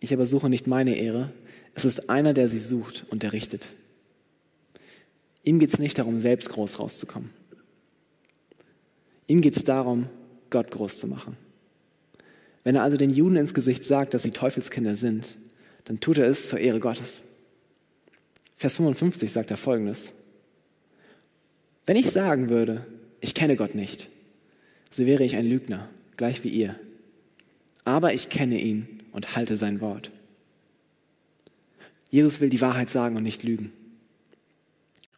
Ich 0.00 0.12
aber 0.12 0.26
suche 0.26 0.48
nicht 0.48 0.66
meine 0.66 0.96
Ehre, 0.96 1.32
es 1.74 1.84
ist 1.84 2.10
einer, 2.10 2.34
der 2.34 2.48
sie 2.48 2.58
sucht 2.58 3.04
und 3.10 3.22
der 3.22 3.32
richtet. 3.32 3.68
Ihm 5.44 5.58
geht 5.58 5.72
es 5.72 5.78
nicht 5.78 5.98
darum, 5.98 6.18
selbst 6.18 6.48
groß 6.50 6.78
rauszukommen. 6.78 7.30
Ihm 9.26 9.40
geht 9.40 9.56
es 9.56 9.64
darum, 9.64 10.08
Gott 10.50 10.70
groß 10.70 10.98
zu 10.98 11.06
machen. 11.06 11.36
Wenn 12.64 12.76
er 12.76 12.82
also 12.82 12.96
den 12.96 13.10
Juden 13.10 13.36
ins 13.36 13.54
Gesicht 13.54 13.84
sagt, 13.84 14.12
dass 14.12 14.22
sie 14.22 14.32
Teufelskinder 14.32 14.96
sind, 14.96 15.36
dann 15.84 16.00
tut 16.00 16.18
er 16.18 16.26
es 16.26 16.48
zur 16.48 16.58
Ehre 16.58 16.80
Gottes. 16.80 17.22
Vers 18.56 18.76
55 18.76 19.32
sagt 19.32 19.50
er 19.50 19.56
folgendes. 19.56 20.12
Wenn 21.90 21.96
ich 21.96 22.12
sagen 22.12 22.50
würde, 22.50 22.86
ich 23.20 23.34
kenne 23.34 23.56
Gott 23.56 23.74
nicht, 23.74 24.08
so 24.92 25.06
wäre 25.06 25.24
ich 25.24 25.34
ein 25.34 25.44
Lügner, 25.44 25.88
gleich 26.16 26.44
wie 26.44 26.48
ihr. 26.48 26.78
Aber 27.84 28.14
ich 28.14 28.28
kenne 28.28 28.60
ihn 28.60 29.00
und 29.10 29.34
halte 29.34 29.56
sein 29.56 29.80
Wort. 29.80 30.12
Jesus 32.08 32.40
will 32.40 32.48
die 32.48 32.60
Wahrheit 32.60 32.90
sagen 32.90 33.16
und 33.16 33.24
nicht 33.24 33.42
lügen. 33.42 33.72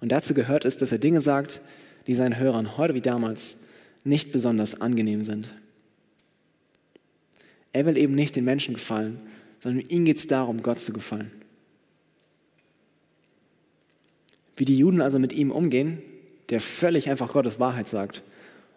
Und 0.01 0.13
dazu 0.13 0.33
gehört 0.33 0.65
es, 0.65 0.79
dass 0.79 0.93
er 0.93 0.97
Dinge 0.97 1.21
sagt, 1.21 1.61
die 2.07 2.15
seinen 2.15 2.39
Hörern 2.39 2.79
heute 2.79 2.95
wie 2.95 3.03
damals 3.03 3.59
nicht 4.03 4.33
besonders 4.33 4.81
angenehm 4.81 5.21
sind. 5.21 5.51
Er 7.75 7.85
will 7.85 7.99
eben 7.99 8.15
nicht 8.15 8.35
den 8.35 8.47
Menschen 8.47 8.73
gefallen, 8.73 9.21
sondern 9.61 9.87
ihm 9.91 10.07
geht 10.07 10.17
es 10.17 10.27
darum, 10.27 10.63
Gott 10.63 10.81
zu 10.81 10.95
gefallen. 10.95 11.33
Wie 14.57 14.65
die 14.65 14.79
Juden 14.79 15.03
also 15.03 15.19
mit 15.19 15.35
ihm 15.35 15.51
umgehen, 15.51 16.03
der 16.51 16.61
völlig 16.61 17.09
einfach 17.09 17.33
Gottes 17.33 17.59
Wahrheit 17.59 17.89
sagt 17.89 18.23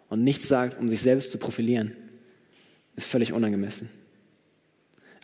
und 0.08 0.22
nichts 0.22 0.48
sagt, 0.48 0.78
um 0.78 0.88
sich 0.88 1.00
selbst 1.00 1.30
zu 1.30 1.38
profilieren, 1.38 1.92
ist 2.96 3.06
völlig 3.06 3.32
unangemessen. 3.32 3.90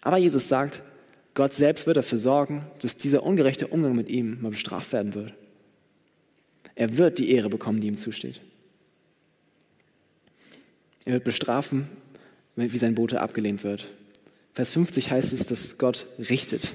Aber 0.01 0.19
Jesus 0.19 0.49
sagt, 0.49 0.83
Gott 1.35 1.55
selbst 1.55 1.87
wird 1.87 1.97
dafür 1.97 2.19
sorgen, 2.19 2.67
dass 2.81 2.97
dieser 2.97 3.23
ungerechte 3.23 3.69
Umgang 3.69 3.97
mit 3.97 4.09
ihm 4.09 4.43
mal 4.43 4.51
bestraft 4.51 4.93
werden 4.93 5.15
wird. 5.15 5.33
Er 6.75 6.99
wird 6.99 7.19
die 7.19 7.31
Ehre 7.31 7.49
bekommen, 7.49 7.81
die 7.81 7.87
ihm 7.87 7.97
zusteht. 7.97 8.41
Er 11.05 11.15
wird 11.15 11.25
bestrafen, 11.25 11.89
wie 12.57 12.79
sein 12.79 12.95
Bote 12.95 13.21
abgelehnt 13.21 13.65
wird. 13.65 13.89
Vers 14.55 14.73
50 14.73 15.11
heißt 15.11 15.33
es, 15.33 15.47
dass 15.47 15.79
Gott 15.79 16.07
richtet. 16.19 16.75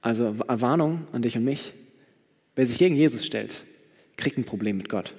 Also 0.00 0.38
Warnung 0.38 1.08
an 1.12 1.22
dich 1.22 1.36
und 1.36 1.44
mich. 1.44 1.72
Wer 2.58 2.66
sich 2.66 2.78
gegen 2.78 2.96
Jesus 2.96 3.24
stellt, 3.24 3.62
kriegt 4.16 4.36
ein 4.36 4.42
Problem 4.42 4.78
mit 4.78 4.88
Gott. 4.88 5.14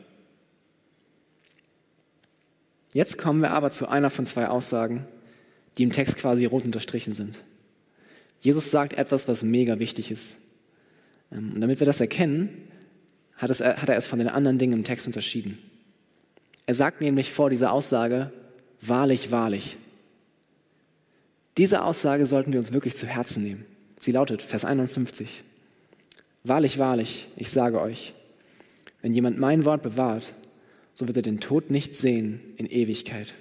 Jetzt 2.91 3.17
kommen 3.17 3.39
wir 3.39 3.51
aber 3.51 3.71
zu 3.71 3.87
einer 3.87 4.09
von 4.09 4.25
zwei 4.25 4.49
Aussagen, 4.49 5.07
die 5.77 5.83
im 5.83 5.93
Text 5.93 6.17
quasi 6.17 6.43
rot 6.43 6.65
unterstrichen 6.65 7.13
sind. 7.13 7.41
Jesus 8.41 8.71
sagt 8.71 8.91
etwas, 8.91 9.29
was 9.29 9.41
mega 9.41 9.79
wichtig 9.79 10.11
ist. 10.11 10.35
Ähm, 11.31 11.53
und 11.53 11.61
damit 11.61 11.79
wir 11.79 11.85
das 11.85 12.01
erkennen, 12.01 12.67
hat, 13.37 13.49
es, 13.49 13.61
hat 13.61 13.87
er 13.87 13.95
es 13.95 14.05
von 14.05 14.19
den 14.19 14.27
anderen 14.27 14.57
Dingen 14.57 14.73
im 14.73 14.83
Text 14.83 15.07
unterschieden. 15.07 15.59
Er 16.65 16.75
sagt 16.75 16.99
nämlich 16.99 17.31
vor 17.31 17.49
dieser 17.49 17.71
Aussage, 17.71 18.33
wahrlich, 18.81 19.31
wahrlich. 19.31 19.77
Diese 21.57 21.85
Aussage 21.85 22.27
sollten 22.27 22.51
wir 22.51 22.59
uns 22.59 22.73
wirklich 22.73 22.97
zu 22.97 23.07
Herzen 23.07 23.43
nehmen. 23.43 23.65
Sie 24.01 24.11
lautet, 24.11 24.41
Vers 24.41 24.65
51, 24.65 25.45
Wahrlich, 26.43 26.79
wahrlich, 26.79 27.27
ich 27.35 27.51
sage 27.51 27.81
euch, 27.81 28.13
wenn 29.01 29.13
jemand 29.13 29.39
mein 29.39 29.65
Wort 29.65 29.83
bewahrt, 29.83 30.33
so 30.93 31.07
wird 31.07 31.17
er 31.17 31.23
den 31.23 31.39
Tod 31.39 31.69
nicht 31.69 31.95
sehen 31.95 32.41
in 32.57 32.65
Ewigkeit. 32.65 33.33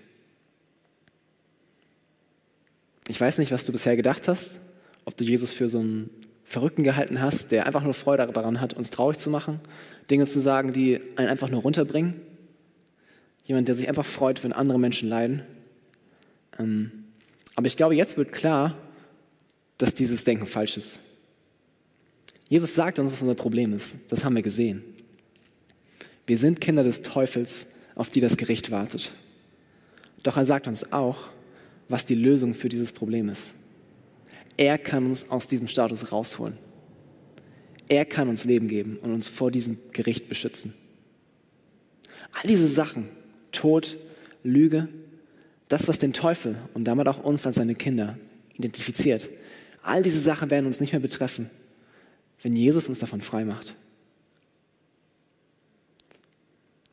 Ich 3.09 3.21
weiß 3.21 3.39
nicht, 3.39 3.53
was 3.53 3.65
du 3.65 3.73
bisher 3.73 3.97
gedacht 3.97 4.29
hast, 4.29 4.61
ob 5.05 5.17
du 5.17 5.25
Jesus 5.25 5.53
für 5.53 5.71
so 5.71 5.79
einen 5.79 6.11
Verrückten 6.45 6.85
gehalten 6.85 7.21
hast, 7.21 7.51
der 7.53 7.67
einfach 7.67 7.83
nur 7.83 7.95
Freude 7.95 8.27
daran 8.27 8.61
hat, 8.61 8.75
uns 8.75 8.91
traurig 8.91 9.19
zu 9.19 9.31
machen, 9.31 9.61
Dinge 10.11 10.27
zu 10.27 10.41
sagen, 10.41 10.73
die 10.73 11.01
einen 11.17 11.29
einfach 11.29 11.51
nur 11.51 11.63
runterbringen. 11.63 12.21
Jemand, 13.45 13.69
der 13.69 13.75
sich 13.75 13.89
einfach 13.89 14.07
freut, 14.07 14.45
wenn 14.45 14.53
andere 14.53 14.79
Menschen 14.79 15.09
leiden. 15.09 15.43
Ähm, 16.59 17.05
aber 17.57 17.67
ich 17.67 17.77
glaube, 17.77 17.95
jetzt 17.95 18.17
wird 18.17 18.33
klar, 18.33 18.77
dass 19.79 19.95
dieses 19.95 20.25
Denken 20.25 20.47
falsch 20.47 20.77
ist. 20.77 21.01
Jesus 22.49 22.75
sagt 22.75 22.99
uns, 22.99 23.13
was 23.13 23.23
unser 23.23 23.35
Problem 23.35 23.73
ist. 23.75 23.95
Das 24.09 24.25
haben 24.25 24.35
wir 24.35 24.43
gesehen. 24.43 24.83
Wir 26.27 26.39
sind 26.39 26.61
Kinder 26.61 26.83
des 26.83 27.03
Teufels, 27.03 27.67
auf 27.95 28.11
die 28.11 28.21
das 28.21 28.37
Gericht 28.37 28.71
wartet. 28.71 29.13
Doch 30.23 30.37
er 30.37 30.47
sagt 30.47 30.67
uns 30.67 30.93
auch, 30.93 31.29
was 31.89 32.05
die 32.05 32.15
Lösung 32.15 32.55
für 32.55 32.69
dieses 32.69 32.93
Problem 32.93 33.29
ist. 33.29 33.55
Er 34.57 34.77
kann 34.79 35.07
uns 35.07 35.31
aus 35.31 35.47
diesem 35.47 35.69
Status 35.69 36.11
rausholen. 36.11 36.59
Er 37.89 38.05
kann 38.05 38.29
uns 38.29 38.45
Leben 38.45 38.69
geben 38.69 38.99
und 39.01 39.13
uns 39.13 39.29
vor 39.29 39.51
diesem 39.51 39.79
Gericht 39.93 40.29
beschützen. 40.29 40.75
All 42.33 42.49
diese 42.49 42.69
Sachen, 42.69 43.09
Tod, 43.53 43.97
Lüge, 44.43 44.89
das, 45.69 45.89
was 45.89 45.99
den 45.99 46.13
Teufel 46.13 46.57
und 46.75 46.85
damit 46.85 47.09
auch 47.09 47.23
uns 47.23 47.47
als 47.47 47.57
seine 47.57 47.75
Kinder 47.75 48.19
identifiziert, 48.55 49.29
all 49.83 50.03
diese 50.03 50.21
Sachen 50.21 50.51
werden 50.51 50.67
uns 50.67 50.81
nicht 50.81 50.93
mehr 50.93 51.01
betreffen, 51.01 51.51
wenn 52.43 52.55
Jesus 52.55 52.89
uns 52.89 52.99
davon 52.99 53.21
frei 53.21 53.45
macht. 53.45 53.75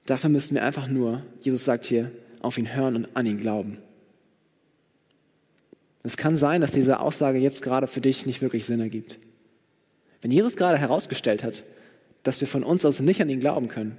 Dafür 0.06 0.30
müssen 0.30 0.56
wir 0.56 0.64
einfach 0.64 0.88
nur, 0.88 1.24
Jesus 1.40 1.66
sagt 1.66 1.86
hier, 1.86 2.12
auf 2.42 2.58
ihn 2.58 2.76
hören 2.76 2.96
und 2.96 3.08
an 3.16 3.26
ihn 3.26 3.40
glauben. 3.40 3.78
Es 6.04 6.18
kann 6.18 6.38
sein, 6.38 6.62
dass 6.62 6.72
diese 6.72 7.00
Aussage 7.00 7.40
jetzt 7.40 7.64
gerade 7.64 7.88
für 7.88 8.02
dich 8.02 8.28
nicht 8.28 8.42
wirklich 8.42 8.66
Sinn 8.66 8.80
ergibt. 8.80 9.18
Wenn 10.22 10.30
Jesus 10.30 10.56
gerade 10.56 10.78
herausgestellt 10.78 11.44
hat, 11.44 11.64
dass 12.22 12.40
wir 12.40 12.48
von 12.48 12.64
uns 12.64 12.86
aus 12.86 13.00
nicht 13.00 13.22
an 13.22 13.30
ihn 13.30 13.40
glauben 13.40 13.68
können, 13.68 13.98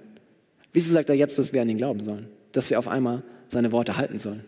wieso 0.73 0.93
sagt 0.93 1.09
er 1.09 1.17
jetzt, 1.17 1.39
dass 1.39 1.53
wir 1.53 1.63
an 1.63 1.69
ihn 1.69 1.79
glauben 1.79 2.03
sollen? 2.03 2.29
Dass 2.53 2.71
wir 2.71 2.79
auf 2.79 2.87
einmal 2.87 3.25
seine 3.49 3.73
Worte 3.73 3.97
halten 3.97 4.19
sollen? 4.19 4.45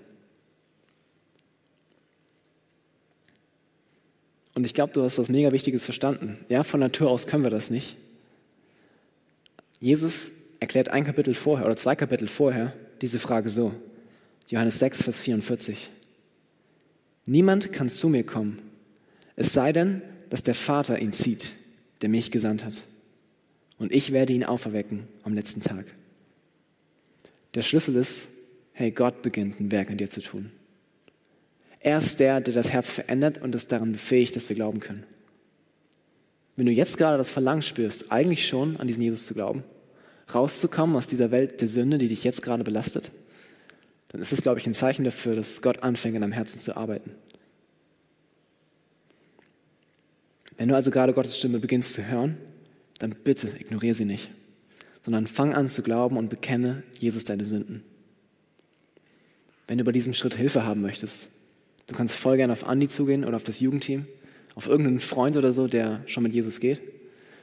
Und 4.58 4.64
ich 4.64 4.74
glaube, 4.74 4.92
du 4.92 5.04
hast 5.04 5.18
was 5.18 5.28
mega 5.28 5.52
Wichtiges 5.52 5.84
verstanden. 5.84 6.44
Ja, 6.48 6.64
von 6.64 6.80
Natur 6.80 7.12
aus 7.12 7.28
können 7.28 7.44
wir 7.44 7.50
das 7.50 7.70
nicht. 7.70 7.96
Jesus 9.78 10.32
erklärt 10.58 10.88
ein 10.88 11.04
Kapitel 11.04 11.32
vorher 11.34 11.64
oder 11.64 11.76
zwei 11.76 11.94
Kapitel 11.94 12.26
vorher 12.26 12.72
diese 13.00 13.20
Frage 13.20 13.50
so. 13.50 13.72
Johannes 14.48 14.80
6, 14.80 15.04
Vers 15.04 15.20
44. 15.20 15.90
Niemand 17.24 17.72
kann 17.72 17.88
zu 17.88 18.08
mir 18.08 18.24
kommen, 18.24 18.58
es 19.36 19.52
sei 19.52 19.72
denn, 19.72 20.02
dass 20.28 20.42
der 20.42 20.56
Vater 20.56 20.98
ihn 20.98 21.12
zieht, 21.12 21.52
der 22.02 22.08
mich 22.08 22.32
gesandt 22.32 22.64
hat. 22.64 22.82
Und 23.78 23.92
ich 23.92 24.10
werde 24.10 24.32
ihn 24.32 24.42
auferwecken 24.42 25.06
am 25.22 25.34
letzten 25.34 25.60
Tag. 25.60 25.84
Der 27.54 27.62
Schlüssel 27.62 27.94
ist, 27.94 28.26
hey, 28.72 28.90
Gott 28.90 29.22
beginnt 29.22 29.60
ein 29.60 29.70
Werk 29.70 29.88
in 29.88 29.98
dir 29.98 30.10
zu 30.10 30.20
tun. 30.20 30.50
Er 31.80 31.98
ist 31.98 32.18
der, 32.20 32.40
der 32.40 32.54
das 32.54 32.70
Herz 32.70 32.90
verändert 32.90 33.38
und 33.40 33.54
es 33.54 33.68
daran 33.68 33.92
befähigt, 33.92 34.36
dass 34.36 34.48
wir 34.48 34.56
glauben 34.56 34.80
können. 34.80 35.04
Wenn 36.56 36.66
du 36.66 36.72
jetzt 36.72 36.98
gerade 36.98 37.18
das 37.18 37.30
Verlangen 37.30 37.62
spürst, 37.62 38.10
eigentlich 38.10 38.48
schon 38.48 38.78
an 38.78 38.88
diesen 38.88 39.02
Jesus 39.02 39.26
zu 39.26 39.34
glauben, 39.34 39.62
rauszukommen 40.34 40.96
aus 40.96 41.06
dieser 41.06 41.30
Welt 41.30 41.60
der 41.60 41.68
Sünde, 41.68 41.98
die 41.98 42.08
dich 42.08 42.24
jetzt 42.24 42.42
gerade 42.42 42.64
belastet, 42.64 43.12
dann 44.08 44.20
ist 44.20 44.32
es, 44.32 44.42
glaube 44.42 44.58
ich, 44.58 44.66
ein 44.66 44.74
Zeichen 44.74 45.04
dafür, 45.04 45.36
dass 45.36 45.62
Gott 45.62 45.82
anfängt, 45.82 46.16
in 46.16 46.22
deinem 46.22 46.32
Herzen 46.32 46.60
zu 46.60 46.76
arbeiten. 46.76 47.12
Wenn 50.56 50.68
du 50.68 50.74
also 50.74 50.90
gerade 50.90 51.14
Gottes 51.14 51.38
Stimme 51.38 51.60
beginnst 51.60 51.92
zu 51.92 52.04
hören, 52.04 52.36
dann 52.98 53.14
bitte 53.22 53.48
ignoriere 53.56 53.94
sie 53.94 54.04
nicht, 54.04 54.28
sondern 55.02 55.28
fang 55.28 55.54
an 55.54 55.68
zu 55.68 55.82
glauben 55.82 56.16
und 56.16 56.28
bekenne 56.28 56.82
Jesus 56.98 57.22
deine 57.22 57.44
Sünden. 57.44 57.84
Wenn 59.68 59.78
du 59.78 59.84
bei 59.84 59.92
diesem 59.92 60.14
Schritt 60.14 60.34
Hilfe 60.34 60.64
haben 60.64 60.80
möchtest, 60.80 61.28
du 61.88 61.94
kannst 61.94 62.14
voll 62.14 62.36
gerne 62.36 62.52
auf 62.52 62.64
Andi 62.64 62.86
zugehen 62.86 63.24
oder 63.24 63.34
auf 63.34 63.42
das 63.42 63.58
Jugendteam, 63.58 64.06
auf 64.54 64.66
irgendeinen 64.68 65.00
Freund 65.00 65.36
oder 65.36 65.52
so, 65.52 65.66
der 65.66 66.02
schon 66.06 66.22
mit 66.22 66.32
Jesus 66.32 66.60
geht, 66.60 66.80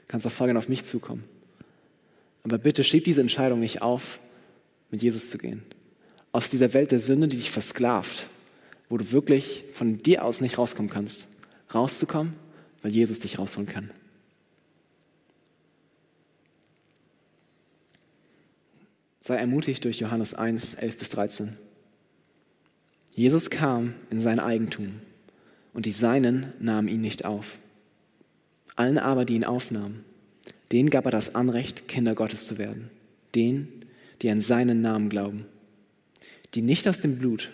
kannst 0.08 0.26
auch 0.26 0.32
voll 0.32 0.48
gerne 0.48 0.60
auf 0.60 0.70
mich 0.70 0.86
zukommen. 0.86 1.26
Aber 2.44 2.58
bitte 2.58 2.86
schieb 2.86 3.04
diese 3.04 3.22
Entscheidung 3.22 3.60
nicht 3.60 3.82
auf, 3.82 4.20
mit 4.90 5.02
Jesus 5.02 5.30
zu 5.30 5.38
gehen. 5.38 5.64
Aus 6.32 6.50
dieser 6.50 6.74
Welt 6.74 6.92
der 6.92 7.00
Sünde, 7.00 7.28
die 7.28 7.38
dich 7.38 7.52
versklavt, 7.52 8.28
wo 8.88 8.98
du 8.98 9.12
wirklich 9.12 9.66
von 9.74 9.98
dir 9.98 10.24
aus 10.24 10.40
nicht 10.40 10.58
rauskommen 10.58 10.90
kannst, 10.90 11.28
rauszukommen 11.74 12.34
weil 12.86 12.92
Jesus 12.92 13.20
dich 13.20 13.40
rausholen 13.40 13.68
kann. 13.68 13.90
Sei 19.22 19.38
ermutigt 19.38 19.84
durch 19.86 19.98
Johannes 19.98 20.36
1, 20.36 20.76
11 20.76 20.98
bis 21.00 21.10
13. 21.10 21.58
Jesus 23.16 23.50
kam 23.50 23.96
in 24.12 24.20
sein 24.20 24.42
Eigentum 24.42 25.00
und 25.74 25.86
die 25.86 25.92
Seinen 25.92 26.54
nahmen 26.60 26.90
ihn 26.90 27.00
nicht 27.00 27.24
auf. 27.24 27.58
Allen 28.76 28.98
aber, 28.98 29.24
die 29.24 29.36
ihn 29.36 29.46
aufnahmen, 29.46 30.04
denen 30.74 30.90
gab 30.90 31.06
er 31.06 31.12
das 31.12 31.34
Anrecht, 31.34 31.88
Kinder 31.88 32.14
Gottes 32.14 32.46
zu 32.46 32.58
werden, 32.58 32.90
denen, 33.34 33.86
die 34.22 34.30
an 34.30 34.42
seinen 34.42 34.82
Namen 34.82 35.10
glauben, 35.10 35.46
die 36.54 36.62
nicht 36.62 36.88
aus 36.90 37.00
dem 37.00 37.18
Blut, 37.18 37.52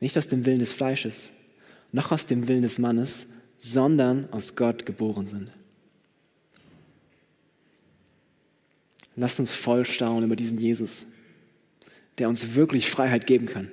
nicht 0.00 0.16
aus 0.16 0.28
dem 0.28 0.46
Willen 0.46 0.60
des 0.60 0.72
Fleisches, 0.72 1.30
noch 1.92 2.10
aus 2.10 2.26
dem 2.26 2.48
Willen 2.48 2.62
des 2.62 2.78
Mannes, 2.78 3.26
sondern 3.58 4.32
aus 4.32 4.56
Gott 4.56 4.86
geboren 4.86 5.26
sind. 5.26 5.50
Lasst 9.14 9.40
uns 9.40 9.52
voll 9.52 9.84
staunen 9.84 10.24
über 10.24 10.36
diesen 10.36 10.58
Jesus, 10.58 11.06
der 12.18 12.28
uns 12.28 12.54
wirklich 12.54 12.90
Freiheit 12.90 13.26
geben 13.26 13.46
kann, 13.46 13.70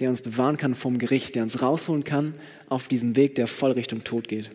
der 0.00 0.10
uns 0.10 0.22
bewahren 0.22 0.56
kann 0.56 0.74
vom 0.74 0.98
Gericht, 0.98 1.34
der 1.34 1.42
uns 1.42 1.62
rausholen 1.62 2.04
kann 2.04 2.34
auf 2.68 2.88
diesem 2.88 3.16
Weg, 3.16 3.34
der 3.36 3.46
voll 3.46 3.72
Richtung 3.72 4.04
Tod 4.04 4.28
geht, 4.28 4.50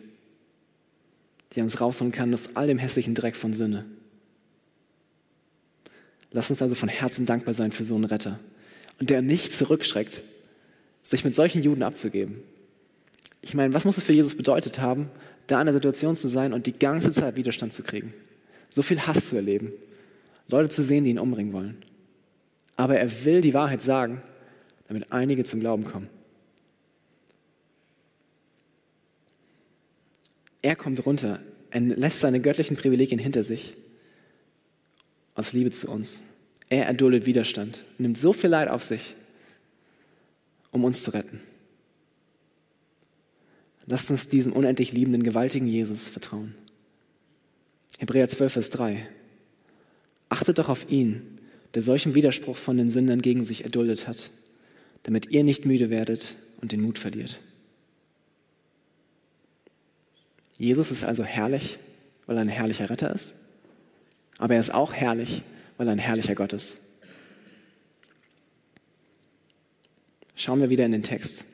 der 1.56 1.62
uns 1.62 1.80
rausholen 1.80 2.12
kann 2.12 2.32
aus 2.34 2.50
all 2.54 2.66
dem 2.66 2.78
hässlichen 2.78 3.14
Dreck 3.14 3.36
von 3.36 3.54
Sünde. 3.54 3.84
Lasst 6.32 6.50
uns 6.50 6.62
also 6.62 6.74
von 6.74 6.88
Herzen 6.88 7.26
dankbar 7.26 7.54
sein 7.54 7.72
für 7.72 7.84
so 7.84 7.94
einen 7.94 8.04
Retter 8.04 8.38
und 9.00 9.10
der 9.10 9.22
nicht 9.22 9.52
zurückschreckt, 9.52 10.22
sich 11.02 11.24
mit 11.24 11.34
solchen 11.34 11.62
Juden 11.62 11.82
abzugeben, 11.82 12.42
ich 13.42 13.54
meine, 13.54 13.72
was 13.74 13.84
muss 13.84 13.98
es 13.98 14.04
für 14.04 14.12
Jesus 14.12 14.34
bedeutet 14.34 14.80
haben, 14.80 15.10
da 15.46 15.60
in 15.60 15.66
der 15.66 15.74
Situation 15.74 16.16
zu 16.16 16.28
sein 16.28 16.52
und 16.52 16.66
die 16.66 16.78
ganze 16.78 17.10
Zeit 17.10 17.36
Widerstand 17.36 17.72
zu 17.72 17.82
kriegen? 17.82 18.12
So 18.68 18.82
viel 18.82 19.00
Hass 19.06 19.28
zu 19.28 19.36
erleben, 19.36 19.72
Leute 20.48 20.68
zu 20.68 20.82
sehen, 20.82 21.04
die 21.04 21.10
ihn 21.10 21.18
umbringen 21.18 21.52
wollen. 21.52 21.78
Aber 22.76 22.96
er 22.96 23.24
will 23.24 23.40
die 23.40 23.54
Wahrheit 23.54 23.82
sagen, 23.82 24.22
damit 24.90 25.12
einige 25.12 25.44
zum 25.44 25.60
Glauben 25.60 25.84
kommen. 25.84 26.08
Er 30.62 30.74
kommt 30.74 31.06
runter, 31.06 31.38
er 31.70 31.80
lässt 31.80 32.18
seine 32.18 32.40
göttlichen 32.40 32.76
Privilegien 32.76 33.20
hinter 33.20 33.44
sich 33.44 33.76
aus 35.36 35.52
Liebe 35.52 35.70
zu 35.70 35.88
uns. 35.88 36.24
Er 36.68 36.86
erduldet 36.86 37.24
Widerstand, 37.24 37.84
nimmt 37.98 38.18
so 38.18 38.32
viel 38.32 38.50
Leid 38.50 38.68
auf 38.68 38.82
sich, 38.82 39.14
um 40.72 40.82
uns 40.82 41.04
zu 41.04 41.12
retten. 41.12 41.40
Lasst 43.86 44.10
uns 44.10 44.26
diesem 44.26 44.52
unendlich 44.52 44.90
liebenden, 44.90 45.22
gewaltigen 45.22 45.68
Jesus 45.68 46.08
vertrauen. 46.08 46.56
Hebräer 47.98 48.28
12, 48.28 48.52
Vers 48.52 48.70
3. 48.70 49.06
Achtet 50.30 50.58
doch 50.58 50.68
auf 50.68 50.90
ihn, 50.90 51.38
der 51.74 51.82
solchen 51.82 52.16
Widerspruch 52.16 52.56
von 52.56 52.76
den 52.76 52.90
Sündern 52.90 53.22
gegen 53.22 53.44
sich 53.44 53.62
erduldet 53.62 54.08
hat, 54.08 54.32
damit 55.02 55.26
ihr 55.30 55.44
nicht 55.44 55.64
müde 55.64 55.90
werdet 55.90 56.36
und 56.60 56.72
den 56.72 56.82
Mut 56.82 56.98
verliert. 56.98 57.40
Jesus 60.56 60.90
ist 60.90 61.04
also 61.04 61.24
herrlich, 61.24 61.78
weil 62.26 62.36
er 62.36 62.42
ein 62.42 62.48
herrlicher 62.48 62.90
Retter 62.90 63.14
ist, 63.14 63.34
aber 64.38 64.54
er 64.54 64.60
ist 64.60 64.74
auch 64.74 64.92
herrlich, 64.92 65.42
weil 65.78 65.88
er 65.88 65.92
ein 65.92 65.98
herrlicher 65.98 66.34
Gott 66.34 66.52
ist. 66.52 66.76
Schauen 70.36 70.60
wir 70.60 70.70
wieder 70.70 70.86
in 70.86 70.92
den 70.92 71.02
Text. 71.02 71.44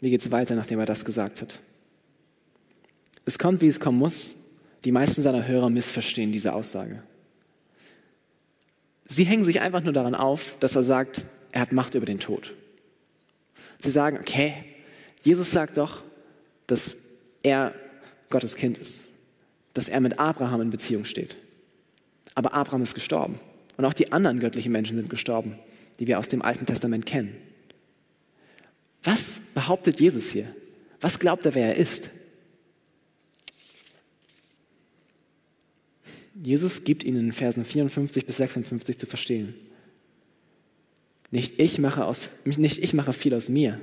Wie 0.00 0.10
geht 0.10 0.20
es 0.20 0.30
weiter, 0.30 0.54
nachdem 0.54 0.80
er 0.80 0.86
das 0.86 1.04
gesagt 1.04 1.42
hat? 1.42 1.60
Es 3.24 3.38
kommt, 3.38 3.60
wie 3.60 3.68
es 3.68 3.80
kommen 3.80 3.98
muss. 3.98 4.34
Die 4.84 4.92
meisten 4.92 5.22
seiner 5.22 5.46
Hörer 5.46 5.70
missverstehen 5.70 6.32
diese 6.32 6.52
Aussage. 6.52 7.02
Sie 9.08 9.24
hängen 9.24 9.44
sich 9.44 9.60
einfach 9.60 9.82
nur 9.82 9.92
daran 9.92 10.14
auf, 10.14 10.56
dass 10.60 10.74
er 10.74 10.82
sagt, 10.82 11.26
er 11.52 11.62
hat 11.62 11.72
Macht 11.72 11.94
über 11.94 12.06
den 12.06 12.20
Tod. 12.20 12.54
Sie 13.78 13.90
sagen, 13.90 14.18
okay, 14.18 14.64
Jesus 15.22 15.50
sagt 15.50 15.76
doch, 15.76 16.02
dass 16.66 16.96
er 17.42 17.74
Gottes 18.28 18.54
Kind 18.54 18.78
ist, 18.78 19.08
dass 19.74 19.88
er 19.88 20.00
mit 20.00 20.18
Abraham 20.18 20.60
in 20.62 20.70
Beziehung 20.70 21.04
steht. 21.04 21.36
Aber 22.34 22.54
Abraham 22.54 22.82
ist 22.82 22.94
gestorben 22.94 23.40
und 23.76 23.84
auch 23.84 23.94
die 23.94 24.12
anderen 24.12 24.40
göttlichen 24.40 24.72
Menschen 24.72 24.96
sind 24.96 25.10
gestorben, 25.10 25.58
die 25.98 26.06
wir 26.06 26.18
aus 26.18 26.28
dem 26.28 26.42
Alten 26.42 26.66
Testament 26.66 27.06
kennen. 27.06 27.36
Was 29.02 29.40
behauptet 29.54 30.00
Jesus 30.00 30.30
hier? 30.30 30.54
Was 31.00 31.18
glaubt 31.18 31.44
er, 31.46 31.54
wer 31.54 31.68
er 31.68 31.76
ist? 31.76 32.10
Jesus 36.42 36.84
gibt 36.84 37.04
ihnen 37.04 37.20
in 37.20 37.32
Versen 37.32 37.64
54 37.64 38.24
bis 38.24 38.36
56 38.36 38.98
zu 38.98 39.06
verstehen. 39.06 39.54
Nicht 41.30 41.58
ich 41.60 41.78
mache, 41.78 42.04
aus, 42.04 42.30
nicht 42.44 42.78
ich 42.78 42.92
mache 42.92 43.12
viel 43.12 43.34
aus 43.34 43.48
mir, 43.48 43.80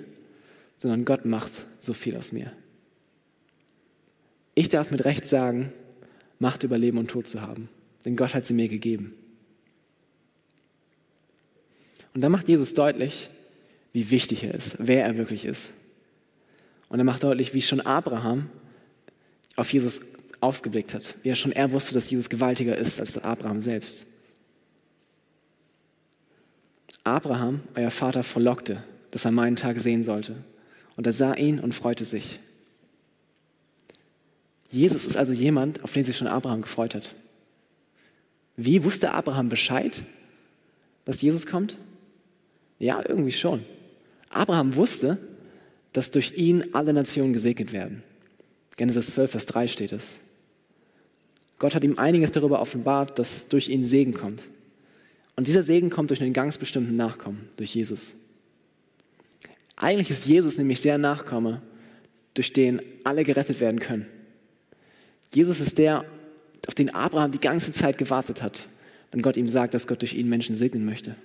sondern 0.77 1.05
Gott 1.05 1.25
macht 1.25 1.51
so 1.79 1.93
viel 1.93 2.15
aus 2.17 2.31
mir. 2.31 2.51
Ich 4.53 4.69
darf 4.69 4.91
mit 4.91 5.05
Recht 5.05 5.27
sagen, 5.27 5.71
Macht 6.39 6.63
über 6.63 6.77
Leben 6.77 6.99
und 6.99 7.07
Tod 7.07 7.27
zu 7.27 7.41
haben, 7.41 7.67
denn 8.05 8.15
Gott 8.15 8.35
hat 8.35 8.45
sie 8.45 8.53
mir 8.53 8.67
gegeben. 8.67 9.13
Und 12.13 12.21
dann 12.21 12.31
macht 12.31 12.47
Jesus 12.47 12.73
deutlich, 12.73 13.29
wie 13.91 14.11
wichtig 14.11 14.43
er 14.43 14.53
ist, 14.53 14.75
wer 14.77 15.05
er 15.05 15.17
wirklich 15.17 15.45
ist. 15.45 15.71
Und 16.89 16.99
er 16.99 17.05
macht 17.05 17.23
deutlich, 17.23 17.53
wie 17.53 17.61
schon 17.61 17.81
Abraham 17.81 18.49
auf 19.55 19.73
Jesus 19.73 20.01
ausgeblickt 20.39 20.93
hat, 20.93 21.15
wie 21.23 21.29
er 21.29 21.35
schon 21.35 21.51
er 21.51 21.71
wusste, 21.71 21.95
dass 21.95 22.09
Jesus 22.09 22.29
gewaltiger 22.29 22.77
ist 22.77 22.99
als 22.99 23.17
Abraham 23.17 23.61
selbst. 23.61 24.05
Abraham, 27.07 27.61
euer 27.75 27.91
Vater, 27.91 28.23
verlockte, 28.23 28.83
dass 29.11 29.25
er 29.25 29.31
meinen 29.31 29.55
Tag 29.55 29.79
sehen 29.79 30.03
sollte. 30.03 30.35
Und 30.95 31.07
er 31.07 31.13
sah 31.13 31.33
ihn 31.33 31.59
und 31.59 31.73
freute 31.73 32.05
sich. 32.05 32.39
Jesus 34.69 35.05
ist 35.05 35.15
also 35.15 35.33
jemand, 35.33 35.83
auf 35.83 35.93
den 35.93 36.03
sich 36.03 36.17
schon 36.17 36.27
Abraham 36.27 36.61
gefreut 36.61 36.95
hat. 36.95 37.13
Wie 38.57 38.83
wusste 38.83 39.13
Abraham 39.13 39.49
Bescheid, 39.49 40.03
dass 41.05 41.21
Jesus 41.21 41.45
kommt? 41.45 41.77
Ja, 42.79 43.01
irgendwie 43.07 43.31
schon. 43.31 43.63
Abraham 44.29 44.75
wusste, 44.75 45.17
dass 45.93 46.11
durch 46.11 46.33
ihn 46.37 46.73
alle 46.73 46.93
Nationen 46.93 47.33
gesegnet 47.33 47.71
werden. 47.71 48.03
Genesis 48.75 49.11
12, 49.11 49.31
Vers 49.31 49.45
3 49.45 49.67
steht 49.67 49.91
es. 49.91 50.19
Gott 51.59 51.73
hat 51.73 51.83
ihm 51.83 51.97
einiges 51.97 52.31
darüber 52.31 52.61
offenbart, 52.61 53.17
dass 53.17 53.47
durch 53.47 53.69
ihn 53.69 53.85
Segen 53.85 54.13
kommt. 54.13 54.43
Und 55.37 55.47
dieser 55.47 55.63
Segen 55.63 55.89
kommt 55.91 56.09
durch 56.09 56.21
einen 56.21 56.33
ganz 56.33 56.57
bestimmten 56.57 56.95
Nachkommen, 56.95 57.47
durch 57.57 57.73
Jesus. 57.73 58.15
Eigentlich 59.75 60.09
ist 60.09 60.25
Jesus 60.25 60.57
nämlich 60.57 60.81
der 60.81 60.97
Nachkomme, 60.97 61.61
durch 62.33 62.51
den 62.51 62.81
alle 63.03 63.23
gerettet 63.23 63.59
werden 63.59 63.79
können. 63.79 64.07
Jesus 65.31 65.59
ist 65.59 65.77
der, 65.77 66.05
auf 66.67 66.73
den 66.73 66.93
Abraham 66.93 67.31
die 67.31 67.39
ganze 67.39 67.71
Zeit 67.71 67.99
gewartet 67.99 68.41
hat, 68.41 68.67
wenn 69.11 69.21
Gott 69.21 69.37
ihm 69.37 69.47
sagt, 69.47 69.75
dass 69.75 69.87
Gott 69.87 70.01
durch 70.01 70.15
ihn 70.15 70.27
Menschen 70.27 70.55
segnen 70.55 70.85
möchte. 70.85 71.15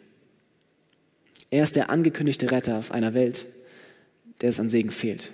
Er 1.51 1.65
ist 1.65 1.75
der 1.75 1.89
angekündigte 1.89 2.51
Retter 2.51 2.79
aus 2.79 2.91
einer 2.91 3.15
Welt, 3.15 3.47
der 4.43 4.51
es 4.51 4.61
an 4.61 4.69
Segen 4.69 4.91
fehlt. 4.91 5.33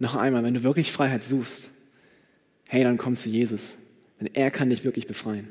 Noch 0.00 0.16
einmal, 0.16 0.42
wenn 0.42 0.54
du 0.54 0.64
wirklich 0.64 0.90
Freiheit 0.90 1.22
suchst, 1.22 1.70
hey, 2.64 2.82
dann 2.82 2.98
komm 2.98 3.14
zu 3.14 3.28
Jesus, 3.28 3.78
denn 4.20 4.28
er 4.34 4.50
kann 4.50 4.70
dich 4.70 4.84
wirklich 4.84 5.06
befreien. 5.06 5.48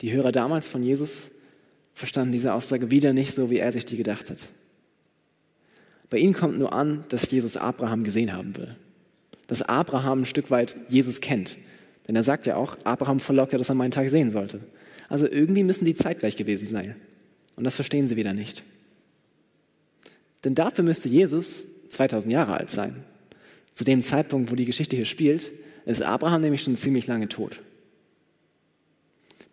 Die 0.00 0.12
Hörer 0.12 0.32
damals 0.32 0.68
von 0.68 0.82
Jesus 0.82 1.30
verstanden 1.94 2.32
diese 2.32 2.54
Aussage 2.54 2.90
wieder 2.90 3.12
nicht 3.12 3.34
so, 3.34 3.50
wie 3.50 3.58
er 3.58 3.72
sich 3.72 3.84
die 3.84 3.96
gedacht 3.96 4.30
hat. 4.30 4.48
Bei 6.10 6.18
ihnen 6.18 6.34
kommt 6.34 6.58
nur 6.58 6.72
an, 6.72 7.04
dass 7.08 7.30
Jesus 7.30 7.56
Abraham 7.56 8.04
gesehen 8.04 8.32
haben 8.32 8.56
will. 8.56 8.76
Dass 9.46 9.62
Abraham 9.62 10.22
ein 10.22 10.26
Stück 10.26 10.50
weit 10.50 10.76
Jesus 10.88 11.20
kennt. 11.20 11.58
Denn 12.06 12.16
er 12.16 12.22
sagt 12.22 12.46
ja 12.46 12.56
auch, 12.56 12.78
Abraham 12.84 13.20
verlockt 13.20 13.52
ja, 13.52 13.58
dass 13.58 13.68
er 13.68 13.74
meinen 13.74 13.90
Tag 13.90 14.08
sehen 14.08 14.30
sollte. 14.30 14.60
Also 15.08 15.26
irgendwie 15.28 15.64
müssen 15.64 15.84
die 15.84 15.94
zeitgleich 15.94 16.36
gewesen 16.36 16.68
sein. 16.68 16.96
Und 17.56 17.64
das 17.64 17.74
verstehen 17.74 18.06
sie 18.06 18.16
wieder 18.16 18.32
nicht. 18.32 18.62
Denn 20.44 20.54
dafür 20.54 20.84
müsste 20.84 21.08
Jesus 21.08 21.66
2000 21.90 22.32
Jahre 22.32 22.54
alt 22.54 22.70
sein. 22.70 23.04
Zu 23.74 23.84
dem 23.84 24.02
Zeitpunkt, 24.02 24.50
wo 24.50 24.54
die 24.54 24.64
Geschichte 24.64 24.96
hier 24.96 25.04
spielt, 25.04 25.50
ist 25.84 26.02
Abraham 26.02 26.42
nämlich 26.42 26.62
schon 26.62 26.76
ziemlich 26.76 27.06
lange 27.06 27.28
tot. 27.28 27.60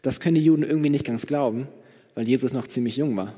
Das 0.05 0.19
können 0.19 0.35
die 0.35 0.43
Juden 0.43 0.61
irgendwie 0.61 0.91
nicht 0.91 1.03
ganz 1.03 1.25
glauben, 1.25 1.67
weil 2.13 2.27
Jesus 2.27 2.53
noch 2.53 2.67
ziemlich 2.67 2.95
jung 2.95 3.17
war. 3.17 3.33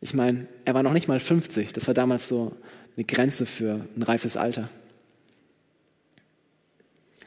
Ich 0.00 0.14
meine, 0.14 0.46
er 0.64 0.74
war 0.74 0.84
noch 0.84 0.92
nicht 0.92 1.08
mal 1.08 1.18
50. 1.18 1.72
Das 1.72 1.88
war 1.88 1.94
damals 1.94 2.28
so 2.28 2.54
eine 2.96 3.04
Grenze 3.04 3.44
für 3.44 3.88
ein 3.96 4.02
reifes 4.04 4.36
Alter. 4.36 4.70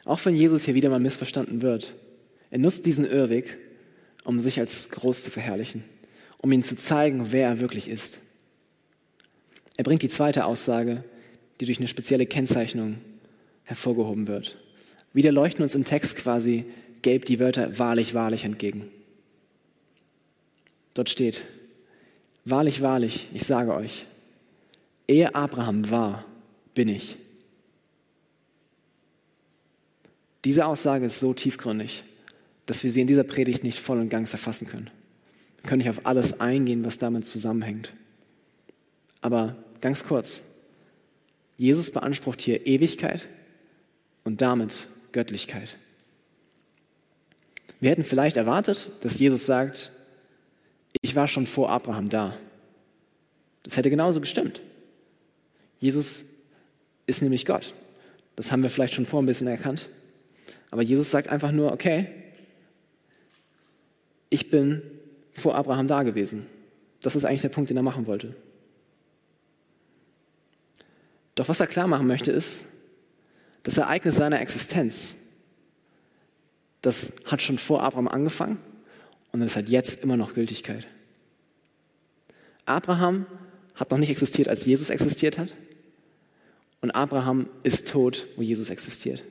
Auch 0.06 0.24
wenn 0.24 0.34
Jesus 0.34 0.64
hier 0.64 0.74
wieder 0.74 0.88
mal 0.88 0.98
missverstanden 0.98 1.60
wird, 1.60 1.92
er 2.50 2.58
nutzt 2.58 2.86
diesen 2.86 3.04
Irrweg, 3.04 3.58
um 4.24 4.40
sich 4.40 4.58
als 4.58 4.88
groß 4.88 5.24
zu 5.24 5.30
verherrlichen, 5.30 5.84
um 6.38 6.50
ihm 6.50 6.64
zu 6.64 6.74
zeigen, 6.74 7.32
wer 7.32 7.48
er 7.48 7.60
wirklich 7.60 7.86
ist. 7.86 8.18
Er 9.76 9.84
bringt 9.84 10.00
die 10.00 10.08
zweite 10.08 10.46
Aussage, 10.46 11.04
die 11.60 11.66
durch 11.66 11.80
eine 11.80 11.88
spezielle 11.88 12.24
Kennzeichnung 12.24 12.96
hervorgehoben 13.64 14.26
wird. 14.26 14.56
Wieder 15.12 15.32
leuchten 15.32 15.62
uns 15.62 15.74
im 15.74 15.84
Text 15.84 16.16
quasi 16.16 16.64
gelb 17.04 17.26
die 17.26 17.38
Wörter 17.38 17.78
wahrlich, 17.78 18.14
wahrlich 18.14 18.44
entgegen. 18.44 18.90
Dort 20.94 21.10
steht, 21.10 21.44
wahrlich, 22.44 22.80
wahrlich, 22.80 23.28
ich 23.32 23.44
sage 23.44 23.74
euch, 23.74 24.06
ehe 25.06 25.34
Abraham 25.34 25.90
war, 25.90 26.24
bin 26.74 26.88
ich. 26.88 27.18
Diese 30.44 30.66
Aussage 30.66 31.06
ist 31.06 31.20
so 31.20 31.34
tiefgründig, 31.34 32.04
dass 32.66 32.82
wir 32.82 32.90
sie 32.90 33.02
in 33.02 33.06
dieser 33.06 33.24
Predigt 33.24 33.64
nicht 33.64 33.80
voll 33.80 34.00
und 34.00 34.08
ganz 34.08 34.32
erfassen 34.32 34.66
können. 34.66 34.90
Wir 35.60 35.68
können 35.68 35.82
nicht 35.82 35.90
auf 35.90 36.06
alles 36.06 36.40
eingehen, 36.40 36.84
was 36.84 36.98
damit 36.98 37.26
zusammenhängt. 37.26 37.92
Aber 39.20 39.56
ganz 39.80 40.04
kurz, 40.04 40.42
Jesus 41.58 41.90
beansprucht 41.90 42.40
hier 42.40 42.66
Ewigkeit 42.66 43.26
und 44.24 44.40
damit 44.40 44.88
Göttlichkeit. 45.12 45.76
Wir 47.84 47.90
hätten 47.90 48.04
vielleicht 48.04 48.38
erwartet, 48.38 48.90
dass 49.00 49.18
Jesus 49.18 49.44
sagt, 49.44 49.92
ich 51.02 51.14
war 51.16 51.28
schon 51.28 51.46
vor 51.46 51.68
Abraham 51.68 52.08
da. 52.08 52.34
Das 53.62 53.76
hätte 53.76 53.90
genauso 53.90 54.22
gestimmt. 54.22 54.62
Jesus 55.76 56.24
ist 57.04 57.20
nämlich 57.20 57.44
Gott. 57.44 57.74
Das 58.36 58.50
haben 58.50 58.62
wir 58.62 58.70
vielleicht 58.70 58.94
schon 58.94 59.04
vor 59.04 59.20
ein 59.20 59.26
bisschen 59.26 59.48
erkannt. 59.48 59.90
Aber 60.70 60.80
Jesus 60.80 61.10
sagt 61.10 61.28
einfach 61.28 61.52
nur, 61.52 61.72
okay, 61.72 62.08
ich 64.30 64.48
bin 64.48 64.80
vor 65.34 65.54
Abraham 65.54 65.86
da 65.86 66.04
gewesen. 66.04 66.46
Das 67.02 67.16
ist 67.16 67.26
eigentlich 67.26 67.42
der 67.42 67.50
Punkt, 67.50 67.68
den 67.68 67.76
er 67.76 67.82
machen 67.82 68.06
wollte. 68.06 68.34
Doch 71.34 71.50
was 71.50 71.60
er 71.60 71.66
klar 71.66 71.86
machen 71.86 72.06
möchte, 72.06 72.30
ist, 72.30 72.64
das 73.62 73.76
Ereignis 73.76 74.16
seiner 74.16 74.40
Existenz, 74.40 75.18
das 76.86 77.12
hat 77.24 77.40
schon 77.40 77.58
vor 77.58 77.82
Abraham 77.82 78.08
angefangen 78.08 78.58
und 79.32 79.40
es 79.42 79.56
hat 79.56 79.68
jetzt 79.68 80.02
immer 80.02 80.16
noch 80.16 80.34
Gültigkeit. 80.34 80.86
Abraham 82.66 83.26
hat 83.74 83.90
noch 83.90 83.98
nicht 83.98 84.10
existiert, 84.10 84.48
als 84.48 84.64
Jesus 84.66 84.90
existiert 84.90 85.38
hat. 85.38 85.54
Und 86.80 86.90
Abraham 86.90 87.48
ist 87.62 87.88
tot, 87.88 88.26
wo 88.36 88.42
Jesus 88.42 88.68
existiert. 88.68 89.24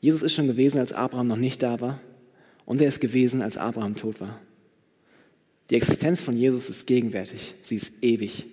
Jesus 0.00 0.22
ist 0.22 0.34
schon 0.34 0.48
gewesen, 0.48 0.78
als 0.80 0.92
Abraham 0.92 1.28
noch 1.28 1.36
nicht 1.36 1.62
da 1.62 1.80
war. 1.80 2.00
Und 2.64 2.80
er 2.80 2.88
ist 2.88 3.00
gewesen, 3.00 3.40
als 3.40 3.56
Abraham 3.56 3.94
tot 3.94 4.20
war. 4.20 4.40
Die 5.70 5.76
Existenz 5.76 6.20
von 6.20 6.36
Jesus 6.36 6.68
ist 6.68 6.86
gegenwärtig. 6.86 7.54
Sie 7.62 7.76
ist 7.76 7.92
ewig. 8.02 8.46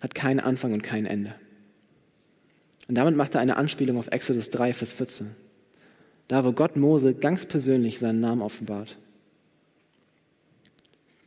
Hat 0.00 0.14
keinen 0.14 0.40
Anfang 0.40 0.72
und 0.72 0.82
kein 0.82 1.06
Ende. 1.06 1.34
Und 2.88 2.96
damit 2.96 3.16
macht 3.16 3.34
er 3.34 3.40
eine 3.40 3.56
Anspielung 3.56 3.98
auf 3.98 4.08
Exodus 4.08 4.50
3, 4.50 4.72
Vers 4.72 4.94
14. 4.94 5.41
Da, 6.28 6.44
wo 6.44 6.52
Gott 6.52 6.76
Mose 6.76 7.14
ganz 7.14 7.46
persönlich 7.46 7.98
seinen 7.98 8.20
Namen 8.20 8.42
offenbart. 8.42 8.96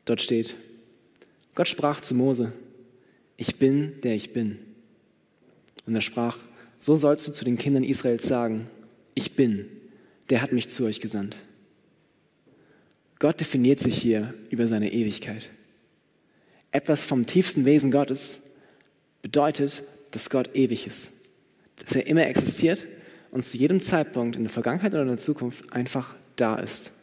Dort 0.05 0.21
steht, 0.21 0.55
Gott 1.55 1.67
sprach 1.67 2.01
zu 2.01 2.13
Mose, 2.15 2.53
ich 3.37 3.57
bin, 3.57 4.01
der 4.01 4.15
ich 4.15 4.33
bin. 4.33 4.59
Und 5.85 5.95
er 5.95 6.01
sprach, 6.01 6.37
so 6.79 6.95
sollst 6.95 7.27
du 7.27 7.31
zu 7.31 7.45
den 7.45 7.57
Kindern 7.57 7.83
Israels 7.83 8.27
sagen, 8.27 8.67
ich 9.13 9.35
bin, 9.35 9.67
der 10.29 10.41
hat 10.41 10.51
mich 10.51 10.69
zu 10.69 10.83
euch 10.85 11.01
gesandt. 11.01 11.37
Gott 13.19 13.39
definiert 13.39 13.79
sich 13.79 13.97
hier 13.97 14.33
über 14.49 14.67
seine 14.67 14.91
Ewigkeit. 14.91 15.49
Etwas 16.71 17.05
vom 17.05 17.25
tiefsten 17.25 17.65
Wesen 17.65 17.91
Gottes 17.91 18.41
bedeutet, 19.21 19.83
dass 20.11 20.29
Gott 20.29 20.55
ewig 20.55 20.87
ist, 20.87 21.09
dass 21.77 21.95
er 21.95 22.07
immer 22.07 22.27
existiert 22.27 22.85
und 23.35 23.43
zu 23.43 23.57
jedem 23.57 23.81
Zeitpunkt 23.81 24.37
in 24.37 24.43
der 24.43 24.49
Vergangenheit 24.49 24.93
oder 24.93 25.01
in 25.01 25.09
der 25.09 25.17
Zukunft 25.17 25.73
einfach 25.73 26.15
da 26.37 26.55
ist. 26.55 26.93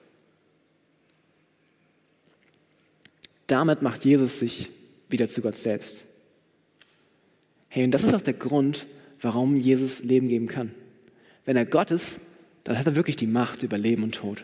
Damit 3.47 3.83
macht 3.83 4.07
Jesus 4.07 4.39
sich 4.39 4.71
wieder 5.11 5.29
zu 5.29 5.43
Gott 5.43 5.59
selbst. 5.59 6.07
Hey, 7.69 7.85
und 7.85 7.91
das 7.91 8.05
ist 8.05 8.15
auch 8.15 8.23
der 8.23 8.33
Grund, 8.33 8.87
warum 9.21 9.57
Jesus 9.57 10.03
Leben 10.03 10.29
geben 10.29 10.47
kann. 10.47 10.75
Wenn 11.45 11.59
er 11.59 11.67
Gott 11.67 11.91
ist, 11.91 12.19
dann 12.65 12.79
hat 12.79 12.87
er 12.87 12.95
wirklich 12.95 13.17
die 13.17 13.27
Macht 13.27 13.63
über 13.63 13.77
Leben 13.77 14.03
und 14.03 14.15
Tod. 14.15 14.43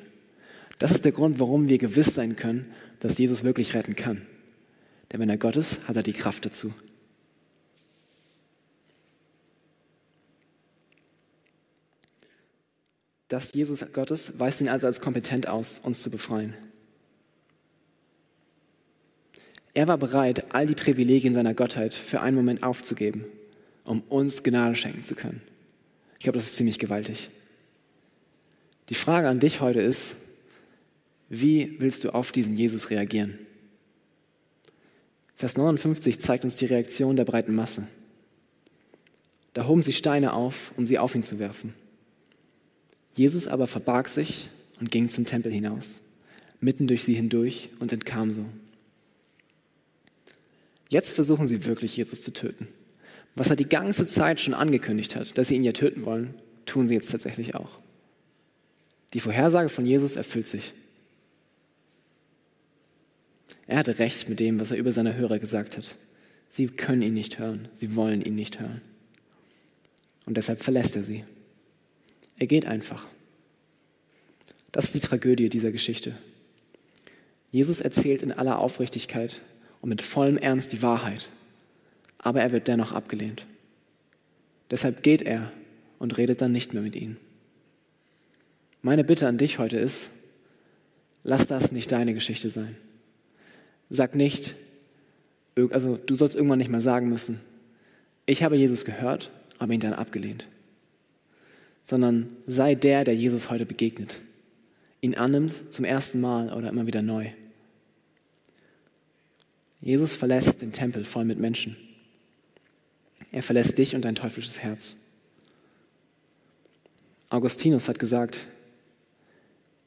Das 0.78 0.90
ist 0.90 1.06
der 1.06 1.12
Grund, 1.12 1.40
warum 1.40 1.70
wir 1.70 1.78
gewiss 1.78 2.14
sein 2.14 2.36
können, 2.36 2.70
dass 3.00 3.16
Jesus 3.16 3.44
wirklich 3.44 3.72
retten 3.72 3.96
kann. 3.96 4.26
Denn 5.10 5.20
wenn 5.20 5.30
er 5.30 5.38
Gott 5.38 5.56
ist, 5.56 5.80
hat 5.88 5.96
er 5.96 6.02
die 6.02 6.12
Kraft 6.12 6.44
dazu. 6.44 6.74
Dass 13.28 13.52
Jesus 13.52 13.84
Gott 13.92 14.10
ist, 14.10 14.38
weist 14.38 14.60
ihn 14.60 14.68
also 14.68 14.86
als 14.86 15.00
kompetent 15.00 15.46
aus, 15.46 15.80
uns 15.82 16.02
zu 16.02 16.10
befreien. 16.10 16.54
Er 19.74 19.86
war 19.86 19.98
bereit, 19.98 20.52
all 20.54 20.66
die 20.66 20.74
Privilegien 20.74 21.34
seiner 21.34 21.54
Gottheit 21.54 21.94
für 21.94 22.20
einen 22.20 22.36
Moment 22.36 22.62
aufzugeben, 22.62 23.26
um 23.84 24.00
uns 24.08 24.42
Gnade 24.42 24.74
schenken 24.74 25.04
zu 25.04 25.14
können. 25.14 25.42
Ich 26.18 26.24
glaube, 26.24 26.38
das 26.38 26.46
ist 26.46 26.56
ziemlich 26.56 26.78
gewaltig. 26.78 27.30
Die 28.88 28.94
Frage 28.94 29.28
an 29.28 29.38
dich 29.38 29.60
heute 29.60 29.80
ist, 29.80 30.16
wie 31.28 31.76
willst 31.78 32.04
du 32.04 32.14
auf 32.14 32.32
diesen 32.32 32.56
Jesus 32.56 32.90
reagieren? 32.90 33.38
Vers 35.36 35.56
59 35.56 36.18
zeigt 36.18 36.44
uns 36.44 36.56
die 36.56 36.66
Reaktion 36.66 37.14
der 37.14 37.24
breiten 37.24 37.54
Masse. 37.54 37.86
Da 39.52 39.66
hoben 39.66 39.82
sie 39.82 39.92
Steine 39.92 40.32
auf, 40.32 40.72
um 40.76 40.86
sie 40.86 40.98
auf 40.98 41.14
ihn 41.14 41.22
zu 41.22 41.38
werfen. 41.38 41.74
Jesus 43.14 43.46
aber 43.46 43.66
verbarg 43.66 44.08
sich 44.08 44.48
und 44.80 44.90
ging 44.90 45.08
zum 45.08 45.24
Tempel 45.24 45.52
hinaus, 45.52 46.00
mitten 46.60 46.86
durch 46.86 47.04
sie 47.04 47.14
hindurch 47.14 47.70
und 47.80 47.92
entkam 47.92 48.32
so. 48.32 48.44
Jetzt 50.88 51.12
versuchen 51.12 51.46
sie 51.46 51.64
wirklich, 51.64 51.96
Jesus 51.96 52.22
zu 52.22 52.32
töten. 52.32 52.68
Was 53.34 53.50
er 53.50 53.56
die 53.56 53.68
ganze 53.68 54.06
Zeit 54.06 54.40
schon 54.40 54.54
angekündigt 54.54 55.14
hat, 55.14 55.36
dass 55.36 55.48
sie 55.48 55.56
ihn 55.56 55.64
ja 55.64 55.72
töten 55.72 56.04
wollen, 56.04 56.34
tun 56.66 56.88
sie 56.88 56.94
jetzt 56.94 57.10
tatsächlich 57.10 57.54
auch. 57.54 57.78
Die 59.14 59.20
Vorhersage 59.20 59.68
von 59.68 59.86
Jesus 59.86 60.16
erfüllt 60.16 60.48
sich. 60.48 60.74
Er 63.66 63.78
hatte 63.78 63.98
recht 63.98 64.28
mit 64.28 64.40
dem, 64.40 64.58
was 64.58 64.70
er 64.70 64.78
über 64.78 64.92
seine 64.92 65.14
Hörer 65.14 65.38
gesagt 65.38 65.76
hat. 65.76 65.94
Sie 66.48 66.66
können 66.66 67.02
ihn 67.02 67.14
nicht 67.14 67.38
hören, 67.38 67.68
sie 67.74 67.94
wollen 67.94 68.22
ihn 68.22 68.34
nicht 68.34 68.60
hören. 68.60 68.80
Und 70.24 70.36
deshalb 70.36 70.62
verlässt 70.62 70.96
er 70.96 71.02
sie. 71.02 71.24
Er 72.38 72.46
geht 72.46 72.66
einfach. 72.66 73.04
Das 74.72 74.84
ist 74.84 74.94
die 74.94 75.00
Tragödie 75.00 75.48
dieser 75.48 75.72
Geschichte. 75.72 76.16
Jesus 77.50 77.80
erzählt 77.80 78.22
in 78.22 78.32
aller 78.32 78.58
Aufrichtigkeit 78.58 79.40
und 79.80 79.88
mit 79.88 80.02
vollem 80.02 80.36
Ernst 80.36 80.72
die 80.72 80.82
Wahrheit, 80.82 81.30
aber 82.18 82.40
er 82.42 82.52
wird 82.52 82.68
dennoch 82.68 82.92
abgelehnt. 82.92 83.46
Deshalb 84.70 85.02
geht 85.02 85.22
er 85.22 85.50
und 85.98 86.18
redet 86.18 86.42
dann 86.42 86.52
nicht 86.52 86.74
mehr 86.74 86.82
mit 86.82 86.94
ihnen. 86.94 87.16
Meine 88.82 89.02
Bitte 89.02 89.26
an 89.26 89.38
dich 89.38 89.58
heute 89.58 89.78
ist, 89.78 90.10
lass 91.24 91.46
das 91.46 91.72
nicht 91.72 91.90
deine 91.90 92.14
Geschichte 92.14 92.50
sein. 92.50 92.76
Sag 93.90 94.14
nicht, 94.14 94.54
also 95.70 95.96
du 95.96 96.14
sollst 96.14 96.36
irgendwann 96.36 96.58
nicht 96.58 96.70
mehr 96.70 96.82
sagen 96.82 97.08
müssen, 97.08 97.40
ich 98.26 98.42
habe 98.42 98.56
Jesus 98.56 98.84
gehört, 98.84 99.30
aber 99.58 99.72
ihn 99.72 99.80
dann 99.80 99.94
abgelehnt. 99.94 100.46
Sondern 101.88 102.36
sei 102.46 102.74
der, 102.74 103.04
der 103.04 103.16
Jesus 103.16 103.48
heute 103.48 103.64
begegnet, 103.64 104.20
ihn 105.00 105.14
annimmt 105.14 105.54
zum 105.72 105.86
ersten 105.86 106.20
Mal 106.20 106.52
oder 106.52 106.68
immer 106.68 106.86
wieder 106.86 107.00
neu. 107.00 107.30
Jesus 109.80 110.12
verlässt 110.12 110.60
den 110.60 110.72
Tempel 110.72 111.06
voll 111.06 111.24
mit 111.24 111.38
Menschen. 111.38 111.78
Er 113.32 113.42
verlässt 113.42 113.78
dich 113.78 113.94
und 113.94 114.04
dein 114.04 114.16
teuflisches 114.16 114.58
Herz. 114.58 114.96
Augustinus 117.30 117.88
hat 117.88 117.98
gesagt, 117.98 118.46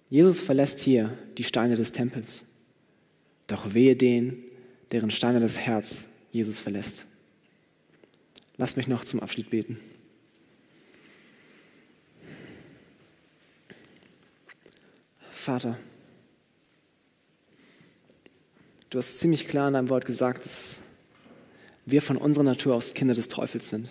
Jesus 0.10 0.40
verlässt 0.40 0.80
hier 0.80 1.16
die 1.38 1.44
Steine 1.44 1.76
des 1.76 1.92
Tempels, 1.92 2.46
doch 3.46 3.76
wehe 3.76 3.96
den, 3.96 4.44
deren 4.92 5.12
Steine 5.12 5.40
das 5.40 5.60
Herz 5.60 6.08
Jesus 6.32 6.60
verlässt. 6.60 7.06
Lass 8.58 8.76
mich 8.76 8.88
noch 8.88 9.06
zum 9.06 9.20
Abschied 9.20 9.52
beten. 9.52 9.80
Vater, 15.42 15.76
du 18.92 19.00
hast 19.00 19.20
ziemlich 19.20 19.48
klar 19.48 19.70
in 19.70 19.74
deinem 19.74 19.90
Wort 19.90 20.06
gesagt, 20.06 20.46
dass 20.46 20.80
wir 21.88 22.04
von 22.04 22.18
unserer 22.18 22.44
Natur 22.44 22.76
aus 22.76 22.94
Kinder 22.94 23.16
des 23.16 23.28
Teufels 23.28 23.68
sind. 23.68 23.90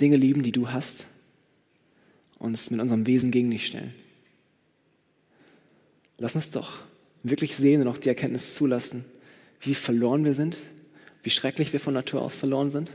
Dinge 0.00 0.16
lieben, 0.16 0.44
die 0.44 0.52
du 0.52 0.70
hast, 0.70 1.08
uns 2.38 2.70
mit 2.70 2.80
unserem 2.80 3.04
Wesen 3.08 3.32
gegen 3.32 3.50
dich 3.50 3.66
stellen. 3.66 3.94
Lass 6.18 6.36
uns 6.36 6.50
doch 6.50 6.78
wirklich 7.24 7.56
sehen 7.56 7.80
und 7.80 7.88
auch 7.88 7.98
die 7.98 8.08
Erkenntnis 8.08 8.54
zulassen, 8.54 9.04
wie 9.60 9.74
verloren 9.74 10.24
wir 10.24 10.34
sind, 10.34 10.56
wie 11.24 11.30
schrecklich 11.30 11.72
wir 11.72 11.80
von 11.80 11.94
Natur 11.94 12.22
aus 12.22 12.36
verloren 12.36 12.70
sind. 12.70 12.92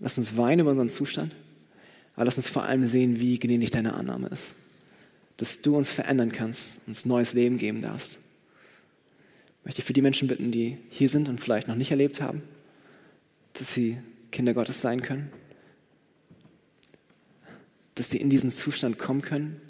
Lass 0.00 0.18
uns 0.18 0.36
weinen 0.36 0.62
über 0.62 0.72
unseren 0.72 0.90
Zustand, 0.90 1.32
aber 2.16 2.24
lass 2.24 2.36
uns 2.36 2.48
vor 2.48 2.64
allem 2.64 2.88
sehen, 2.88 3.20
wie 3.20 3.38
gnädig 3.38 3.70
deine 3.70 3.94
Annahme 3.94 4.26
ist. 4.30 4.52
Dass 5.36 5.60
du 5.60 5.76
uns 5.76 5.90
verändern 5.90 6.32
kannst, 6.32 6.78
uns 6.86 7.04
neues 7.04 7.32
Leben 7.32 7.58
geben 7.58 7.82
darfst. 7.82 8.18
Ich 9.60 9.64
möchte 9.64 9.82
für 9.82 9.92
die 9.92 10.02
Menschen 10.02 10.28
bitten, 10.28 10.52
die 10.52 10.78
hier 10.90 11.08
sind 11.08 11.28
und 11.28 11.40
vielleicht 11.40 11.68
noch 11.68 11.74
nicht 11.74 11.90
erlebt 11.90 12.20
haben, 12.20 12.42
dass 13.54 13.72
sie 13.72 13.98
Kinder 14.30 14.52
Gottes 14.52 14.80
sein 14.80 15.00
können, 15.00 15.30
dass 17.94 18.10
sie 18.10 18.18
in 18.18 18.28
diesen 18.30 18.50
Zustand 18.50 18.98
kommen 18.98 19.22
können, 19.22 19.60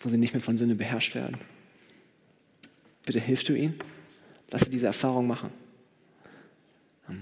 wo 0.00 0.08
sie 0.08 0.16
nicht 0.16 0.32
mehr 0.32 0.42
von 0.42 0.56
Sünde 0.56 0.74
beherrscht 0.74 1.14
werden. 1.14 1.36
Bitte 3.04 3.20
hilfst 3.20 3.48
du 3.48 3.54
ihnen, 3.54 3.74
lass 4.50 4.62
sie 4.62 4.70
diese 4.70 4.86
Erfahrung 4.86 5.26
machen. 5.26 5.50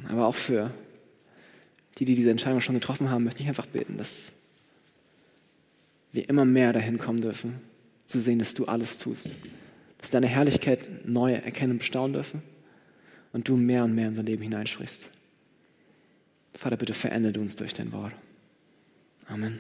Aber 0.09 0.27
auch 0.27 0.37
für 0.37 0.73
die, 1.99 2.05
die 2.05 2.15
diese 2.15 2.31
Entscheidung 2.31 2.61
schon 2.61 2.77
getroffen 2.77 3.11
haben, 3.11 3.25
möchte 3.25 3.43
ich 3.43 3.49
einfach 3.49 3.67
beten, 3.67 3.99
dass 3.99 4.33
wir 6.13 6.29
immer 6.29 6.45
mehr 6.45 6.73
dahin 6.73 6.99
kommen 6.99 7.23
dürfen, 7.23 7.61
zu 8.07 8.21
sehen, 8.21 8.39
dass 8.39 8.55
du 8.55 8.67
alles 8.67 8.99
tust. 8.99 9.35
Dass 9.99 10.11
deine 10.11 10.27
Herrlichkeit 10.27 11.07
neu 11.07 11.33
erkennen 11.33 11.73
und 11.73 11.79
bestaunen 11.79 12.13
dürfen 12.13 12.43
und 13.33 13.49
du 13.49 13.57
mehr 13.57 13.85
und 13.85 13.95
mehr 13.95 14.05
in 14.05 14.11
unser 14.11 14.23
Leben 14.23 14.43
hineinsprichst. 14.43 15.09
Vater, 16.55 16.77
bitte 16.77 16.95
verändere 16.95 17.41
uns 17.41 17.57
durch 17.57 17.73
dein 17.73 17.93
Wort. 17.93 18.13
Amen. 19.27 19.59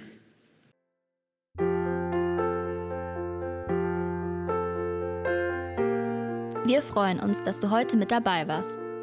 Wir 6.64 6.82
freuen 6.82 7.18
uns, 7.18 7.42
dass 7.42 7.60
du 7.60 7.70
heute 7.70 7.96
mit 7.96 8.10
dabei 8.12 8.46
warst. 8.46 8.78